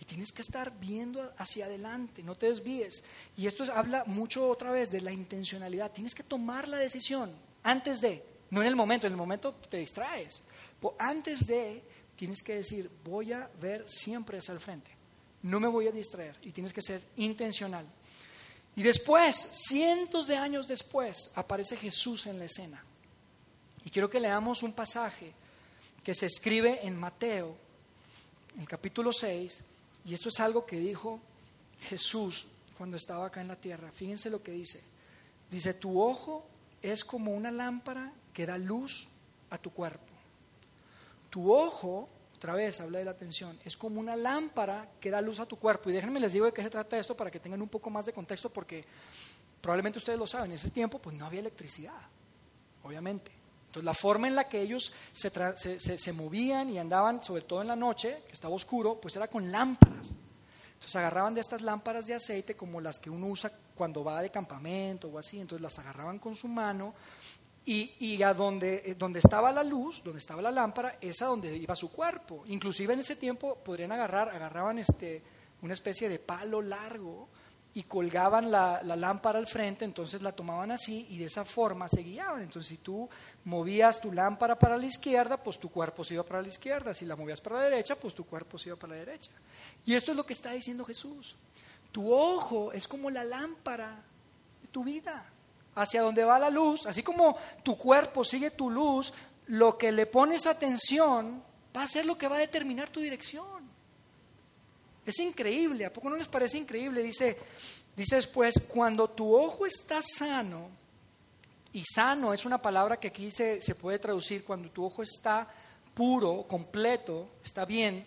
Y 0.00 0.04
tienes 0.04 0.32
que 0.32 0.42
estar 0.42 0.78
viendo 0.78 1.32
hacia 1.38 1.66
adelante, 1.66 2.22
no 2.22 2.34
te 2.34 2.46
desvíes. 2.46 3.04
Y 3.36 3.46
esto 3.46 3.64
habla 3.72 4.04
mucho 4.06 4.48
otra 4.48 4.70
vez 4.70 4.90
de 4.90 5.00
la 5.00 5.12
intencionalidad. 5.12 5.92
Tienes 5.92 6.14
que 6.14 6.22
tomar 6.22 6.68
la 6.68 6.78
decisión 6.78 7.30
antes 7.66 8.00
de, 8.00 8.22
no 8.50 8.60
en 8.60 8.68
el 8.68 8.76
momento, 8.76 9.08
en 9.08 9.12
el 9.12 9.16
momento 9.16 9.52
te 9.68 9.78
distraes. 9.78 10.44
antes 11.00 11.48
de, 11.48 11.82
tienes 12.14 12.40
que 12.44 12.54
decir, 12.54 12.88
voy 13.04 13.32
a 13.32 13.50
ver 13.60 13.88
siempre 13.88 14.38
hacia 14.38 14.54
el 14.54 14.60
frente. 14.60 14.92
No 15.42 15.58
me 15.58 15.66
voy 15.66 15.88
a 15.88 15.92
distraer 15.92 16.36
y 16.42 16.52
tienes 16.52 16.72
que 16.72 16.80
ser 16.80 17.02
intencional. 17.16 17.84
Y 18.76 18.82
después, 18.82 19.34
cientos 19.36 20.26
de 20.26 20.36
años 20.36 20.68
después, 20.68 21.32
aparece 21.34 21.76
Jesús 21.76 22.26
en 22.26 22.38
la 22.38 22.44
escena. 22.44 22.84
quiero 23.90 24.10
que 24.10 24.20
leamos 24.20 24.62
un 24.62 24.74
pasaje 24.74 25.32
que 26.04 26.14
se 26.14 26.26
escribe 26.26 26.86
en 26.86 26.94
Mateo, 26.94 27.56
en 28.54 28.60
el 28.60 28.68
capítulo 28.68 29.12
6, 29.12 29.64
y 30.04 30.14
esto 30.14 30.28
es 30.28 30.38
algo 30.40 30.66
que 30.66 30.78
dijo 30.78 31.18
Jesús 31.88 32.46
cuando 32.76 32.96
estaba 32.96 33.26
acá 33.26 33.40
en 33.40 33.48
la 33.48 33.56
tierra. 33.56 33.90
Fíjense 33.90 34.28
lo 34.28 34.42
que 34.42 34.52
dice. 34.52 34.82
Dice, 35.50 35.74
tu 35.74 36.00
ojo 36.00 36.46
es 36.82 37.04
como 37.04 37.32
una 37.32 37.50
lámpara 37.50 38.12
que 38.34 38.44
da 38.44 38.58
luz 38.58 39.08
a 39.50 39.58
tu 39.58 39.70
cuerpo. 39.70 40.12
Tu 41.30 41.52
ojo, 41.52 42.08
otra 42.46 42.54
vez 42.54 42.80
habla 42.80 43.00
de 43.00 43.04
la 43.04 43.10
atención, 43.10 43.58
es 43.64 43.76
como 43.76 43.98
una 43.98 44.14
lámpara 44.14 44.88
que 45.00 45.10
da 45.10 45.20
luz 45.20 45.40
a 45.40 45.46
tu 45.46 45.56
cuerpo. 45.56 45.90
Y 45.90 45.92
déjenme 45.92 46.20
les 46.20 46.32
digo 46.32 46.46
de 46.46 46.52
qué 46.52 46.62
se 46.62 46.70
trata 46.70 46.96
esto 46.96 47.16
para 47.16 47.28
que 47.28 47.40
tengan 47.40 47.60
un 47.60 47.68
poco 47.68 47.90
más 47.90 48.06
de 48.06 48.12
contexto 48.12 48.50
porque 48.50 48.84
probablemente 49.60 49.98
ustedes 49.98 50.16
lo 50.16 50.28
saben, 50.28 50.52
en 50.52 50.54
ese 50.54 50.70
tiempo 50.70 51.00
pues 51.00 51.16
no 51.16 51.26
había 51.26 51.40
electricidad, 51.40 52.00
obviamente. 52.84 53.32
Entonces 53.66 53.84
la 53.84 53.94
forma 53.94 54.28
en 54.28 54.36
la 54.36 54.48
que 54.48 54.62
ellos 54.62 54.92
se, 55.10 55.28
se 55.98 56.12
movían 56.12 56.70
y 56.70 56.78
andaban, 56.78 57.20
sobre 57.20 57.42
todo 57.42 57.62
en 57.62 57.68
la 57.68 57.74
noche, 57.74 58.22
que 58.28 58.32
estaba 58.32 58.54
oscuro, 58.54 59.00
pues 59.00 59.16
era 59.16 59.26
con 59.26 59.50
lámparas. 59.50 60.12
Entonces 60.74 60.94
agarraban 60.94 61.34
de 61.34 61.40
estas 61.40 61.62
lámparas 61.62 62.06
de 62.06 62.14
aceite 62.14 62.54
como 62.54 62.80
las 62.80 63.00
que 63.00 63.10
uno 63.10 63.26
usa 63.26 63.50
cuando 63.74 64.04
va 64.04 64.22
de 64.22 64.30
campamento 64.30 65.08
o 65.08 65.18
así, 65.18 65.40
entonces 65.40 65.62
las 65.62 65.80
agarraban 65.80 66.20
con 66.20 66.36
su 66.36 66.46
mano 66.46 66.94
y, 67.68 68.22
a 68.22 68.32
donde, 68.32 68.82
eh, 68.84 68.94
donde 68.94 69.18
estaba 69.18 69.50
la 69.50 69.64
luz, 69.64 70.02
donde 70.04 70.20
estaba 70.20 70.40
la 70.40 70.52
lámpara, 70.52 70.98
es 71.00 71.20
a 71.20 71.26
donde 71.26 71.56
iba 71.56 71.74
su 71.74 71.90
cuerpo. 71.90 72.44
Inclusive 72.46 72.94
en 72.94 73.00
ese 73.00 73.16
tiempo 73.16 73.56
podrían 73.56 73.90
agarrar, 73.90 74.28
agarraban 74.28 74.78
este, 74.78 75.22
una 75.62 75.74
especie 75.74 76.08
de 76.08 76.20
palo 76.20 76.62
largo 76.62 77.28
y 77.74 77.82
colgaban 77.82 78.52
la, 78.52 78.80
la, 78.84 78.94
lámpara 78.94 79.40
al 79.40 79.48
frente, 79.48 79.84
entonces 79.84 80.22
la 80.22 80.32
tomaban 80.32 80.70
así 80.70 81.08
y 81.10 81.18
de 81.18 81.24
esa 81.24 81.44
forma 81.44 81.88
se 81.88 82.02
guiaban. 82.02 82.42
Entonces 82.42 82.68
si 82.68 82.76
tú 82.78 83.10
movías 83.44 84.00
tu 84.00 84.12
lámpara 84.12 84.56
para 84.56 84.78
la 84.78 84.86
izquierda, 84.86 85.36
pues 85.36 85.58
tu 85.58 85.68
cuerpo 85.68 86.04
se 86.04 86.14
iba 86.14 86.22
para 86.22 86.42
la 86.42 86.48
izquierda. 86.48 86.94
Si 86.94 87.04
la 87.04 87.16
movías 87.16 87.40
para 87.40 87.56
la 87.56 87.64
derecha, 87.64 87.96
pues 87.96 88.14
tu 88.14 88.24
cuerpo 88.24 88.58
se 88.58 88.68
iba 88.68 88.76
para 88.76 88.92
la 88.92 89.00
derecha. 89.00 89.32
Y 89.84 89.94
esto 89.94 90.12
es 90.12 90.16
lo 90.16 90.24
que 90.24 90.34
está 90.34 90.52
diciendo 90.52 90.84
Jesús. 90.84 91.34
Tu 91.90 92.14
ojo 92.14 92.72
es 92.72 92.86
como 92.86 93.10
la 93.10 93.24
lámpara 93.24 94.04
de 94.62 94.68
tu 94.68 94.84
vida 94.84 95.32
hacia 95.76 96.02
donde 96.02 96.24
va 96.24 96.38
la 96.38 96.50
luz, 96.50 96.86
así 96.86 97.02
como 97.02 97.36
tu 97.62 97.78
cuerpo 97.78 98.24
sigue 98.24 98.50
tu 98.50 98.70
luz, 98.70 99.12
lo 99.46 99.78
que 99.78 99.92
le 99.92 100.06
pones 100.06 100.46
atención 100.46 101.42
va 101.76 101.82
a 101.82 101.86
ser 101.86 102.06
lo 102.06 102.18
que 102.18 102.26
va 102.26 102.36
a 102.36 102.40
determinar 102.40 102.88
tu 102.88 103.00
dirección. 103.00 103.64
Es 105.04 105.20
increíble, 105.20 105.84
¿a 105.84 105.92
poco 105.92 106.10
no 106.10 106.16
les 106.16 106.26
parece 106.26 106.58
increíble? 106.58 107.02
Dice, 107.02 107.38
dice 107.94 108.16
después, 108.16 108.54
cuando 108.72 109.08
tu 109.08 109.36
ojo 109.36 109.66
está 109.66 110.00
sano, 110.02 110.68
y 111.72 111.84
sano 111.84 112.32
es 112.32 112.46
una 112.46 112.60
palabra 112.60 112.98
que 112.98 113.08
aquí 113.08 113.30
se, 113.30 113.60
se 113.60 113.74
puede 113.74 113.98
traducir, 113.98 114.44
cuando 114.44 114.70
tu 114.70 114.84
ojo 114.84 115.02
está 115.02 115.46
puro, 115.94 116.46
completo, 116.48 117.28
está 117.44 117.66
bien, 117.66 118.04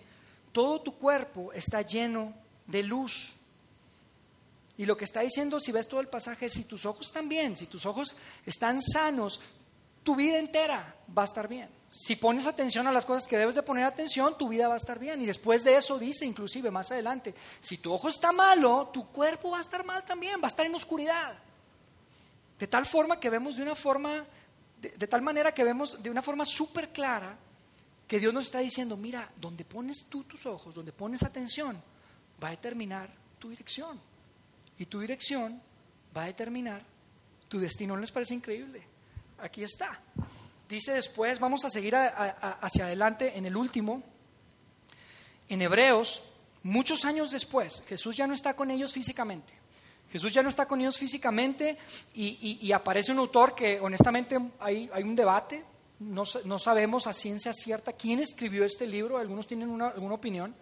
todo 0.51 0.81
tu 0.81 0.97
cuerpo 0.97 1.53
está 1.53 1.83
lleno 1.83 2.33
de 2.65 2.83
luz. 2.83 3.38
Y 4.79 4.85
lo 4.85 4.95
que 4.95 5.03
está 5.03 5.19
diciendo, 5.19 5.59
si 5.59 5.73
ves 5.73 5.89
todo 5.89 5.99
el 5.99 6.07
pasaje, 6.07 6.47
si 6.47 6.63
tus 6.63 6.85
ojos 6.85 7.07
están 7.07 7.27
bien, 7.27 7.57
si 7.57 7.65
tus 7.65 7.85
ojos 7.85 8.15
están 8.45 8.81
sanos, 8.81 9.41
tu 10.03 10.15
vida 10.15 10.39
entera 10.39 10.95
va 11.15 11.23
a 11.23 11.25
estar 11.25 11.49
bien. 11.49 11.69
Si 11.89 12.15
pones 12.15 12.47
atención 12.47 12.87
a 12.87 12.93
las 12.93 13.03
cosas 13.03 13.27
que 13.27 13.37
debes 13.37 13.55
de 13.55 13.61
poner 13.61 13.83
atención, 13.83 14.37
tu 14.37 14.47
vida 14.47 14.69
va 14.69 14.75
a 14.75 14.77
estar 14.77 14.97
bien. 14.97 15.21
Y 15.21 15.25
después 15.25 15.65
de 15.65 15.75
eso 15.75 15.99
dice, 15.99 16.25
inclusive 16.25 16.71
más 16.71 16.91
adelante, 16.91 17.35
si 17.59 17.79
tu 17.79 17.91
ojo 17.91 18.07
está 18.07 18.31
malo, 18.31 18.89
tu 18.93 19.07
cuerpo 19.07 19.49
va 19.49 19.57
a 19.57 19.61
estar 19.61 19.83
mal 19.83 20.05
también, 20.05 20.39
va 20.41 20.45
a 20.45 20.47
estar 20.47 20.65
en 20.65 20.73
oscuridad. 20.73 21.37
De 22.57 22.67
tal 22.67 22.85
forma 22.85 23.19
que 23.19 23.29
vemos 23.29 23.57
de 23.57 23.63
una 23.63 23.75
forma, 23.75 24.25
de, 24.79 24.91
de 24.91 25.07
tal 25.07 25.21
manera 25.21 25.53
que 25.53 25.65
vemos 25.65 26.01
de 26.01 26.09
una 26.09 26.21
forma 26.21 26.45
súper 26.45 26.93
clara 26.93 27.37
que 28.07 28.17
Dios 28.17 28.33
nos 28.33 28.45
está 28.45 28.59
diciendo, 28.59 28.95
mira, 28.95 29.29
donde 29.35 29.65
pones 29.65 30.05
tú 30.07 30.23
tus 30.23 30.45
ojos, 30.45 30.73
donde 30.73 30.93
pones 30.93 31.23
atención, 31.23 31.83
va 32.41 32.47
a 32.47 32.51
determinar 32.51 33.09
tu 33.39 33.49
dirección 33.49 34.07
y 34.79 34.85
tu 34.85 35.01
dirección 35.01 35.61
va 36.15 36.23
a 36.23 36.27
determinar 36.27 36.81
tu 37.47 37.59
destino. 37.59 37.95
¿No 37.95 38.01
les 38.01 38.11
parece 38.11 38.33
increíble? 38.33 38.81
Aquí 39.39 39.63
está. 39.63 39.99
Dice 40.67 40.93
después, 40.93 41.39
vamos 41.39 41.65
a 41.65 41.69
seguir 41.69 41.95
hacia 41.95 42.85
adelante 42.85 43.37
en 43.37 43.45
el 43.45 43.57
último, 43.57 44.01
en 45.49 45.61
Hebreos, 45.61 46.23
muchos 46.63 47.05
años 47.05 47.31
después, 47.31 47.83
Jesús 47.87 48.15
ya 48.15 48.27
no 48.27 48.33
está 48.33 48.55
con 48.55 48.69
ellos 48.69 48.93
físicamente. 48.93 49.53
Jesús 50.11 50.31
ya 50.31 50.43
no 50.43 50.49
está 50.49 50.67
con 50.67 50.79
ellos 50.79 50.97
físicamente 50.97 51.77
y, 52.13 52.71
aparece 52.71 53.11
un 53.11 53.19
autor 53.19 53.55
que 53.55 53.79
honestamente 53.79 54.39
hay, 54.59 54.89
un 55.03 55.15
debate, 55.15 55.63
no, 55.99 56.23
no, 56.45 56.59
sabemos 56.59 57.07
a 57.07 57.13
ciencia 57.13 57.51
cierta 57.53 57.93
quién 57.93 58.19
escribió 58.19 58.63
este 58.63 58.87
libro, 58.87 59.17
algunos 59.17 59.47
tienen 59.47 59.69
una, 59.69 59.89
alguna 59.89 60.15
opinión, 60.15 60.55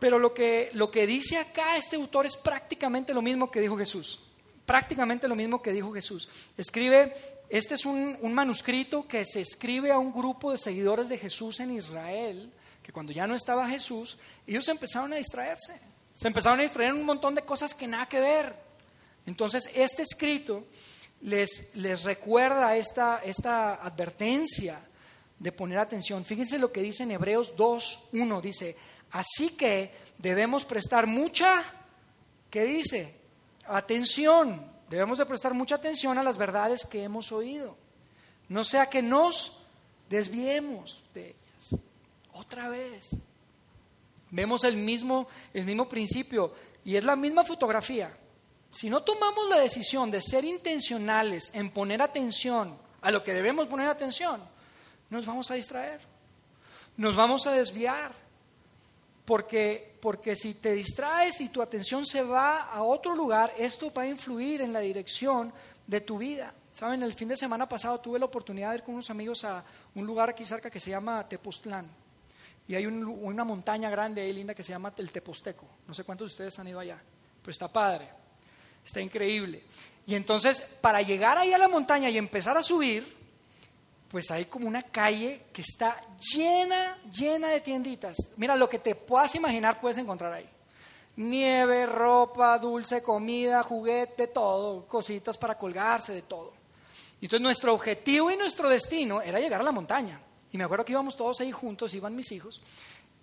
pero 0.00 0.18
lo 0.18 0.34
que, 0.34 0.70
lo 0.72 0.90
que 0.90 1.06
dice 1.06 1.36
acá 1.38 1.76
este 1.76 1.96
autor 1.96 2.26
es 2.26 2.36
prácticamente 2.36 3.14
lo 3.14 3.22
mismo 3.22 3.50
que 3.50 3.60
dijo 3.60 3.76
Jesús. 3.76 4.18
Prácticamente 4.64 5.28
lo 5.28 5.36
mismo 5.36 5.62
que 5.62 5.72
dijo 5.72 5.92
Jesús. 5.92 6.28
Escribe, 6.56 7.14
este 7.48 7.74
es 7.74 7.84
un, 7.84 8.16
un 8.20 8.32
manuscrito 8.32 9.06
que 9.06 9.24
se 9.24 9.40
escribe 9.40 9.92
a 9.92 9.98
un 9.98 10.12
grupo 10.12 10.52
de 10.52 10.58
seguidores 10.58 11.08
de 11.08 11.18
Jesús 11.18 11.60
en 11.60 11.72
Israel, 11.72 12.52
que 12.82 12.92
cuando 12.92 13.12
ya 13.12 13.26
no 13.26 13.34
estaba 13.34 13.68
Jesús, 13.68 14.18
ellos 14.46 14.66
empezaron 14.68 15.12
a 15.12 15.16
distraerse. 15.16 15.80
Se 16.14 16.28
empezaron 16.28 16.58
a 16.58 16.62
distraer 16.62 16.94
un 16.94 17.04
montón 17.04 17.34
de 17.34 17.42
cosas 17.42 17.74
que 17.74 17.86
nada 17.86 18.08
que 18.08 18.20
ver. 18.20 18.54
Entonces, 19.26 19.70
este 19.74 20.02
escrito 20.02 20.64
les, 21.20 21.74
les 21.76 22.04
recuerda 22.04 22.76
esta, 22.76 23.20
esta 23.24 23.74
advertencia 23.74 24.80
de 25.38 25.52
poner 25.52 25.78
atención. 25.78 26.24
Fíjense 26.24 26.58
lo 26.58 26.70
que 26.70 26.82
dice 26.82 27.02
en 27.02 27.10
Hebreos 27.10 27.56
2, 27.56 28.08
1, 28.12 28.40
dice, 28.40 28.76
Así 29.12 29.50
que 29.50 29.92
debemos 30.18 30.64
prestar 30.64 31.06
mucha, 31.06 31.62
¿qué 32.50 32.64
dice? 32.64 33.14
Atención. 33.66 34.70
Debemos 34.88 35.18
de 35.18 35.26
prestar 35.26 35.54
mucha 35.54 35.76
atención 35.76 36.18
a 36.18 36.22
las 36.22 36.36
verdades 36.36 36.84
que 36.84 37.02
hemos 37.02 37.32
oído. 37.32 37.76
No 38.48 38.64
sea 38.64 38.86
que 38.86 39.02
nos 39.02 39.66
desviemos 40.08 41.04
de 41.14 41.28
ellas. 41.28 41.80
Otra 42.32 42.68
vez. 42.68 43.10
Vemos 44.30 44.64
el 44.64 44.76
mismo, 44.76 45.28
el 45.54 45.64
mismo 45.64 45.88
principio 45.88 46.52
y 46.84 46.96
es 46.96 47.04
la 47.04 47.16
misma 47.16 47.44
fotografía. 47.44 48.12
Si 48.70 48.88
no 48.88 49.02
tomamos 49.02 49.48
la 49.48 49.58
decisión 49.58 50.10
de 50.10 50.20
ser 50.20 50.44
intencionales 50.44 51.54
en 51.54 51.70
poner 51.70 52.02
atención 52.02 52.78
a 53.00 53.10
lo 53.10 53.24
que 53.24 53.34
debemos 53.34 53.66
poner 53.66 53.88
atención, 53.88 54.40
nos 55.08 55.26
vamos 55.26 55.50
a 55.50 55.54
distraer, 55.54 56.00
nos 56.96 57.16
vamos 57.16 57.46
a 57.46 57.52
desviar 57.52 58.12
porque, 59.30 59.96
porque 60.00 60.34
si 60.34 60.54
te 60.54 60.72
distraes 60.72 61.40
y 61.40 61.50
tu 61.50 61.62
atención 61.62 62.04
se 62.04 62.20
va 62.20 62.62
a 62.62 62.82
otro 62.82 63.14
lugar, 63.14 63.54
esto 63.56 63.92
va 63.92 64.02
a 64.02 64.08
influir 64.08 64.60
en 64.60 64.72
la 64.72 64.80
dirección 64.80 65.52
de 65.86 66.00
tu 66.00 66.18
vida. 66.18 66.52
Saben, 66.74 67.04
el 67.04 67.14
fin 67.14 67.28
de 67.28 67.36
semana 67.36 67.68
pasado 67.68 68.00
tuve 68.00 68.18
la 68.18 68.24
oportunidad 68.24 68.70
de 68.70 68.78
ir 68.78 68.82
con 68.82 68.94
unos 68.94 69.08
amigos 69.08 69.44
a 69.44 69.62
un 69.94 70.04
lugar 70.04 70.30
aquí 70.30 70.44
cerca 70.44 70.68
que 70.68 70.80
se 70.80 70.90
llama 70.90 71.28
Tepoztlán. 71.28 71.88
Y 72.66 72.74
hay 72.74 72.86
una 72.86 73.44
montaña 73.44 73.88
grande 73.88 74.20
ahí 74.20 74.32
linda 74.32 74.52
que 74.52 74.64
se 74.64 74.72
llama 74.72 74.92
el 74.96 75.12
Teposteco. 75.12 75.64
No 75.86 75.94
sé 75.94 76.02
cuántos 76.02 76.30
de 76.30 76.32
ustedes 76.32 76.58
han 76.58 76.66
ido 76.66 76.80
allá, 76.80 77.00
pero 77.40 77.52
está 77.52 77.68
padre, 77.68 78.08
está 78.84 79.00
increíble. 79.00 79.62
Y 80.08 80.16
entonces, 80.16 80.76
para 80.80 81.02
llegar 81.02 81.38
ahí 81.38 81.52
a 81.52 81.58
la 81.58 81.68
montaña 81.68 82.10
y 82.10 82.18
empezar 82.18 82.56
a 82.56 82.64
subir, 82.64 83.19
pues 84.10 84.30
hay 84.32 84.46
como 84.46 84.66
una 84.66 84.82
calle 84.82 85.44
que 85.52 85.62
está 85.62 86.00
llena, 86.34 86.98
llena 87.16 87.48
de 87.48 87.60
tienditas. 87.60 88.16
Mira, 88.36 88.56
lo 88.56 88.68
que 88.68 88.80
te 88.80 88.96
puedas 88.96 89.34
imaginar 89.36 89.80
puedes 89.80 89.98
encontrar 89.98 90.32
ahí. 90.32 90.48
Nieve, 91.16 91.86
ropa, 91.86 92.58
dulce, 92.58 93.02
comida, 93.02 93.62
juguete, 93.62 94.26
todo, 94.26 94.86
cositas 94.88 95.38
para 95.38 95.56
colgarse, 95.56 96.12
de 96.12 96.22
todo. 96.22 96.52
Y 97.20 97.26
entonces 97.26 97.42
nuestro 97.42 97.72
objetivo 97.72 98.30
y 98.32 98.36
nuestro 98.36 98.68
destino 98.68 99.22
era 99.22 99.38
llegar 99.38 99.60
a 99.60 99.64
la 99.64 99.72
montaña. 99.72 100.20
Y 100.50 100.58
me 100.58 100.64
acuerdo 100.64 100.84
que 100.84 100.92
íbamos 100.92 101.16
todos 101.16 101.40
ahí 101.40 101.52
juntos, 101.52 101.94
iban 101.94 102.16
mis 102.16 102.32
hijos, 102.32 102.60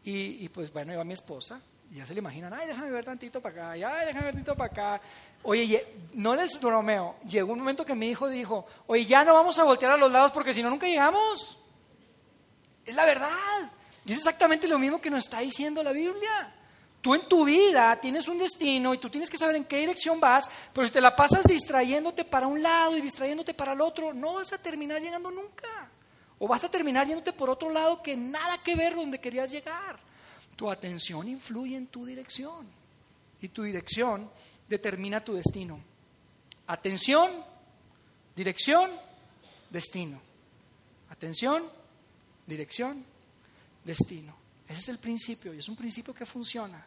y, 0.05 0.45
y 0.45 0.49
pues 0.49 0.71
bueno, 0.71 0.93
iba 0.93 1.03
mi 1.03 1.13
esposa, 1.13 1.59
ya 1.91 2.05
se 2.05 2.13
le 2.13 2.19
imaginan, 2.19 2.53
ay, 2.53 2.67
déjame 2.67 2.91
ver 2.91 3.05
tantito 3.05 3.41
para 3.41 3.71
acá, 3.73 3.91
ay, 3.91 4.05
déjame 4.05 4.25
ver 4.25 4.33
tantito 4.33 4.55
para 4.55 4.71
acá. 4.71 5.01
Oye, 5.43 5.85
no 6.13 6.35
les 6.35 6.59
bromeo, 6.59 7.15
llegó 7.27 7.53
un 7.53 7.59
momento 7.59 7.85
que 7.85 7.95
mi 7.95 8.09
hijo 8.09 8.27
dijo, 8.27 8.65
oye, 8.87 9.05
ya 9.05 9.23
no 9.23 9.33
vamos 9.33 9.57
a 9.59 9.63
voltear 9.63 9.91
a 9.91 9.97
los 9.97 10.11
lados 10.11 10.31
porque 10.31 10.53
si 10.53 10.61
no, 10.61 10.69
nunca 10.69 10.87
llegamos. 10.87 11.59
Es 12.85 12.95
la 12.95 13.05
verdad. 13.05 13.29
Y 14.05 14.11
es 14.11 14.17
exactamente 14.19 14.67
lo 14.67 14.79
mismo 14.79 15.01
que 15.01 15.09
nos 15.09 15.25
está 15.25 15.39
diciendo 15.39 15.83
la 15.83 15.91
Biblia. 15.91 16.53
Tú 17.01 17.15
en 17.15 17.21
tu 17.21 17.45
vida 17.45 17.95
tienes 18.01 18.27
un 18.27 18.37
destino 18.37 18.93
y 18.93 18.97
tú 18.97 19.09
tienes 19.09 19.29
que 19.29 19.37
saber 19.37 19.55
en 19.55 19.65
qué 19.65 19.77
dirección 19.79 20.19
vas, 20.19 20.49
pero 20.73 20.87
si 20.87 20.93
te 20.93 21.01
la 21.01 21.15
pasas 21.15 21.43
distrayéndote 21.43 22.25
para 22.25 22.47
un 22.47 22.61
lado 22.61 22.97
y 22.97 23.01
distrayéndote 23.01 23.53
para 23.53 23.73
el 23.73 23.81
otro, 23.81 24.13
no 24.13 24.33
vas 24.33 24.51
a 24.53 24.61
terminar 24.61 25.01
llegando 25.01 25.31
nunca. 25.31 25.89
O 26.39 26.47
vas 26.47 26.63
a 26.63 26.69
terminar 26.69 27.07
yéndote 27.07 27.33
por 27.33 27.49
otro 27.49 27.69
lado 27.69 28.01
que 28.01 28.15
nada 28.15 28.57
que 28.63 28.75
ver 28.75 28.95
donde 28.95 29.19
querías 29.19 29.51
llegar. 29.51 30.06
Tu 30.57 30.69
atención 30.69 31.27
influye 31.27 31.77
en 31.77 31.87
tu 31.87 32.05
dirección 32.05 32.67
y 33.41 33.47
tu 33.47 33.63
dirección 33.63 34.29
determina 34.67 35.23
tu 35.23 35.33
destino. 35.33 35.79
Atención, 36.65 37.31
dirección, 38.35 38.89
destino. 39.69 40.19
Atención, 41.09 41.63
dirección, 42.45 43.05
destino. 43.85 44.35
Ese 44.67 44.81
es 44.81 44.89
el 44.89 44.97
principio 44.97 45.53
y 45.53 45.59
es 45.59 45.69
un 45.69 45.75
principio 45.75 46.13
que 46.13 46.25
funciona. 46.25 46.85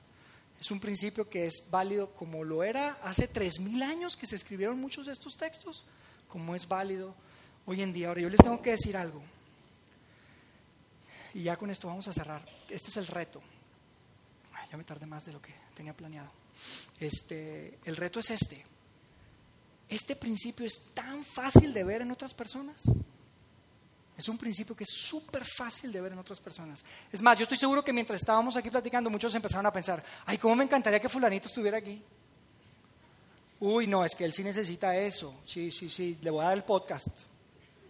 Es 0.60 0.70
un 0.70 0.80
principio 0.80 1.30
que 1.30 1.46
es 1.46 1.68
válido 1.70 2.12
como 2.14 2.44
lo 2.44 2.62
era 2.64 2.98
hace 3.04 3.28
tres 3.28 3.60
mil 3.60 3.82
años 3.82 4.16
que 4.16 4.26
se 4.26 4.36
escribieron 4.36 4.78
muchos 4.78 5.06
de 5.06 5.12
estos 5.12 5.36
textos, 5.36 5.84
como 6.28 6.54
es 6.54 6.68
válido 6.68 7.14
hoy 7.66 7.82
en 7.82 7.92
día. 7.92 8.08
Ahora 8.08 8.20
yo 8.20 8.28
les 8.28 8.40
tengo 8.40 8.60
que 8.60 8.72
decir 8.72 8.96
algo. 8.96 9.22
Y 11.34 11.44
ya 11.44 11.56
con 11.56 11.70
esto 11.70 11.86
vamos 11.86 12.08
a 12.08 12.12
cerrar. 12.12 12.44
Este 12.68 12.88
es 12.88 12.96
el 12.96 13.06
reto. 13.06 13.40
Ya 14.70 14.76
me 14.76 14.84
tardé 14.84 15.06
más 15.06 15.24
de 15.24 15.32
lo 15.32 15.42
que 15.42 15.54
tenía 15.74 15.96
planeado. 15.96 16.30
Este, 16.98 17.78
el 17.84 17.96
reto 17.96 18.20
es 18.20 18.30
este. 18.30 18.64
Este 19.88 20.14
principio 20.14 20.66
es 20.66 20.92
tan 20.94 21.24
fácil 21.24 21.72
de 21.72 21.82
ver 21.82 22.02
en 22.02 22.10
otras 22.12 22.32
personas. 22.32 22.84
Es 24.16 24.28
un 24.28 24.38
principio 24.38 24.76
que 24.76 24.84
es 24.84 24.90
súper 24.90 25.44
fácil 25.44 25.90
de 25.90 26.00
ver 26.00 26.12
en 26.12 26.18
otras 26.18 26.40
personas. 26.40 26.84
Es 27.10 27.22
más, 27.22 27.38
yo 27.38 27.44
estoy 27.44 27.56
seguro 27.56 27.82
que 27.82 27.92
mientras 27.92 28.20
estábamos 28.20 28.54
aquí 28.54 28.70
platicando, 28.70 29.10
muchos 29.10 29.34
empezaron 29.34 29.66
a 29.66 29.72
pensar, 29.72 30.04
ay, 30.26 30.38
¿cómo 30.38 30.54
me 30.54 30.64
encantaría 30.64 31.00
que 31.00 31.08
fulanito 31.08 31.48
estuviera 31.48 31.78
aquí? 31.78 32.00
Uy, 33.60 33.86
no, 33.86 34.04
es 34.04 34.14
que 34.14 34.24
él 34.24 34.32
sí 34.32 34.44
necesita 34.44 34.96
eso. 34.96 35.40
Sí, 35.44 35.70
sí, 35.70 35.90
sí, 35.90 36.18
le 36.22 36.30
voy 36.30 36.42
a 36.42 36.48
dar 36.48 36.56
el 36.56 36.64
podcast. 36.64 37.08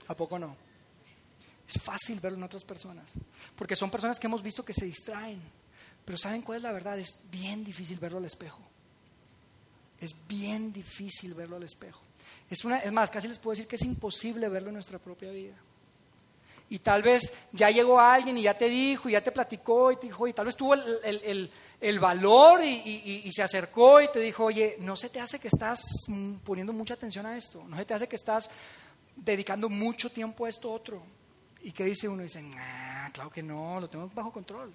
¿A 0.09 0.17
poco 0.17 0.39
no? 0.39 0.57
Es 1.69 1.83
fácil 1.83 2.19
verlo 2.21 2.39
en 2.39 2.45
otras 2.45 2.65
personas, 2.65 3.13
porque 3.55 3.77
son 3.77 3.91
personas 3.91 4.19
que 4.19 4.27
hemos 4.27 4.43
visto 4.43 4.65
que 4.65 4.73
se 4.73 4.87
distraen, 4.87 5.41
pero 6.05 6.19
¿saben 6.19 6.43
cuál 6.43 6.57
es 6.57 6.63
la 6.63 6.73
verdad? 6.73 6.99
Es 6.99 7.27
bien 7.31 7.65
difícil 7.65 7.99
verlo 7.99 8.19
al 8.19 8.25
espejo. 8.25 8.61
Es 10.01 10.15
bien 10.27 10.73
difícil 10.73 11.35
verlo 11.35 11.57
al 11.57 11.63
espejo. 11.63 12.03
Es, 12.49 12.65
una, 12.65 12.79
es 12.79 12.93
más, 12.93 13.11
casi 13.11 13.29
les 13.29 13.39
puedo 13.39 13.53
decir 13.53 13.69
que 13.69 13.77
es 13.77 13.83
imposible 13.83 14.49
verlo 14.49 14.69
en 14.69 14.75
nuestra 14.75 14.99
propia 14.99 15.31
vida. 15.31 15.55
Y 16.69 16.79
tal 16.79 17.03
vez 17.03 17.49
ya 17.53 17.69
llegó 17.71 18.01
alguien 18.01 18.39
y 18.39 18.43
ya 18.43 18.57
te 18.57 18.69
dijo, 18.69 19.09
y 19.09 19.13
ya 19.13 19.21
te 19.21 19.33
platicó, 19.33 19.91
y 19.91 19.97
te 19.97 20.07
dijo, 20.07 20.29
y 20.29 20.33
tal 20.33 20.47
vez 20.47 20.57
tuvo 20.57 20.75
el, 20.75 21.99
valor 21.99 22.65
y, 22.65 23.29
se 23.33 23.43
acercó 23.43 24.01
y 24.01 24.09
te 24.09 24.21
dijo, 24.21 24.45
oye, 24.45 24.77
no 24.79 24.95
se 24.95 25.09
te 25.09 25.19
hace 25.19 25.41
que 25.41 25.49
estás 25.49 25.83
poniendo 26.45 26.73
mucha 26.73 26.95
atención 26.95 27.27
a 27.27 27.37
esto, 27.37 27.65
no 27.67 27.77
se 27.77 27.85
te 27.85 27.95
hace 27.95 28.09
que 28.09 28.15
estás 28.15 28.51
dedicando 29.17 29.69
mucho 29.69 30.11
tiempo 30.11 30.47
a 30.47 30.49
esto 30.49 30.73
otro. 30.73 31.03
¿Y 31.63 31.73
qué 31.73 31.85
dice 31.85 32.09
uno? 32.09 32.23
Dice, 32.23 32.49
claro 33.13 33.31
que 33.31 33.43
no, 33.43 33.81
lo 33.81 33.91
tengo 33.91 34.09
bajo 34.15 34.31
control. 34.31 34.73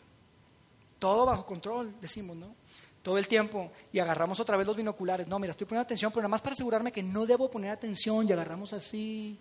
Todo 0.99 1.25
bajo 1.25 1.45
control, 1.45 1.93
decimos, 1.99 2.35
¿no? 2.35 2.55
Todo 3.01 3.17
el 3.17 3.27
tiempo. 3.27 3.71
Y 3.91 3.99
agarramos 3.99 4.39
otra 4.39 4.57
vez 4.57 4.65
los 4.65 4.75
binoculares. 4.75 5.27
No, 5.27 5.39
mira, 5.39 5.51
estoy 5.51 5.67
poniendo 5.67 5.83
atención, 5.83 6.11
pero 6.11 6.21
nada 6.21 6.29
más 6.29 6.41
para 6.41 6.53
asegurarme 6.53 6.91
que 6.91 7.03
no 7.03 7.25
debo 7.25 7.49
poner 7.49 7.71
atención 7.71 8.27
y 8.27 8.31
agarramos 8.31 8.73
así 8.73 9.37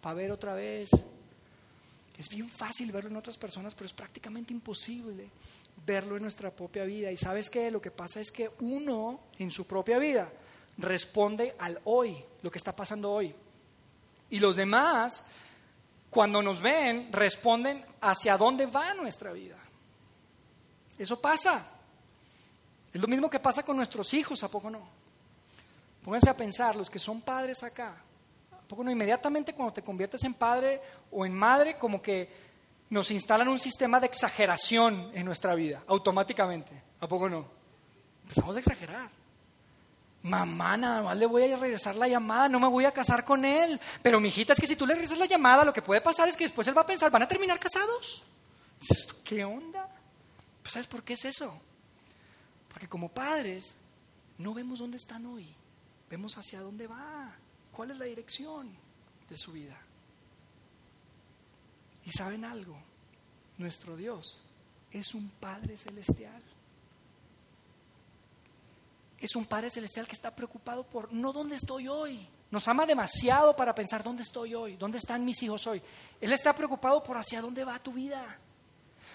para 0.00 0.14
ver 0.14 0.30
otra 0.30 0.54
vez. 0.54 0.90
Es 2.16 2.28
bien 2.28 2.48
fácil 2.48 2.92
verlo 2.92 3.10
en 3.10 3.16
otras 3.16 3.38
personas, 3.38 3.74
pero 3.74 3.86
es 3.86 3.92
prácticamente 3.92 4.52
imposible 4.52 5.30
verlo 5.86 6.16
en 6.16 6.22
nuestra 6.22 6.50
propia 6.50 6.84
vida. 6.84 7.10
Y 7.10 7.16
sabes 7.16 7.48
qué, 7.48 7.70
lo 7.70 7.80
que 7.80 7.90
pasa 7.90 8.20
es 8.20 8.30
que 8.30 8.50
uno 8.60 9.20
en 9.38 9.50
su 9.50 9.66
propia 9.66 9.98
vida 9.98 10.30
responde 10.76 11.54
al 11.58 11.80
hoy, 11.84 12.22
lo 12.42 12.50
que 12.50 12.58
está 12.58 12.74
pasando 12.74 13.12
hoy. 13.12 13.34
Y 14.30 14.38
los 14.38 14.56
demás, 14.56 15.30
cuando 16.08 16.42
nos 16.42 16.60
ven, 16.60 17.12
responden 17.12 17.84
hacia 18.00 18.36
dónde 18.36 18.66
va 18.66 18.94
nuestra 18.94 19.32
vida. 19.32 19.56
Eso 21.00 21.18
pasa. 21.18 21.66
Es 22.92 23.00
lo 23.00 23.08
mismo 23.08 23.30
que 23.30 23.40
pasa 23.40 23.62
con 23.62 23.74
nuestros 23.74 24.12
hijos, 24.12 24.44
¿a 24.44 24.48
poco 24.48 24.68
no? 24.68 24.86
Pónganse 26.04 26.28
a 26.28 26.36
pensar, 26.36 26.76
los 26.76 26.90
que 26.90 26.98
son 26.98 27.22
padres 27.22 27.62
acá, 27.62 27.94
poco 28.68 28.84
no? 28.84 28.90
Inmediatamente 28.90 29.54
cuando 29.54 29.72
te 29.72 29.82
conviertes 29.82 30.22
en 30.24 30.34
padre 30.34 30.78
o 31.10 31.24
en 31.24 31.34
madre, 31.34 31.78
como 31.78 32.02
que 32.02 32.30
nos 32.90 33.10
instalan 33.10 33.48
un 33.48 33.58
sistema 33.58 33.98
de 33.98 34.08
exageración 34.08 35.10
en 35.14 35.24
nuestra 35.24 35.54
vida, 35.54 35.82
automáticamente. 35.86 36.70
¿A 37.00 37.08
poco 37.08 37.30
no? 37.30 37.46
Empezamos 38.24 38.54
a 38.56 38.58
exagerar. 38.58 39.08
Mamá, 40.22 40.76
nada 40.76 41.02
más 41.02 41.16
le 41.16 41.24
voy 41.24 41.50
a 41.50 41.56
regresar 41.56 41.96
la 41.96 42.08
llamada, 42.08 42.46
no 42.46 42.60
me 42.60 42.68
voy 42.68 42.84
a 42.84 42.92
casar 42.92 43.24
con 43.24 43.46
él. 43.46 43.80
Pero 44.02 44.20
mi 44.20 44.28
hijita, 44.28 44.52
es 44.52 44.60
que 44.60 44.66
si 44.66 44.76
tú 44.76 44.86
le 44.86 44.92
regresas 44.92 45.18
la 45.18 45.24
llamada, 45.24 45.64
lo 45.64 45.72
que 45.72 45.80
puede 45.80 46.02
pasar 46.02 46.28
es 46.28 46.36
que 46.36 46.44
después 46.44 46.66
él 46.68 46.76
va 46.76 46.82
a 46.82 46.86
pensar, 46.86 47.10
¿van 47.10 47.22
a 47.22 47.28
terminar 47.28 47.58
casados? 47.58 48.24
¿Qué 49.24 49.44
onda? 49.44 49.88
¿Sabes 50.70 50.86
por 50.86 51.02
qué 51.02 51.14
es 51.14 51.24
eso? 51.24 51.60
Porque 52.68 52.88
como 52.88 53.08
padres 53.08 53.74
no 54.38 54.54
vemos 54.54 54.78
dónde 54.78 54.98
están 54.98 55.26
hoy, 55.26 55.52
vemos 56.08 56.38
hacia 56.38 56.60
dónde 56.60 56.86
va. 56.86 57.34
¿Cuál 57.72 57.90
es 57.90 57.96
la 57.98 58.04
dirección 58.04 58.70
de 59.28 59.36
su 59.36 59.50
vida? 59.50 59.76
Y 62.04 62.12
saben 62.12 62.44
algo, 62.44 62.80
nuestro 63.58 63.96
Dios 63.96 64.42
es 64.92 65.12
un 65.12 65.28
Padre 65.30 65.76
celestial. 65.76 66.42
Es 69.18 69.34
un 69.34 69.46
Padre 69.46 69.70
celestial 69.70 70.06
que 70.06 70.14
está 70.14 70.34
preocupado 70.34 70.84
por 70.84 71.12
no 71.12 71.32
dónde 71.32 71.56
estoy 71.56 71.88
hoy. 71.88 72.24
Nos 72.52 72.68
ama 72.68 72.86
demasiado 72.86 73.56
para 73.56 73.74
pensar 73.74 74.04
dónde 74.04 74.22
estoy 74.22 74.54
hoy, 74.54 74.76
dónde 74.76 74.98
están 74.98 75.24
mis 75.24 75.42
hijos 75.42 75.66
hoy. 75.66 75.82
Él 76.20 76.32
está 76.32 76.54
preocupado 76.54 77.02
por 77.02 77.16
hacia 77.16 77.40
dónde 77.40 77.64
va 77.64 77.82
tu 77.82 77.92
vida. 77.92 78.38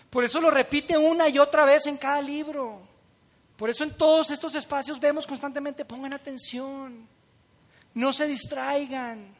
Por 0.09 0.23
eso 0.23 0.39
lo 0.39 0.49
repite 0.49 0.97
una 0.97 1.27
y 1.27 1.37
otra 1.39 1.65
vez 1.65 1.85
en 1.87 1.97
cada 1.97 2.21
libro. 2.21 2.81
Por 3.57 3.69
eso 3.69 3.83
en 3.83 3.95
todos 3.95 4.31
estos 4.31 4.55
espacios 4.55 4.99
vemos 4.99 5.25
constantemente, 5.25 5.85
pongan 5.85 6.13
atención, 6.13 7.07
no 7.93 8.13
se 8.13 8.27
distraigan. 8.27 9.35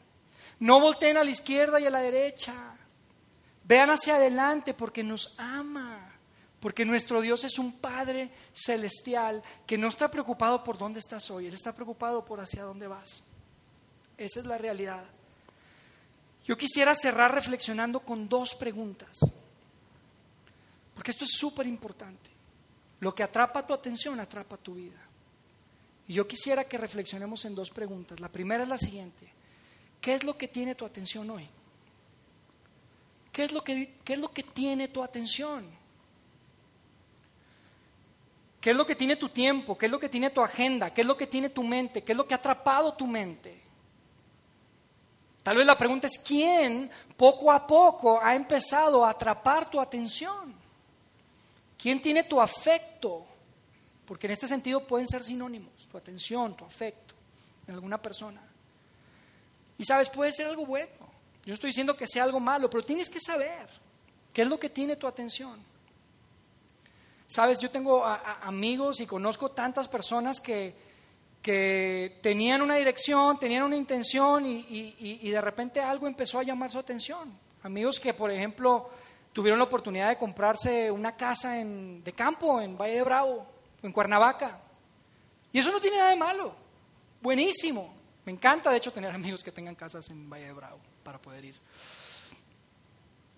No 0.58 0.80
volteen 0.80 1.16
a 1.16 1.24
la 1.24 1.30
izquierda 1.30 1.78
y 1.80 1.86
a 1.86 1.90
la 1.90 2.00
derecha. 2.00 2.54
Vean 3.64 3.90
hacia 3.90 4.16
adelante 4.16 4.74
porque 4.74 5.02
nos 5.02 5.38
ama. 5.38 6.12
Porque 6.60 6.84
nuestro 6.84 7.20
Dios 7.20 7.44
es 7.44 7.58
un 7.58 7.78
Padre 7.78 8.30
celestial 8.52 9.42
que 9.66 9.76
no 9.76 9.88
está 9.88 10.10
preocupado 10.10 10.64
por 10.64 10.78
dónde 10.78 11.00
estás 11.00 11.30
hoy. 11.30 11.46
Él 11.46 11.54
está 11.54 11.74
preocupado 11.74 12.24
por 12.24 12.40
hacia 12.40 12.62
dónde 12.62 12.86
vas. 12.86 13.22
Esa 14.16 14.40
es 14.40 14.46
la 14.46 14.56
realidad. 14.56 15.04
Yo 16.46 16.56
quisiera 16.56 16.94
cerrar 16.94 17.34
reflexionando 17.34 18.00
con 18.00 18.28
dos 18.28 18.54
preguntas. 18.54 19.18
Porque 20.96 21.10
esto 21.10 21.24
es 21.26 21.32
súper 21.38 21.66
importante. 21.66 22.30
Lo 23.00 23.14
que 23.14 23.22
atrapa 23.22 23.66
tu 23.66 23.74
atención 23.74 24.18
atrapa 24.18 24.56
tu 24.56 24.74
vida. 24.74 24.98
Y 26.08 26.14
yo 26.14 26.26
quisiera 26.26 26.64
que 26.64 26.78
reflexionemos 26.78 27.44
en 27.44 27.54
dos 27.54 27.68
preguntas. 27.68 28.18
La 28.18 28.30
primera 28.30 28.62
es 28.62 28.68
la 28.68 28.78
siguiente. 28.78 29.30
¿Qué 30.00 30.14
es 30.14 30.24
lo 30.24 30.38
que 30.38 30.48
tiene 30.48 30.74
tu 30.74 30.86
atención 30.86 31.28
hoy? 31.28 31.46
¿Qué 33.30 33.44
es 33.44 33.52
lo 33.52 33.62
que, 33.62 33.94
qué 34.02 34.14
es 34.14 34.18
lo 34.18 34.32
que 34.32 34.42
tiene 34.42 34.88
tu 34.88 35.02
atención? 35.02 35.66
¿Qué 38.58 38.70
es 38.70 38.76
lo 38.76 38.86
que 38.86 38.96
tiene 38.96 39.16
tu 39.16 39.28
tiempo? 39.28 39.76
¿Qué 39.76 39.86
es 39.86 39.92
lo 39.92 40.00
que 40.00 40.08
tiene 40.08 40.30
tu 40.30 40.40
agenda? 40.40 40.94
¿Qué 40.94 41.02
es 41.02 41.06
lo 41.06 41.18
que 41.18 41.26
tiene 41.26 41.50
tu 41.50 41.62
mente? 41.62 42.02
¿Qué 42.02 42.12
es 42.12 42.16
lo 42.16 42.26
que 42.26 42.32
ha 42.32 42.38
atrapado 42.38 42.94
tu 42.94 43.06
mente? 43.06 43.62
Tal 45.42 45.58
vez 45.58 45.66
la 45.66 45.76
pregunta 45.76 46.06
es, 46.06 46.18
¿quién 46.26 46.90
poco 47.16 47.52
a 47.52 47.66
poco 47.66 48.18
ha 48.20 48.34
empezado 48.34 49.04
a 49.04 49.10
atrapar 49.10 49.70
tu 49.70 49.78
atención? 49.78 50.65
¿Quién 51.78 52.00
tiene 52.00 52.24
tu 52.24 52.40
afecto? 52.40 53.26
Porque 54.06 54.26
en 54.26 54.32
este 54.32 54.48
sentido 54.48 54.86
pueden 54.86 55.06
ser 55.06 55.22
sinónimos, 55.22 55.86
tu 55.90 55.98
atención, 55.98 56.56
tu 56.56 56.64
afecto 56.64 57.14
en 57.66 57.74
alguna 57.74 58.00
persona. 58.00 58.40
Y 59.78 59.84
sabes, 59.84 60.08
puede 60.08 60.32
ser 60.32 60.46
algo 60.46 60.64
bueno. 60.64 60.88
Yo 61.44 61.52
estoy 61.52 61.70
diciendo 61.70 61.96
que 61.96 62.06
sea 62.06 62.24
algo 62.24 62.40
malo, 62.40 62.70
pero 62.70 62.82
tienes 62.82 63.10
que 63.10 63.20
saber 63.20 63.68
qué 64.32 64.42
es 64.42 64.48
lo 64.48 64.58
que 64.58 64.70
tiene 64.70 64.96
tu 64.96 65.06
atención. 65.06 65.58
Sabes, 67.28 67.58
yo 67.58 67.70
tengo 67.70 68.04
amigos 68.04 69.00
y 69.00 69.06
conozco 69.06 69.50
tantas 69.50 69.88
personas 69.88 70.40
que, 70.40 70.74
que 71.42 72.18
tenían 72.22 72.62
una 72.62 72.76
dirección, 72.76 73.38
tenían 73.38 73.64
una 73.64 73.76
intención 73.76 74.46
y, 74.46 74.94
y, 74.98 75.30
de 75.30 75.40
repente 75.40 75.80
algo 75.80 76.06
empezó 76.06 76.38
a 76.38 76.44
llamar 76.44 76.70
su 76.70 76.78
atención. 76.78 77.36
Amigos 77.62 77.98
que, 77.98 78.14
por 78.14 78.30
ejemplo, 78.30 78.90
tuvieron 79.36 79.58
la 79.58 79.66
oportunidad 79.66 80.08
de 80.08 80.16
comprarse 80.16 80.90
una 80.90 81.14
casa 81.14 81.60
en, 81.60 82.02
de 82.02 82.10
campo 82.14 82.58
en 82.58 82.78
Valle 82.78 82.94
de 82.94 83.02
Bravo 83.02 83.46
en 83.82 83.92
Cuernavaca. 83.92 84.58
Y 85.52 85.58
eso 85.58 85.70
no 85.70 85.78
tiene 85.78 85.98
nada 85.98 86.08
de 86.08 86.16
malo. 86.16 86.54
Buenísimo. 87.20 87.94
Me 88.24 88.32
encanta, 88.32 88.70
de 88.70 88.78
hecho, 88.78 88.90
tener 88.90 89.14
amigos 89.14 89.44
que 89.44 89.52
tengan 89.52 89.74
casas 89.74 90.08
en 90.08 90.30
Valle 90.30 90.46
de 90.46 90.52
Bravo 90.54 90.78
para 91.02 91.20
poder 91.20 91.44
ir. 91.44 91.54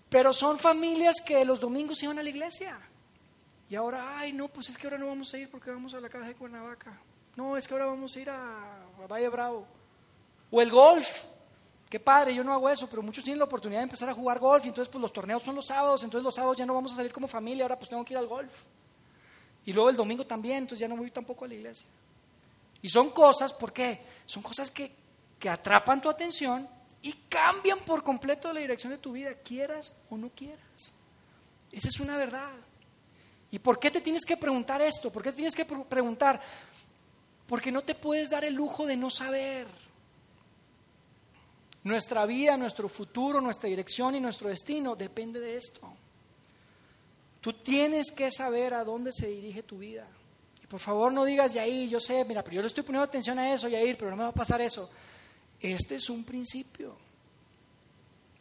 Pero 0.08 0.32
son 0.32 0.56
familias 0.56 1.16
que 1.26 1.44
los 1.44 1.58
domingos 1.58 2.00
iban 2.00 2.20
a 2.20 2.22
la 2.22 2.30
iglesia. 2.30 2.78
Y 3.68 3.74
ahora, 3.74 4.20
ay, 4.20 4.32
no, 4.32 4.46
pues 4.46 4.68
es 4.68 4.78
que 4.78 4.86
ahora 4.86 4.98
no 4.98 5.08
vamos 5.08 5.34
a 5.34 5.38
ir 5.38 5.50
porque 5.50 5.72
vamos 5.72 5.94
a 5.94 6.00
la 6.00 6.08
casa 6.08 6.28
de 6.28 6.36
Cuernavaca. 6.36 6.96
No, 7.34 7.56
es 7.56 7.66
que 7.66 7.74
ahora 7.74 7.86
vamos 7.86 8.14
a 8.14 8.20
ir 8.20 8.30
a, 8.30 8.84
a 9.02 9.06
Valle 9.08 9.28
Bravo. 9.30 9.66
O 10.52 10.62
el 10.62 10.70
golf. 10.70 11.24
Qué 11.88 11.98
padre, 11.98 12.34
yo 12.34 12.44
no 12.44 12.52
hago 12.52 12.68
eso, 12.68 12.88
pero 12.88 13.02
muchos 13.02 13.24
tienen 13.24 13.38
la 13.38 13.46
oportunidad 13.46 13.80
de 13.80 13.84
empezar 13.84 14.08
a 14.10 14.14
jugar 14.14 14.38
golf 14.38 14.64
y 14.64 14.68
entonces 14.68 14.90
pues 14.92 15.00
los 15.00 15.12
torneos 15.12 15.42
son 15.42 15.54
los 15.54 15.66
sábados, 15.66 16.02
entonces 16.02 16.22
los 16.22 16.34
sábados 16.34 16.56
ya 16.56 16.66
no 16.66 16.74
vamos 16.74 16.92
a 16.92 16.96
salir 16.96 17.12
como 17.12 17.26
familia, 17.26 17.64
ahora 17.64 17.78
pues 17.78 17.88
tengo 17.88 18.04
que 18.04 18.12
ir 18.12 18.18
al 18.18 18.26
golf. 18.26 18.54
Y 19.64 19.72
luego 19.72 19.88
el 19.88 19.96
domingo 19.96 20.26
también, 20.26 20.58
entonces 20.58 20.80
ya 20.80 20.88
no 20.88 20.96
voy 20.96 21.10
tampoco 21.10 21.44
a 21.44 21.48
la 21.48 21.54
iglesia. 21.54 21.88
Y 22.82 22.88
son 22.88 23.10
cosas, 23.10 23.52
¿por 23.52 23.72
qué? 23.72 24.02
Son 24.26 24.42
cosas 24.42 24.70
que, 24.70 24.92
que 25.38 25.48
atrapan 25.48 26.00
tu 26.00 26.10
atención 26.10 26.68
y 27.00 27.12
cambian 27.28 27.78
por 27.80 28.02
completo 28.02 28.52
la 28.52 28.60
dirección 28.60 28.92
de 28.92 28.98
tu 28.98 29.12
vida, 29.12 29.32
quieras 29.42 30.02
o 30.10 30.16
no 30.16 30.30
quieras. 30.30 30.94
Esa 31.72 31.88
es 31.88 32.00
una 32.00 32.16
verdad. 32.16 32.52
¿Y 33.50 33.58
por 33.58 33.78
qué 33.78 33.90
te 33.90 34.00
tienes 34.00 34.24
que 34.26 34.36
preguntar 34.36 34.82
esto? 34.82 35.10
¿Por 35.10 35.22
qué 35.22 35.30
te 35.30 35.36
tienes 35.36 35.56
que 35.56 35.64
preguntar? 35.64 36.40
Porque 37.46 37.72
no 37.72 37.82
te 37.82 37.94
puedes 37.94 38.28
dar 38.30 38.44
el 38.44 38.54
lujo 38.54 38.84
de 38.84 38.96
no 38.96 39.08
saber. 39.08 39.66
Nuestra 41.84 42.26
vida, 42.26 42.56
nuestro 42.56 42.88
futuro, 42.88 43.40
nuestra 43.40 43.68
dirección 43.68 44.14
y 44.14 44.20
nuestro 44.20 44.48
destino 44.48 44.96
depende 44.96 45.40
de 45.40 45.56
esto. 45.56 45.92
Tú 47.40 47.52
tienes 47.52 48.10
que 48.10 48.30
saber 48.30 48.74
a 48.74 48.84
dónde 48.84 49.12
se 49.12 49.28
dirige 49.28 49.62
tu 49.62 49.78
vida. 49.78 50.06
Y 50.62 50.66
por 50.66 50.80
favor 50.80 51.12
no 51.12 51.24
digas, 51.24 51.54
Yair, 51.54 51.88
yo 51.88 52.00
sé, 52.00 52.24
mira, 52.24 52.42
pero 52.42 52.56
yo 52.56 52.60
le 52.62 52.68
estoy 52.68 52.82
poniendo 52.82 53.04
atención 53.04 53.38
a 53.38 53.52
eso, 53.52 53.68
Yair, 53.68 53.96
pero 53.96 54.10
no 54.10 54.16
me 54.16 54.24
va 54.24 54.30
a 54.30 54.34
pasar 54.34 54.60
eso. 54.60 54.90
Este 55.60 55.96
es 55.96 56.10
un 56.10 56.24
principio. 56.24 56.96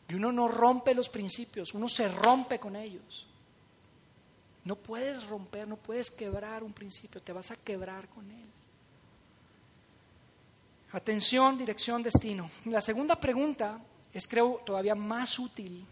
Y 0.09 0.15
uno 0.15 0.31
no 0.31 0.47
rompe 0.47 0.93
los 0.93 1.09
principios, 1.09 1.73
uno 1.73 1.87
se 1.89 2.07
rompe 2.07 2.59
con 2.59 2.75
ellos. 2.75 3.27
No 4.63 4.75
puedes 4.75 5.27
romper, 5.27 5.67
no 5.67 5.77
puedes 5.77 6.11
quebrar 6.11 6.63
un 6.63 6.73
principio, 6.73 7.21
te 7.21 7.33
vas 7.33 7.51
a 7.51 7.57
quebrar 7.57 8.07
con 8.09 8.29
él. 8.29 8.46
Atención, 10.97 11.59
dirección, 11.59 12.01
destino. 12.01 12.49
La 12.65 12.81
segunda 12.81 13.21
pregunta 13.21 13.79
es, 14.11 14.27
creo, 14.27 14.63
todavía 14.65 14.95
más 14.95 15.37
útil 15.37 15.85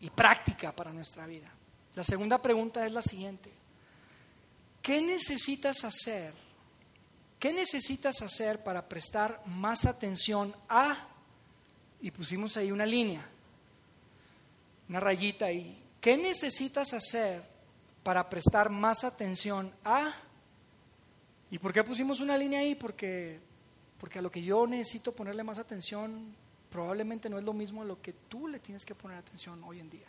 y 0.00 0.10
práctica 0.10 0.72
para 0.72 0.92
nuestra 0.92 1.28
vida. 1.28 1.48
La 1.94 2.02
segunda 2.02 2.42
pregunta 2.42 2.84
es 2.84 2.92
la 2.92 3.00
siguiente. 3.00 3.52
¿Qué 4.82 5.00
necesitas 5.00 5.84
hacer? 5.84 6.34
¿Qué 7.38 7.52
necesitas 7.52 8.20
hacer 8.20 8.64
para 8.64 8.88
prestar 8.88 9.40
más 9.46 9.84
atención 9.84 10.52
a, 10.68 10.96
y 12.00 12.10
pusimos 12.10 12.56
ahí 12.56 12.72
una 12.72 12.86
línea, 12.86 13.24
una 14.88 14.98
rayita 14.98 15.46
ahí, 15.46 15.80
¿qué 16.00 16.16
necesitas 16.16 16.92
hacer 16.94 17.44
para 18.02 18.28
prestar 18.28 18.70
más 18.70 19.04
atención 19.04 19.72
a, 19.84 20.12
y 21.48 21.60
por 21.60 21.72
qué 21.72 21.84
pusimos 21.84 22.18
una 22.18 22.36
línea 22.36 22.58
ahí? 22.58 22.74
Porque, 22.74 23.53
porque 23.98 24.18
a 24.18 24.22
lo 24.22 24.30
que 24.30 24.42
yo 24.42 24.66
necesito 24.66 25.12
ponerle 25.12 25.42
más 25.42 25.58
atención 25.58 26.34
probablemente 26.70 27.30
no 27.30 27.38
es 27.38 27.44
lo 27.44 27.52
mismo 27.52 27.82
a 27.82 27.84
lo 27.84 28.02
que 28.02 28.12
tú 28.12 28.48
le 28.48 28.58
tienes 28.58 28.84
que 28.84 28.94
poner 28.94 29.18
atención 29.18 29.62
hoy 29.64 29.78
en 29.78 29.90
día. 29.90 30.08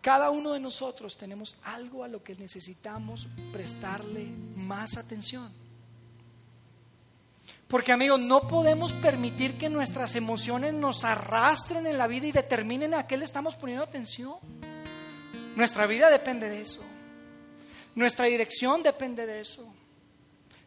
Cada 0.00 0.30
uno 0.30 0.52
de 0.52 0.60
nosotros 0.60 1.16
tenemos 1.16 1.58
algo 1.64 2.02
a 2.02 2.08
lo 2.08 2.22
que 2.22 2.34
necesitamos 2.34 3.28
prestarle 3.52 4.26
más 4.56 4.96
atención. 4.96 5.50
Porque 7.68 7.92
amigos, 7.92 8.18
no 8.18 8.48
podemos 8.48 8.92
permitir 8.94 9.58
que 9.58 9.68
nuestras 9.68 10.16
emociones 10.16 10.72
nos 10.72 11.04
arrastren 11.04 11.86
en 11.86 11.98
la 11.98 12.06
vida 12.06 12.26
y 12.26 12.32
determinen 12.32 12.94
a 12.94 13.06
qué 13.06 13.16
le 13.16 13.24
estamos 13.24 13.56
poniendo 13.56 13.84
atención. 13.84 14.36
Nuestra 15.54 15.86
vida 15.86 16.08
depende 16.10 16.48
de 16.48 16.60
eso. 16.60 16.82
Nuestra 17.94 18.24
dirección 18.26 18.82
depende 18.82 19.26
de 19.26 19.40
eso. 19.40 19.77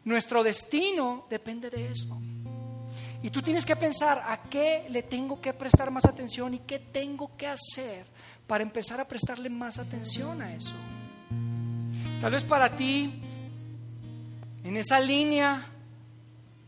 Nuestro 0.04 0.44
destino 0.44 1.26
depende 1.30 1.70
de 1.70 1.92
eso. 1.92 2.20
Y 3.24 3.30
tú 3.30 3.42
tienes 3.42 3.66
que 3.66 3.76
pensar 3.76 4.24
a 4.28 4.42
qué 4.50 4.88
le 4.90 5.04
tengo 5.04 5.40
que 5.40 5.54
prestar 5.54 5.92
más 5.92 6.06
atención 6.06 6.56
y 6.56 6.60
qué 6.60 6.80
tengo 6.80 7.36
que 7.38 7.48
hacer 7.48 8.06
para 8.48 8.64
empezar 8.64 9.00
a 9.00 9.06
prestarle 9.06 9.50
más 9.50 9.78
atención 9.78 10.42
a 10.42 10.54
eso. 10.54 10.74
Tal 12.20 12.32
vez 12.32 12.44
para 12.44 12.76
ti, 12.76 13.22
en 14.64 14.76
esa 14.76 15.00
línea, 15.00 15.64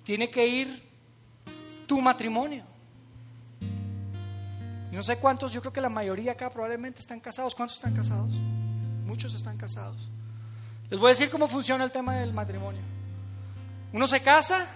tiene 0.04 0.30
que 0.30 0.48
ir 0.48 0.84
tu 1.88 2.00
matrimonio. 2.02 2.64
no 4.92 5.02
sé 5.02 5.18
cuántos, 5.18 5.52
yo 5.52 5.60
creo 5.62 5.74
que 5.74 5.82
la 5.82 5.90
mayoría 5.90 6.34
acá 6.34 6.52
probablemente 6.52 7.00
están 7.00 7.20
casados. 7.20 7.56
¿Cuántos 7.56 7.78
están 7.78 7.96
casados? 7.96 8.32
Muchos 9.06 9.34
están 9.34 9.58
casados. 9.58 10.08
Les 10.92 11.00
voy 11.00 11.08
a 11.08 11.14
decir 11.14 11.32
cómo 11.32 11.48
funciona 11.48 11.84
el 11.84 11.92
tema 11.92 12.16
del 12.16 12.32
matrimonio. 12.32 12.93
Uno 13.94 14.08
se 14.08 14.22
casa, 14.22 14.68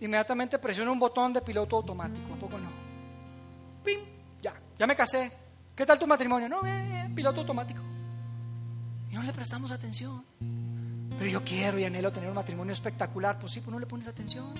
inmediatamente 0.00 0.58
presiona 0.58 0.90
un 0.90 0.98
botón 0.98 1.32
de 1.32 1.42
piloto 1.42 1.76
automático, 1.76 2.32
¿a 2.32 2.36
poco 2.36 2.58
no? 2.58 2.70
¡Pim! 3.84 4.00
Ya, 4.42 4.54
ya 4.78 4.86
me 4.86 4.96
casé. 4.96 5.30
¿Qué 5.76 5.84
tal 5.84 5.98
tu 5.98 6.06
matrimonio? 6.06 6.48
No, 6.48 6.62
bien, 6.62 7.14
piloto 7.14 7.40
automático. 7.40 7.82
Y 9.10 9.14
no 9.14 9.22
le 9.22 9.32
prestamos 9.32 9.70
atención. 9.70 10.24
Pero 11.18 11.30
yo 11.30 11.44
quiero 11.44 11.78
y 11.78 11.84
anhelo 11.84 12.12
tener 12.12 12.28
un 12.28 12.34
matrimonio 12.34 12.72
espectacular. 12.72 13.38
Pues 13.38 13.52
sí, 13.52 13.60
pues 13.60 13.72
no 13.72 13.78
le 13.78 13.86
pones 13.86 14.08
atención. 14.08 14.54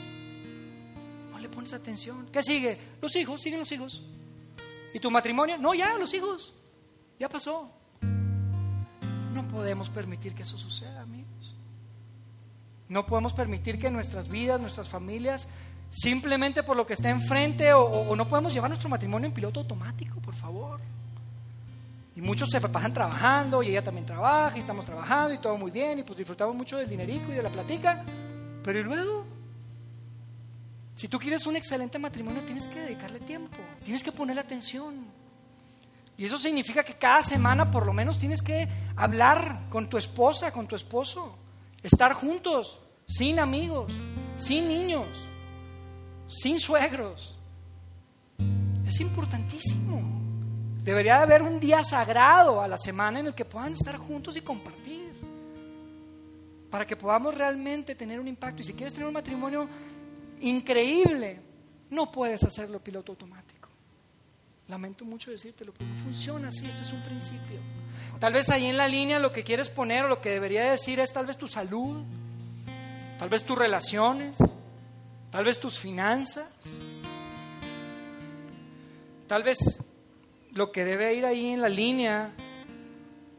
No 1.32 1.38
le 1.38 1.48
pones 1.48 1.72
atención. 1.72 2.28
¿Qué 2.30 2.42
sigue? 2.42 2.78
Los 3.00 3.16
hijos, 3.16 3.40
siguen 3.40 3.60
los 3.60 3.72
hijos. 3.72 4.02
¿Y 4.92 5.00
tu 5.00 5.10
matrimonio? 5.10 5.56
No, 5.58 5.74
ya, 5.74 5.96
los 5.98 6.12
hijos. 6.14 6.54
Ya 7.18 7.28
pasó. 7.28 7.70
No 9.32 9.48
podemos 9.48 9.88
permitir 9.90 10.34
que 10.34 10.42
eso 10.42 10.58
suceda. 10.58 11.04
No 12.88 13.06
podemos 13.06 13.32
permitir 13.32 13.78
que 13.78 13.90
nuestras 13.90 14.28
vidas, 14.28 14.60
nuestras 14.60 14.88
familias, 14.88 15.48
simplemente 15.88 16.62
por 16.62 16.76
lo 16.76 16.86
que 16.86 16.92
está 16.92 17.10
enfrente, 17.10 17.72
o, 17.72 18.14
no 18.14 18.28
podemos 18.28 18.52
llevar 18.52 18.70
nuestro 18.70 18.88
matrimonio 18.88 19.26
en 19.26 19.32
piloto 19.32 19.60
automático, 19.60 20.20
por 20.20 20.34
favor. 20.34 20.80
Y 22.16 22.20
muchos 22.20 22.50
se 22.50 22.60
pasan 22.60 22.92
trabajando 22.92 23.62
y 23.62 23.70
ella 23.70 23.82
también 23.82 24.06
trabaja 24.06 24.56
y 24.56 24.60
estamos 24.60 24.84
trabajando 24.84 25.34
y 25.34 25.38
todo 25.38 25.56
muy 25.56 25.70
bien 25.70 25.98
y 25.98 26.02
pues 26.04 26.18
disfrutamos 26.18 26.54
mucho 26.54 26.76
del 26.76 26.88
dinerico 26.88 27.32
y 27.32 27.34
de 27.34 27.42
la 27.42 27.48
platica. 27.48 28.04
Pero 28.62 28.78
¿y 28.78 28.82
luego? 28.84 29.24
Si 30.94 31.08
tú 31.08 31.18
quieres 31.18 31.44
un 31.46 31.56
excelente 31.56 31.98
matrimonio 31.98 32.42
tienes 32.42 32.68
que 32.68 32.80
dedicarle 32.80 33.18
tiempo, 33.18 33.56
tienes 33.82 34.04
que 34.04 34.12
ponerle 34.12 34.42
atención. 34.42 34.94
Y 36.16 36.24
eso 36.24 36.38
significa 36.38 36.84
que 36.84 36.94
cada 36.94 37.22
semana 37.22 37.70
por 37.70 37.84
lo 37.84 37.92
menos 37.92 38.18
tienes 38.18 38.42
que 38.42 38.68
hablar 38.94 39.62
con 39.70 39.88
tu 39.88 39.98
esposa, 39.98 40.52
con 40.52 40.68
tu 40.68 40.76
esposo, 40.76 41.36
estar 41.84 42.14
juntos, 42.14 42.80
sin 43.06 43.38
amigos, 43.38 43.92
sin 44.36 44.68
niños, 44.68 45.06
sin 46.26 46.58
suegros. 46.58 47.38
Es 48.86 49.00
importantísimo. 49.00 50.02
Debería 50.82 51.18
de 51.18 51.22
haber 51.22 51.42
un 51.42 51.60
día 51.60 51.84
sagrado 51.84 52.60
a 52.60 52.68
la 52.68 52.78
semana 52.78 53.20
en 53.20 53.26
el 53.26 53.34
que 53.34 53.44
puedan 53.44 53.72
estar 53.72 53.96
juntos 53.96 54.36
y 54.36 54.40
compartir. 54.40 55.12
Para 56.70 56.86
que 56.86 56.96
podamos 56.96 57.34
realmente 57.34 57.94
tener 57.94 58.18
un 58.18 58.28
impacto. 58.28 58.62
Y 58.62 58.64
si 58.64 58.72
quieres 58.72 58.92
tener 58.92 59.06
un 59.06 59.14
matrimonio 59.14 59.68
increíble, 60.40 61.40
no 61.90 62.10
puedes 62.10 62.42
hacerlo 62.42 62.80
piloto 62.80 63.12
automático. 63.12 63.53
Lamento 64.68 65.04
mucho 65.04 65.30
decírtelo, 65.30 65.72
pero 65.76 65.90
no 65.90 65.96
funciona 65.96 66.48
así. 66.48 66.64
Este 66.64 66.82
es 66.82 66.92
un 66.92 67.02
principio. 67.02 67.58
Tal 68.18 68.32
vez 68.32 68.48
ahí 68.48 68.66
en 68.66 68.76
la 68.76 68.88
línea 68.88 69.18
lo 69.18 69.32
que 69.32 69.44
quieres 69.44 69.68
poner 69.68 70.04
o 70.04 70.08
lo 70.08 70.20
que 70.20 70.30
debería 70.30 70.70
decir 70.70 71.00
es 71.00 71.12
tal 71.12 71.26
vez 71.26 71.36
tu 71.36 71.48
salud, 71.48 72.02
tal 73.18 73.28
vez 73.28 73.44
tus 73.44 73.58
relaciones, 73.58 74.38
tal 75.30 75.44
vez 75.44 75.60
tus 75.60 75.78
finanzas, 75.78 76.54
tal 79.26 79.42
vez 79.42 79.84
lo 80.52 80.72
que 80.72 80.84
debe 80.84 81.14
ir 81.14 81.26
ahí 81.26 81.48
en 81.48 81.60
la 81.60 81.68
línea 81.68 82.32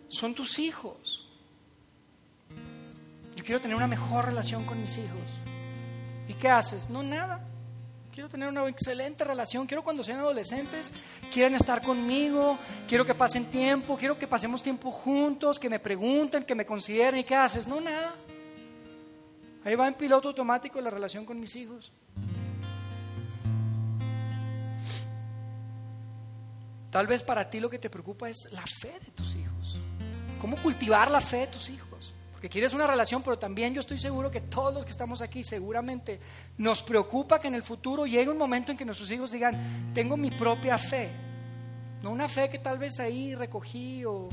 son 0.08 0.36
tus 0.36 0.60
hijos. 0.60 1.28
Yo 3.36 3.44
quiero 3.44 3.60
tener 3.60 3.76
una 3.76 3.88
mejor 3.88 4.26
relación 4.26 4.64
con 4.66 4.80
mis 4.80 4.98
hijos. 4.98 5.32
¿Y 6.28 6.34
qué 6.34 6.50
haces? 6.50 6.90
No, 6.90 7.04
nada. 7.04 7.44
Quiero 8.16 8.30
tener 8.30 8.48
una 8.48 8.66
excelente 8.70 9.26
relación. 9.26 9.68
Quiero 9.68 9.84
cuando 9.84 10.02
sean 10.02 10.20
adolescentes, 10.20 10.94
quieren 11.34 11.54
estar 11.54 11.82
conmigo. 11.82 12.58
Quiero 12.88 13.06
que 13.06 13.14
pasen 13.14 13.44
tiempo. 13.52 13.98
Quiero 13.98 14.18
que 14.18 14.26
pasemos 14.26 14.64
tiempo 14.64 14.90
juntos. 14.90 15.60
Que 15.60 15.70
me 15.70 15.80
pregunten, 15.80 16.46
que 16.46 16.56
me 16.56 16.66
consideren. 16.66 17.20
¿Y 17.20 17.24
qué 17.26 17.36
haces? 17.36 17.68
No, 17.68 17.82
nada. 17.82 18.16
Ahí 19.66 19.76
va 19.76 19.90
en 19.90 19.96
piloto 19.96 20.30
automático 20.30 20.80
la 20.80 20.90
relación 20.90 21.26
con 21.26 21.42
mis 21.42 21.58
hijos. 21.58 21.92
Tal 26.92 27.08
vez 27.08 27.22
para 27.22 27.50
ti 27.50 27.60
lo 27.60 27.70
que 27.70 27.80
te 27.80 27.90
preocupa 27.90 28.30
es 28.30 28.48
la 28.54 28.64
fe 28.66 28.98
de 28.98 29.12
tus 29.12 29.36
hijos. 29.36 29.78
¿Cómo 30.40 30.56
cultivar 30.56 31.12
la 31.12 31.20
fe 31.20 31.40
de 31.40 31.48
tus 31.48 31.70
hijos? 31.70 31.95
Porque 32.46 32.60
quieres 32.60 32.74
una 32.74 32.86
relación, 32.86 33.24
pero 33.24 33.40
también 33.40 33.74
yo 33.74 33.80
estoy 33.80 33.98
seguro 33.98 34.30
que 34.30 34.40
todos 34.40 34.72
los 34.72 34.86
que 34.86 34.92
estamos 34.92 35.20
aquí 35.24 35.44
seguramente 35.44 36.20
nos 36.60 36.84
preocupa 36.84 37.42
que 37.42 37.48
en 37.48 37.56
el 37.56 37.64
futuro 37.64 38.06
llegue 38.06 38.30
un 38.30 38.38
momento 38.38 38.72
en 38.72 38.78
que 38.78 38.86
nuestros 38.86 39.10
hijos 39.10 39.32
digan, 39.32 39.92
tengo 39.96 40.16
mi 40.16 40.30
propia 40.30 40.78
fe. 40.78 41.10
No 42.04 42.12
una 42.12 42.30
fe 42.30 42.48
que 42.52 42.60
tal 42.60 42.78
vez 42.78 43.00
ahí 43.00 43.34
recogí 43.34 44.06
o, 44.06 44.30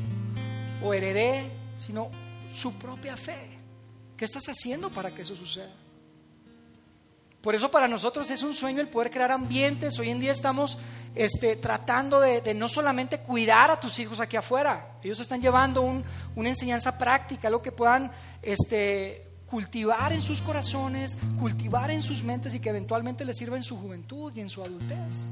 o 0.85 0.93
heredé, 0.93 1.49
sino 1.79 2.11
su 2.55 2.75
propia 2.75 3.17
fe. 3.17 3.59
¿Qué 4.15 4.27
estás 4.27 4.47
haciendo 4.47 4.91
para 4.91 5.15
que 5.15 5.23
eso 5.23 5.35
suceda? 5.35 5.73
Por 7.41 7.55
eso 7.55 7.71
para 7.71 7.89
nosotros 7.89 8.31
es 8.31 8.43
un 8.43 8.53
sueño 8.53 8.83
el 8.83 8.89
poder 8.89 9.11
crear 9.11 9.33
ambientes. 9.33 9.99
Hoy 9.99 10.11
en 10.11 10.21
día 10.21 10.33
estamos 10.33 10.77
este, 11.15 11.57
tratando 11.57 12.21
de, 12.21 12.55
no 12.55 12.69
solamente 12.69 13.19
cuidar 13.19 13.71
a 13.71 13.79
tus 13.79 13.99
hijos 13.99 14.21
aquí 14.21 14.37
afuera, 14.37 14.97
ellos 15.03 15.21
están 15.21 15.43
llevando 15.43 15.83
una 15.83 16.49
enseñanza 16.49 16.97
práctica, 16.97 17.49
algo 17.49 17.61
que 17.61 17.73
puedan 17.73 18.11
este, 18.41 19.31
cultivar 19.47 20.13
en 20.13 20.21
sus 20.21 20.41
corazones, 20.41 21.19
cultivar 21.39 21.91
en 21.91 22.01
sus 22.01 22.23
mentes 22.23 22.55
y 22.55 22.61
que 22.61 22.71
eventualmente 22.71 23.25
les 23.25 23.37
sirva 23.37 23.57
en 23.57 23.63
su 23.63 23.77
juventud 23.77 24.33
y 24.35 24.41
en 24.41 24.49
su 24.49 24.63
adultez. 24.63 25.27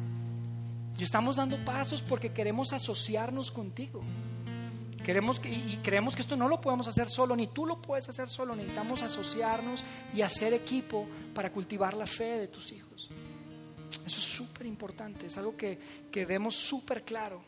Y 0.99 1.03
estamos 1.03 1.37
dando 1.37 1.57
pasos 1.65 2.03
porque 2.03 2.31
queremos 2.31 2.75
asociarnos 2.75 3.51
contigo. 3.51 4.03
Queremos 5.03 5.41
y 5.45 5.79
creemos 5.79 6.15
que 6.15 6.21
esto 6.21 6.37
no 6.37 6.47
lo 6.47 6.61
podemos 6.61 6.87
hacer 6.87 7.09
solo, 7.09 7.35
ni 7.35 7.47
tú 7.47 7.65
lo 7.65 7.81
puedes 7.81 8.07
hacer 8.11 8.29
solo. 8.29 8.55
Necesitamos 8.55 9.03
asociarnos 9.03 9.83
y 10.15 10.21
hacer 10.21 10.53
equipo 10.53 11.07
para 11.35 11.51
cultivar 11.51 11.95
la 11.95 12.07
fe 12.07 12.39
de 12.39 12.49
tus 12.49 12.73
hijos. 12.73 13.11
Eso 13.91 14.19
es 14.19 14.25
súper 14.25 14.67
importante, 14.67 15.27
es 15.27 15.39
algo 15.39 15.57
que, 15.57 15.79
que 16.11 16.25
vemos 16.25 16.57
súper 16.57 17.03
claro. 17.03 17.43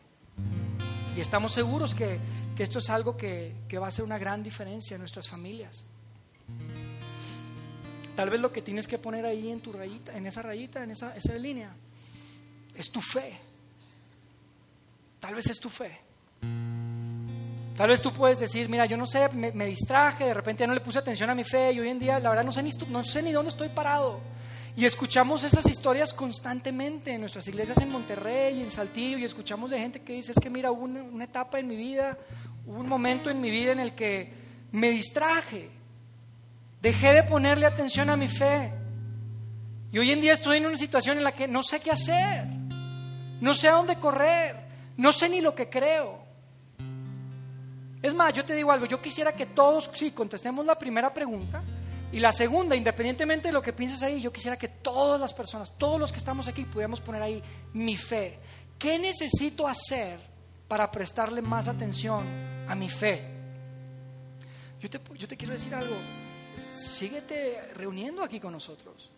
Y 1.16 1.20
estamos 1.20 1.53
seguros 1.53 1.95
que, 1.95 2.18
que 2.57 2.62
esto 2.62 2.78
es 2.78 2.90
algo 2.90 3.16
que, 3.16 3.53
que, 3.68 3.78
va 3.78 3.86
a 3.86 3.88
hacer 3.88 4.05
una 4.05 4.18
gran 4.18 4.43
diferencia 4.43 4.95
en 4.95 5.01
nuestras 5.01 5.28
familias. 5.28 5.84
Tal 8.14 8.30
vez 8.30 8.40
lo 8.40 8.53
que 8.53 8.62
tienes 8.62 8.86
que 8.86 8.99
poner 8.99 9.24
ahí 9.24 9.51
en 9.51 9.61
tu 9.61 9.72
rayita, 9.72 10.16
en 10.16 10.26
esa 10.26 10.43
rayita, 10.43 10.82
en 10.82 10.90
esa, 10.90 11.16
esa 11.16 11.34
línea, 11.34 11.74
es 12.76 12.90
tu 12.90 13.01
fe. 13.01 13.38
Tal 15.20 15.34
vez 15.34 15.47
es 15.49 15.61
tu 15.61 15.68
fe. 15.68 15.99
Tal 17.76 17.88
vez 17.88 18.03
tú 18.03 18.12
puedes 18.12 18.38
decir, 18.38 18.68
mira, 18.68 18.86
yo 18.86 18.97
no 18.97 19.07
sé, 19.07 19.28
me, 19.30 19.66
distraje, 19.66 20.26
de 20.26 20.34
repente 20.34 20.61
ya 20.61 20.66
no 20.66 20.74
le 20.74 20.80
puse 20.80 20.99
atención 20.99 21.30
a 21.30 21.34
mi 21.34 21.43
fe 21.43 21.72
y 21.72 21.80
hoy 21.80 21.88
en 21.88 21.99
día 21.99 22.18
la 22.18 22.28
verdad 22.28 22.45
no 22.45 22.53
sé 22.53 22.62
ni, 22.62 22.70
no 22.88 23.05
sé 23.05 23.22
ni 23.22 23.32
dónde 23.32 23.51
estoy 23.51 23.68
parado. 23.68 24.20
Y 24.75 24.87
escuchamos 24.87 25.45
esas 25.45 25.66
historias 25.66 26.14
constantemente 26.14 27.12
en 27.12 27.20
nuestras 27.20 27.47
iglesias 27.47 27.79
en 27.79 27.91
Monterrey 27.91 28.59
y 28.59 28.62
en 28.62 28.73
Saltillo 28.73 29.18
y 29.18 29.25
escuchamos 29.25 29.70
de 29.70 29.79
gente 29.79 30.01
que 30.01 30.14
dice, 30.14 30.33
es 30.33 30.41
que 30.41 30.49
mira, 30.49 30.70
hubo 30.70 30.85
una, 30.85 31.03
una 31.03 31.25
etapa 31.25 31.59
en 31.59 31.68
mi 31.68 31.77
vida, 31.77 32.16
hubo 32.64 32.81
un 32.81 32.89
momento 32.89 33.29
en 33.29 33.41
mi 33.41 33.51
vida 33.51 33.73
en 33.73 33.81
el 33.81 33.95
que 33.95 34.33
me 34.73 34.89
distraje, 34.89 35.68
dejé 36.81 37.12
de 37.12 37.23
ponerle 37.25 37.66
atención 37.66 38.09
a 38.09 38.16
mi 38.16 38.29
fe. 38.29 38.73
Y 39.93 39.99
hoy 39.99 40.11
en 40.11 40.23
día 40.23 40.33
estoy 40.33 40.57
en 40.57 40.66
una 40.66 40.79
situación 40.79 41.18
en 41.18 41.25
la 41.25 41.33
que 41.33 41.47
no 41.47 41.62
sé 41.62 41.81
qué 41.81 41.91
hacer, 41.91 42.47
no 43.43 43.53
sé 43.53 43.68
a 43.68 43.73
dónde 43.73 43.97
correr, 43.97 44.57
no 44.97 45.12
sé 45.12 45.29
ni 45.29 45.43
lo 45.43 45.55
que 45.55 45.68
creo. 45.68 46.18
Es 48.01 48.14
más, 48.14 48.33
yo 48.33 48.43
te 48.43 48.55
digo 48.55 48.73
algo, 48.73 48.87
yo 48.87 49.03
quisiera 49.03 49.33
que 49.33 49.45
todos, 49.45 49.91
sí, 49.93 50.12
contestemos 50.12 50.64
la 50.64 50.79
primera 50.79 51.12
pregunta 51.12 51.62
y 52.13 52.21
la 52.21 52.31
segunda, 52.31 52.77
independientemente 52.77 53.49
de 53.49 53.53
lo 53.53 53.63
que 53.63 53.73
pienses 53.73 54.03
ahí, 54.03 54.21
yo 54.21 54.31
quisiera 54.31 54.59
que 54.59 54.69
todas 54.69 55.19
las 55.19 55.33
personas, 55.33 55.73
todos 55.79 55.99
los 55.99 56.13
que 56.13 56.19
estamos 56.19 56.47
aquí, 56.47 56.67
pudiéramos 56.67 57.01
poner 57.01 57.23
ahí 57.23 57.43
mi 57.73 57.97
fe. 57.97 58.39
¿Qué 58.79 58.99
necesito 58.99 59.67
hacer 59.67 60.19
para 60.69 60.91
prestarle 60.91 61.41
más 61.41 61.69
atención 61.69 62.27
a 62.69 62.75
mi 62.75 62.91
fe? 62.91 63.23
Yo 64.79 64.91
te, 64.91 65.01
yo 65.17 65.27
te 65.27 65.39
quiero 65.39 65.55
decir 65.55 65.75
algo, 65.75 65.97
síguete 66.71 67.73
reuniendo 67.75 68.23
aquí 68.23 68.39
con 68.39 68.53
nosotros. 68.53 69.11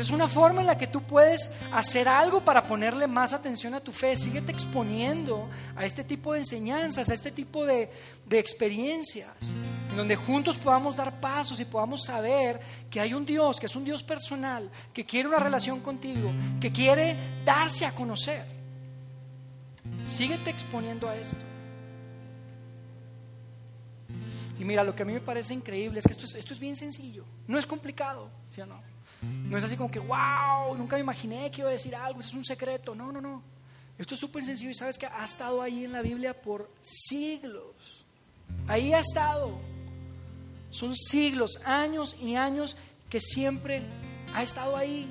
Es 0.00 0.08
una 0.08 0.28
forma 0.28 0.62
en 0.62 0.66
la 0.66 0.78
que 0.78 0.86
tú 0.86 1.02
puedes 1.02 1.60
hacer 1.72 2.08
algo 2.08 2.40
para 2.40 2.66
ponerle 2.66 3.06
más 3.06 3.34
atención 3.34 3.74
a 3.74 3.80
tu 3.80 3.92
fe. 3.92 4.16
Síguete 4.16 4.50
exponiendo 4.50 5.50
a 5.76 5.84
este 5.84 6.04
tipo 6.04 6.32
de 6.32 6.38
enseñanzas, 6.38 7.10
a 7.10 7.14
este 7.14 7.30
tipo 7.30 7.66
de, 7.66 7.90
de, 8.24 8.38
experiencias, 8.38 9.52
en 9.90 9.96
donde 9.98 10.16
juntos 10.16 10.56
podamos 10.56 10.96
dar 10.96 11.20
pasos 11.20 11.60
y 11.60 11.66
podamos 11.66 12.02
saber 12.02 12.58
que 12.88 12.98
hay 12.98 13.12
un 13.12 13.26
Dios, 13.26 13.60
que 13.60 13.66
es 13.66 13.76
un 13.76 13.84
Dios 13.84 14.02
personal, 14.02 14.70
que 14.94 15.04
quiere 15.04 15.28
una 15.28 15.38
relación 15.38 15.80
contigo, 15.80 16.32
que 16.58 16.72
quiere 16.72 17.14
darse 17.44 17.84
a 17.84 17.92
conocer. 17.92 18.42
Síguete 20.06 20.48
exponiendo 20.48 21.10
a 21.10 21.16
esto. 21.16 21.36
Y 24.58 24.64
mira, 24.64 24.82
lo 24.82 24.96
que 24.96 25.02
a 25.02 25.06
mí 25.06 25.12
me 25.12 25.20
parece 25.20 25.52
increíble 25.52 25.98
es 25.98 26.06
que 26.06 26.12
esto 26.12 26.24
es, 26.24 26.36
esto 26.36 26.54
es 26.54 26.60
bien 26.60 26.74
sencillo, 26.74 27.26
no 27.46 27.58
es 27.58 27.66
complicado, 27.66 28.30
¿sí 28.48 28.62
o 28.62 28.66
no? 28.66 28.89
No 29.22 29.58
es 29.58 29.64
así 29.64 29.76
como 29.76 29.90
que, 29.90 29.98
wow, 29.98 30.76
nunca 30.76 30.96
me 30.96 31.00
imaginé 31.00 31.50
que 31.50 31.60
iba 31.60 31.68
a 31.68 31.72
decir 31.72 31.94
algo, 31.94 32.20
eso 32.20 32.30
es 32.30 32.34
un 32.36 32.44
secreto. 32.44 32.94
No, 32.94 33.12
no, 33.12 33.20
no. 33.20 33.42
Esto 33.98 34.14
es 34.14 34.20
súper 34.20 34.42
sencillo 34.42 34.70
y 34.70 34.74
sabes 34.74 34.96
que 34.96 35.06
ha 35.06 35.24
estado 35.24 35.60
ahí 35.60 35.84
en 35.84 35.92
la 35.92 36.00
Biblia 36.00 36.40
por 36.40 36.70
siglos. 36.80 38.04
Ahí 38.66 38.92
ha 38.94 39.00
estado. 39.00 39.50
Son 40.70 40.94
siglos, 40.96 41.60
años 41.64 42.16
y 42.20 42.36
años 42.36 42.76
que 43.10 43.20
siempre 43.20 43.82
ha 44.34 44.42
estado 44.42 44.76
ahí. 44.76 45.10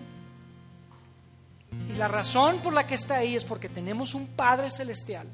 Y 1.93 1.97
la 1.97 2.07
razón 2.07 2.59
por 2.59 2.73
la 2.73 2.87
que 2.87 2.95
está 2.95 3.17
ahí 3.17 3.35
es 3.35 3.45
porque 3.45 3.69
tenemos 3.69 4.15
un 4.15 4.25
Padre 4.27 4.71
Celestial 4.71 5.27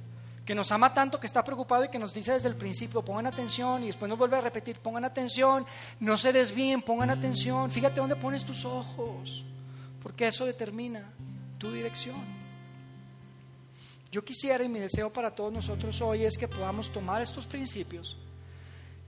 que 0.45 0.53
nos 0.53 0.71
ama 0.71 0.93
tanto, 0.93 1.19
que 1.19 1.25
está 1.25 1.43
preocupado 1.43 1.83
y 1.83 1.89
que 1.89 1.97
nos 1.97 2.13
dice 2.13 2.33
desde 2.33 2.47
el 2.47 2.55
principio, 2.55 3.01
pongan 3.01 3.25
atención 3.25 3.83
y 3.83 3.87
después 3.87 4.07
nos 4.07 4.17
vuelve 4.17 4.37
a 4.37 4.41
repetir, 4.41 4.77
pongan 4.79 5.03
atención, 5.03 5.65
no 5.99 6.17
se 6.17 6.31
desvíen, 6.31 6.83
pongan 6.83 7.09
atención, 7.09 7.71
fíjate 7.71 7.99
dónde 7.99 8.15
pones 8.15 8.45
tus 8.45 8.63
ojos, 8.63 9.43
porque 10.03 10.27
eso 10.27 10.45
determina 10.45 11.09
tu 11.57 11.71
dirección. 11.71 12.15
Yo 14.11 14.23
quisiera 14.23 14.63
y 14.63 14.69
mi 14.69 14.79
deseo 14.79 15.11
para 15.11 15.31
todos 15.31 15.51
nosotros 15.51 15.99
hoy 16.01 16.25
es 16.25 16.37
que 16.37 16.47
podamos 16.47 16.93
tomar 16.93 17.21
estos 17.21 17.47
principios 17.47 18.15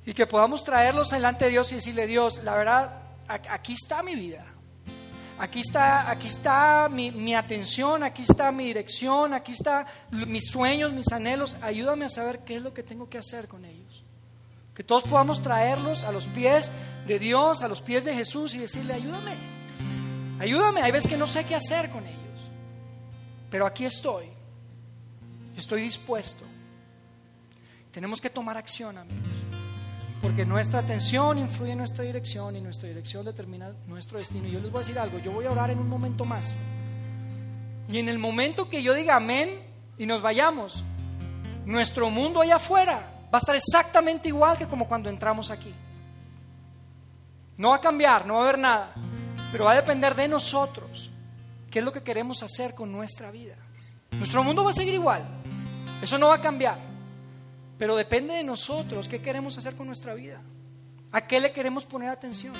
y 0.06 0.14
que 0.14 0.26
podamos 0.26 0.64
traerlos 0.64 1.12
delante 1.12 1.46
de 1.46 1.52
Dios 1.52 1.72
y 1.72 1.76
decirle, 1.76 2.08
Dios, 2.08 2.44
la 2.44 2.56
verdad, 2.56 3.02
aquí 3.28 3.74
está 3.74 4.02
mi 4.02 4.16
vida. 4.16 4.44
Aquí 5.40 5.60
está, 5.60 6.10
aquí 6.10 6.28
está 6.28 6.90
mi, 6.90 7.36
atención, 7.36 8.02
aquí 8.02 8.24
está 8.24 8.52
mi 8.52 8.66
dirección, 8.66 9.34
aquí 9.34 9.52
está 9.52 9.86
mis 10.10 10.50
sueños, 10.50 10.92
mis 10.92 11.12
anhelos. 11.12 11.58
Ayúdame 11.62 12.06
a 12.06 12.10
saber 12.10 12.40
qué 12.40 12.56
es 12.56 12.64
lo 12.64 12.74
que 12.74 12.82
tengo 12.82 13.08
que 13.08 13.20
hacer 13.20 13.48
con 13.48 13.64
ellos. 13.64 14.04
Que 14.74 14.84
todos 14.84 15.04
podamos 15.04 15.42
traerlos 15.42 16.04
a 16.04 16.12
los 16.12 16.28
pies 16.28 16.72
de 17.06 17.20
Dios, 17.20 17.62
a 17.62 17.68
los 17.68 17.82
pies 17.82 18.04
de 18.04 18.16
Jesús 18.16 18.56
y 18.56 18.58
decirle, 18.58 18.94
ayúdame, 18.94 19.36
ayúdame. 20.40 20.82
Hay 20.82 20.92
veces 20.92 21.10
que 21.10 21.18
no 21.18 21.28
sé 21.28 21.46
qué 21.46 21.56
hacer 21.56 21.92
con 21.92 22.06
ellos. 22.06 22.18
Pero 23.52 23.68
aquí 23.68 23.86
estoy. 23.86 24.26
Estoy 25.56 25.82
dispuesto. 25.82 26.46
Tenemos 27.92 28.20
que 28.20 28.30
tomar 28.30 28.58
acción, 28.58 28.98
amigos. 28.98 29.37
Porque 30.22 30.46
nuestra 30.46 30.80
atención 30.80 31.38
influye 31.38 31.74
en 31.74 31.78
nuestra 31.78 32.04
dirección 32.04 32.56
y 32.56 32.62
nuestra 32.62 32.88
dirección 32.90 33.24
determina 33.24 33.74
nuestro 33.86 34.18
destino. 34.18 34.48
Y 34.48 34.52
yo 34.52 34.60
les 34.60 34.72
voy 34.72 34.80
a 34.80 34.82
decir 34.82 35.00
algo, 35.00 35.20
yo 35.20 35.32
voy 35.32 35.46
a 35.46 35.52
orar 35.52 35.70
en 35.70 35.80
un 35.80 35.88
momento 35.88 36.26
más. 36.26 36.58
Y 37.90 38.00
en 38.00 38.10
el 38.10 38.18
momento 38.18 38.70
que 38.70 38.82
yo 38.82 38.94
diga 38.94 39.16
amén 39.16 39.62
y 39.98 40.06
nos 40.06 40.22
vayamos, 40.22 40.84
nuestro 41.66 42.10
mundo 42.10 42.42
allá 42.42 42.56
afuera 42.56 43.18
va 43.34 43.38
a 43.38 43.38
estar 43.38 43.56
exactamente 43.56 44.28
igual 44.28 44.58
que 44.58 44.68
como 44.68 44.88
cuando 44.88 45.10
entramos 45.10 45.52
aquí. 45.52 45.74
No 47.58 47.70
va 47.70 47.78
a 47.78 47.82
cambiar, 47.82 48.26
no 48.26 48.36
va 48.36 48.40
a 48.42 48.44
haber 48.44 48.60
nada, 48.60 48.94
pero 49.52 49.66
va 49.66 49.72
a 49.72 49.76
depender 49.76 50.16
de 50.16 50.28
nosotros. 50.28 51.12
¿Qué 51.72 51.80
es 51.80 51.86
lo 51.86 51.92
que 51.92 52.04
queremos 52.04 52.44
hacer 52.44 52.74
con 52.74 52.92
nuestra 52.92 53.32
vida? 53.32 53.56
Nuestro 54.12 54.44
mundo 54.44 54.64
va 54.64 54.72
a 54.72 54.74
seguir 54.74 54.94
igual, 54.94 55.24
eso 56.02 56.18
no 56.18 56.28
va 56.28 56.36
a 56.36 56.42
cambiar. 56.42 56.97
Pero 57.78 57.96
depende 57.96 58.34
de 58.34 58.44
nosotros 58.44 59.08
qué 59.08 59.22
queremos 59.22 59.58
hacer 59.58 59.76
con 59.76 59.88
nuestra 59.88 60.14
vida. 60.14 60.42
¿A 61.12 61.22
qué 61.26 61.40
le 61.40 61.52
queremos 61.52 61.86
poner 61.86 62.10
atención? 62.10 62.54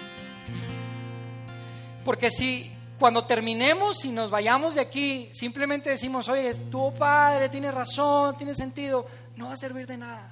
Porque 2.06 2.30
si 2.30 2.72
cuando 3.00 3.26
terminemos 3.26 4.06
y 4.06 4.12
nos 4.12 4.32
vayamos 4.32 4.76
de 4.76 4.82
aquí, 4.82 5.30
simplemente 5.32 5.90
decimos, 5.90 6.30
oye, 6.30 6.54
tu 6.72 6.94
padre, 6.94 7.50
tiene 7.50 7.72
razón, 7.72 8.38
tiene 8.38 8.56
sentido, 8.56 9.06
no 9.36 9.48
va 9.48 9.54
a 9.54 9.58
servir 9.58 9.86
de 9.86 9.98
nada. 9.98 10.32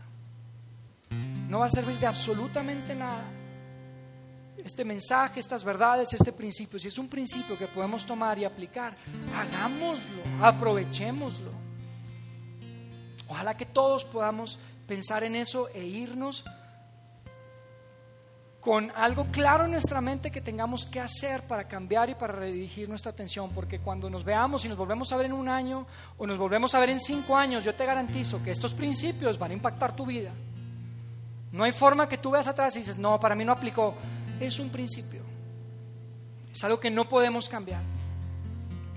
No 1.48 1.60
va 1.60 1.66
a 1.66 1.70
servir 1.70 1.98
de 2.00 2.08
absolutamente 2.08 2.96
nada. 2.96 3.26
Este 4.58 4.84
mensaje, 4.84 5.40
estas 5.40 5.64
verdades, 5.64 6.12
este 6.14 6.32
principio, 6.32 6.80
si 6.80 6.88
es 6.88 6.98
un 6.98 7.08
principio 7.08 7.58
que 7.58 7.68
podemos 7.68 8.04
tomar 8.06 8.40
y 8.40 8.46
aplicar, 8.46 8.96
hagámoslo, 9.36 10.24
aprovechémoslo. 10.42 11.52
Ojalá 13.28 13.56
que 13.56 13.66
todos 13.66 14.04
podamos 14.06 14.58
pensar 14.88 15.24
en 15.24 15.36
eso 15.36 15.70
e 15.70 15.84
irnos 15.84 16.44
con 18.66 18.92
algo 18.96 19.28
claro 19.32 19.66
en 19.66 19.72
nuestra 19.72 20.02
mente 20.02 20.32
que 20.32 20.42
tengamos 20.42 20.88
que 20.88 21.00
hacer 21.00 21.44
para 21.44 21.68
cambiar 21.68 22.10
y 22.10 22.16
para 22.16 22.34
redirigir 22.34 22.90
nuestra 22.90 23.12
atención, 23.12 23.52
porque 23.52 23.80
cuando 23.80 24.10
nos 24.10 24.24
veamos 24.24 24.66
y 24.66 24.70
nos 24.70 24.78
volvemos 24.78 25.12
a 25.12 25.18
ver 25.18 25.28
en 25.28 25.34
un 25.34 25.48
año 25.48 25.86
o 26.18 26.26
nos 26.26 26.40
volvemos 26.40 26.74
a 26.74 26.80
ver 26.80 26.90
en 26.90 27.00
cinco 27.00 27.38
años, 27.38 27.64
yo 27.64 27.76
te 27.76 27.86
garantizo 27.86 28.42
que 28.44 28.50
estos 28.50 28.74
principios 28.74 29.38
van 29.38 29.52
a 29.52 29.54
impactar 29.54 29.96
tu 29.96 30.04
vida. 30.08 30.32
No 31.52 31.64
hay 31.64 31.72
forma 31.72 32.10
que 32.10 32.18
tú 32.18 32.32
veas 32.32 32.48
atrás 32.48 32.76
y 32.76 32.80
dices, 32.80 32.98
no, 32.98 33.20
para 33.20 33.36
mí 33.36 33.46
no 33.46 33.52
aplicó. 33.52 33.94
Es 34.40 34.60
un 34.60 34.70
principio. 34.70 35.22
Es 36.52 36.64
algo 36.64 36.80
que 36.80 36.90
no 36.90 37.08
podemos 37.08 37.48
cambiar, 37.48 37.84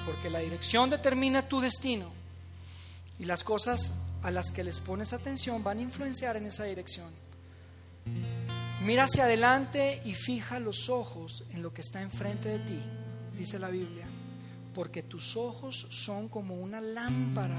porque 0.07 0.30
la 0.30 0.39
dirección 0.39 0.89
determina 0.89 1.47
tu 1.47 1.61
destino 1.61 2.11
y 3.18 3.26
las 3.26 3.45
cosas 3.45 4.08
a 4.23 4.31
las 4.31 4.51
que 4.51 4.64
les 4.64 4.81
pones 4.81 5.12
atención 5.12 5.62
van 5.62 5.79
a 5.79 5.83
influenciar 5.83 6.37
en 6.37 6.47
esa 6.47 6.64
dirección. 6.64 7.11
Mira 8.85 9.05
hacia 9.05 9.25
adelante 9.25 10.01
y 10.05 10.14
fija 10.14 10.61
los 10.61 10.89
ojos 10.89 11.45
en 11.51 11.62
lo 11.62 11.73
que 11.75 11.81
está 11.81 12.01
enfrente 12.01 12.49
de 12.49 12.59
ti, 12.61 12.81
dice 13.37 13.59
la 13.59 13.69
Biblia, 13.69 14.07
porque 14.75 15.03
tus 15.03 15.37
ojos 15.37 15.87
son 15.91 16.29
como 16.29 16.55
una 16.55 16.81
lámpara 16.81 17.59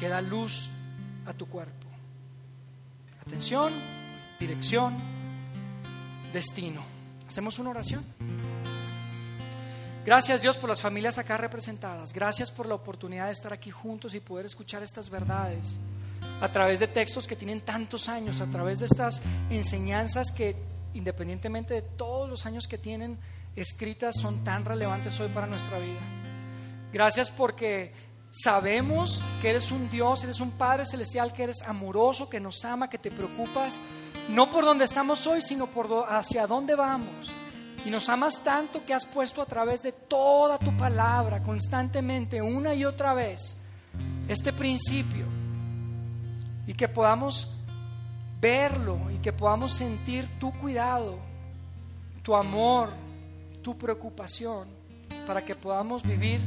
que 0.00 0.08
da 0.08 0.20
luz 0.20 0.70
a 1.26 1.34
tu 1.34 1.46
cuerpo. 1.46 1.86
Atención, 3.26 3.72
dirección, 4.40 4.94
destino. 6.32 6.82
Hacemos 7.28 7.58
una 7.58 7.70
oración. 7.70 8.04
Gracias 10.04 10.42
Dios 10.42 10.58
por 10.58 10.68
las 10.68 10.82
familias 10.82 11.16
acá 11.16 11.38
representadas. 11.38 12.12
Gracias 12.12 12.50
por 12.50 12.66
la 12.66 12.74
oportunidad 12.74 13.26
de 13.26 13.32
estar 13.32 13.52
aquí 13.52 13.70
juntos 13.70 14.14
y 14.14 14.20
poder 14.20 14.44
escuchar 14.44 14.82
estas 14.82 15.08
verdades 15.08 15.76
a 16.40 16.48
través 16.48 16.80
de 16.80 16.88
textos 16.88 17.26
que 17.26 17.36
tienen 17.36 17.60
tantos 17.60 18.08
años, 18.08 18.40
a 18.40 18.46
través 18.46 18.80
de 18.80 18.86
estas 18.86 19.22
enseñanzas 19.50 20.32
que 20.32 20.56
independientemente 20.94 21.74
de 21.74 21.82
todos 21.82 22.28
los 22.28 22.46
años 22.46 22.66
que 22.66 22.78
tienen 22.78 23.18
escritas, 23.56 24.16
son 24.16 24.42
tan 24.42 24.64
relevantes 24.64 25.18
hoy 25.20 25.28
para 25.28 25.46
nuestra 25.46 25.78
vida. 25.78 26.00
Gracias 26.92 27.30
porque 27.30 27.92
sabemos 28.30 29.22
que 29.42 29.50
eres 29.50 29.70
un 29.70 29.90
Dios, 29.90 30.24
eres 30.24 30.40
un 30.40 30.52
Padre 30.52 30.84
celestial, 30.84 31.32
que 31.32 31.44
eres 31.44 31.62
amoroso, 31.62 32.28
que 32.28 32.40
nos 32.40 32.64
ama, 32.64 32.88
que 32.88 32.98
te 32.98 33.10
preocupas, 33.10 33.80
no 34.30 34.50
por 34.50 34.64
donde 34.64 34.84
estamos 34.84 35.26
hoy, 35.26 35.42
sino 35.42 35.66
por 35.66 36.06
hacia 36.08 36.46
dónde 36.46 36.74
vamos. 36.74 37.30
Y 37.84 37.90
nos 37.90 38.08
amas 38.08 38.42
tanto 38.42 38.84
que 38.86 38.94
has 38.94 39.04
puesto 39.04 39.42
a 39.42 39.46
través 39.46 39.82
de 39.82 39.92
toda 39.92 40.58
tu 40.58 40.74
palabra, 40.76 41.42
constantemente, 41.42 42.40
una 42.40 42.74
y 42.74 42.84
otra 42.84 43.12
vez, 43.12 43.62
este 44.26 44.52
principio. 44.52 45.43
Y 46.66 46.74
que 46.74 46.88
podamos 46.88 47.54
verlo 48.40 49.10
y 49.10 49.18
que 49.18 49.32
podamos 49.32 49.72
sentir 49.72 50.28
tu 50.38 50.52
cuidado, 50.52 51.18
tu 52.22 52.36
amor, 52.36 52.90
tu 53.62 53.76
preocupación, 53.76 54.68
para 55.26 55.42
que 55.42 55.54
podamos 55.54 56.02
vivir 56.02 56.40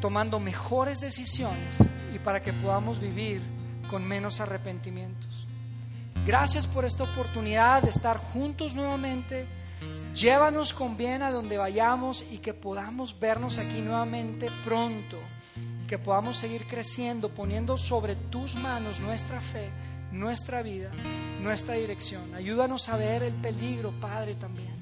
tomando 0.00 0.40
mejores 0.40 1.00
decisiones 1.00 1.78
y 2.14 2.18
para 2.18 2.42
que 2.42 2.52
podamos 2.52 2.98
vivir 2.98 3.42
con 3.90 4.06
menos 4.06 4.40
arrepentimientos. 4.40 5.46
Gracias 6.26 6.66
por 6.66 6.84
esta 6.84 7.04
oportunidad 7.04 7.82
de 7.82 7.90
estar 7.90 8.16
juntos 8.16 8.74
nuevamente. 8.74 9.46
Llévanos 10.14 10.72
con 10.72 10.96
bien 10.96 11.22
a 11.22 11.30
donde 11.30 11.58
vayamos 11.58 12.24
y 12.30 12.38
que 12.38 12.54
podamos 12.54 13.18
vernos 13.18 13.58
aquí 13.58 13.80
nuevamente 13.80 14.48
pronto 14.64 15.18
que 15.92 15.98
podamos 15.98 16.38
seguir 16.38 16.66
creciendo 16.66 17.28
poniendo 17.28 17.76
sobre 17.76 18.16
tus 18.16 18.56
manos 18.56 18.98
nuestra 19.00 19.42
fe, 19.42 19.68
nuestra 20.10 20.62
vida, 20.62 20.90
nuestra 21.42 21.74
dirección. 21.74 22.34
Ayúdanos 22.34 22.88
a 22.88 22.96
ver 22.96 23.22
el 23.22 23.34
peligro, 23.34 23.92
Padre, 24.00 24.34
también, 24.36 24.72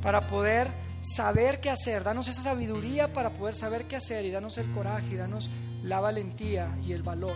para 0.00 0.28
poder 0.28 0.68
saber 1.00 1.60
qué 1.60 1.70
hacer, 1.70 2.04
danos 2.04 2.28
esa 2.28 2.40
sabiduría 2.40 3.12
para 3.12 3.32
poder 3.32 3.56
saber 3.56 3.86
qué 3.86 3.96
hacer 3.96 4.24
y 4.24 4.30
danos 4.30 4.58
el 4.58 4.70
coraje 4.70 5.08
y 5.10 5.16
danos 5.16 5.50
la 5.82 5.98
valentía 5.98 6.78
y 6.86 6.92
el 6.92 7.02
valor 7.02 7.34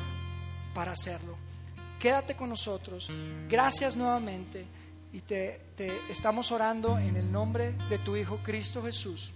para 0.73 0.93
hacerlo. 0.93 1.35
Quédate 1.99 2.37
con 2.37 2.51
nosotros. 2.51 3.11
Gracias 3.49 3.97
nuevamente 3.97 4.65
y 5.13 5.23
te, 5.23 5.61
te 5.75 5.91
estamos 6.09 6.53
orando 6.53 7.01
en 7.01 7.17
el 7.17 7.33
nombre 7.33 7.73
de 7.91 7.99
tu 7.99 8.15
Hijo 8.15 8.39
Cristo 8.45 8.81
Jesús. 8.81 9.33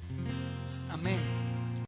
Amén. 0.89 1.50